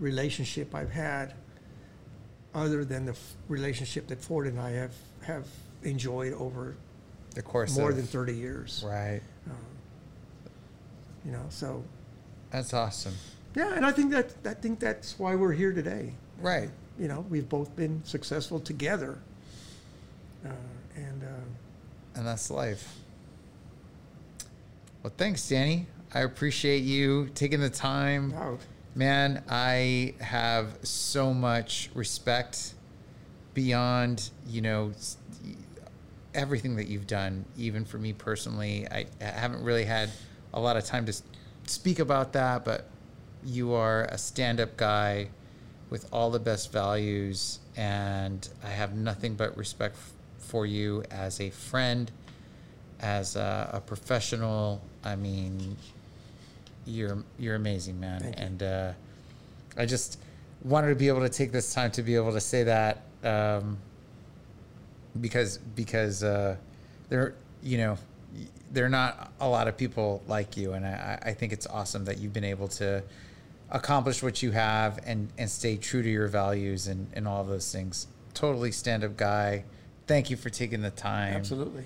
relationship 0.00 0.74
I've 0.74 0.90
had 0.90 1.34
other 2.54 2.84
than 2.84 3.04
the 3.06 3.12
f- 3.12 3.34
relationship 3.48 4.06
that 4.08 4.20
Ford 4.20 4.46
and 4.46 4.58
I 4.60 4.70
have, 4.70 4.94
have 5.22 5.46
enjoyed 5.82 6.32
over 6.34 6.76
The 7.34 7.42
course 7.42 7.76
more 7.76 7.90
of, 7.90 7.96
than 7.96 8.06
30 8.06 8.34
years. 8.34 8.82
right. 8.86 9.20
You 11.24 11.32
know, 11.32 11.44
so 11.50 11.82
That's 12.50 12.72
awesome. 12.72 13.14
yeah, 13.54 13.74
and 13.74 13.84
I 13.84 13.90
think 13.92 14.10
that 14.12 14.32
I 14.46 14.54
think 14.54 14.78
that's 14.80 15.18
why 15.18 15.34
we're 15.34 15.52
here 15.52 15.72
today. 15.72 16.14
Right. 16.40 16.70
You 16.98 17.08
know, 17.08 17.26
we've 17.28 17.48
both 17.48 17.74
been 17.76 18.02
successful 18.04 18.60
together, 18.60 19.18
uh, 20.46 20.50
and 20.96 21.22
uh, 21.22 22.16
And 22.18 22.26
that's 22.26 22.50
life. 22.50 22.94
Well, 25.02 25.12
thanks, 25.16 25.46
Danny. 25.48 25.86
I 26.14 26.20
appreciate 26.20 26.82
you 26.82 27.28
taking 27.34 27.60
the 27.60 27.68
time. 27.70 28.32
Man, 28.98 29.44
I 29.48 30.14
have 30.18 30.76
so 30.82 31.32
much 31.32 31.88
respect 31.94 32.74
beyond, 33.54 34.30
you 34.44 34.60
know, 34.60 34.90
everything 36.34 36.74
that 36.74 36.88
you've 36.88 37.06
done, 37.06 37.44
even 37.56 37.84
for 37.84 37.98
me 37.98 38.12
personally. 38.12 38.88
I, 38.90 39.06
I 39.20 39.24
haven't 39.24 39.62
really 39.62 39.84
had 39.84 40.10
a 40.52 40.58
lot 40.58 40.76
of 40.76 40.84
time 40.84 41.06
to 41.06 41.12
speak 41.66 42.00
about 42.00 42.32
that, 42.32 42.64
but 42.64 42.86
you 43.44 43.72
are 43.72 44.06
a 44.06 44.18
stand 44.18 44.58
up 44.58 44.76
guy 44.76 45.28
with 45.90 46.12
all 46.12 46.32
the 46.32 46.40
best 46.40 46.72
values, 46.72 47.60
and 47.76 48.48
I 48.64 48.70
have 48.70 48.96
nothing 48.96 49.36
but 49.36 49.56
respect 49.56 49.94
f- 49.94 50.12
for 50.38 50.66
you 50.66 51.04
as 51.12 51.40
a 51.40 51.50
friend, 51.50 52.10
as 52.98 53.36
a, 53.36 53.70
a 53.74 53.80
professional. 53.80 54.82
I 55.04 55.14
mean, 55.14 55.76
you're 56.88 57.22
you're 57.38 57.54
amazing, 57.54 58.00
man, 58.00 58.20
Thank 58.20 58.38
and 58.38 58.62
uh, 58.62 58.92
I 59.76 59.86
just 59.86 60.18
wanted 60.62 60.88
to 60.88 60.94
be 60.94 61.08
able 61.08 61.20
to 61.20 61.28
take 61.28 61.52
this 61.52 61.72
time 61.72 61.90
to 61.92 62.02
be 62.02 62.16
able 62.16 62.32
to 62.32 62.40
say 62.40 62.64
that 62.64 63.02
um, 63.22 63.78
because 65.20 65.58
because 65.58 66.22
uh, 66.22 66.56
there, 67.08 67.34
you 67.62 67.78
know, 67.78 67.98
there 68.72 68.84
are 68.84 68.90
not 68.90 69.32
a 69.40 69.48
lot 69.48 69.68
of 69.68 69.76
people 69.76 70.22
like 70.26 70.56
you, 70.56 70.72
and 70.72 70.86
I, 70.86 71.18
I 71.22 71.32
think 71.32 71.52
it's 71.52 71.66
awesome 71.66 72.04
that 72.06 72.18
you've 72.18 72.32
been 72.32 72.44
able 72.44 72.68
to 72.68 73.02
accomplish 73.70 74.22
what 74.22 74.42
you 74.42 74.50
have 74.52 74.98
and 75.04 75.28
and 75.36 75.48
stay 75.50 75.76
true 75.76 76.02
to 76.02 76.08
your 76.08 76.28
values 76.28 76.86
and 76.86 77.08
and 77.12 77.28
all 77.28 77.44
those 77.44 77.70
things. 77.70 78.06
Totally 78.34 78.72
stand 78.72 79.04
up 79.04 79.16
guy. 79.16 79.64
Thank 80.06 80.30
you 80.30 80.36
for 80.36 80.48
taking 80.48 80.80
the 80.80 80.90
time. 80.90 81.34
Absolutely. 81.34 81.84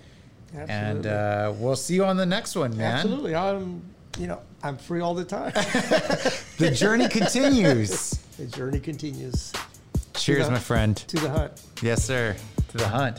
Absolutely. 0.54 0.74
And 0.74 1.06
uh, 1.06 1.52
we'll 1.56 1.76
see 1.76 1.94
you 1.94 2.04
on 2.04 2.16
the 2.16 2.26
next 2.26 2.54
one, 2.54 2.76
man. 2.76 2.92
Absolutely. 2.92 3.34
I'm, 3.34 3.82
you 4.18 4.26
know, 4.26 4.42
I'm 4.62 4.76
free 4.76 5.00
all 5.00 5.14
the 5.14 5.24
time. 5.24 5.52
The 6.58 6.70
journey 6.70 7.08
continues. 7.08 8.10
the 8.38 8.46
journey 8.46 8.78
continues 8.78 9.52
Cheers, 10.14 10.46
the- 10.46 10.52
my 10.52 10.58
friend. 10.60 10.96
to 10.96 11.16
the 11.16 11.28
hunt. 11.30 11.60
Yes, 11.82 12.04
sir. 12.04 12.36
To 12.68 12.76
the 12.76 12.86
hunt. 12.88 13.18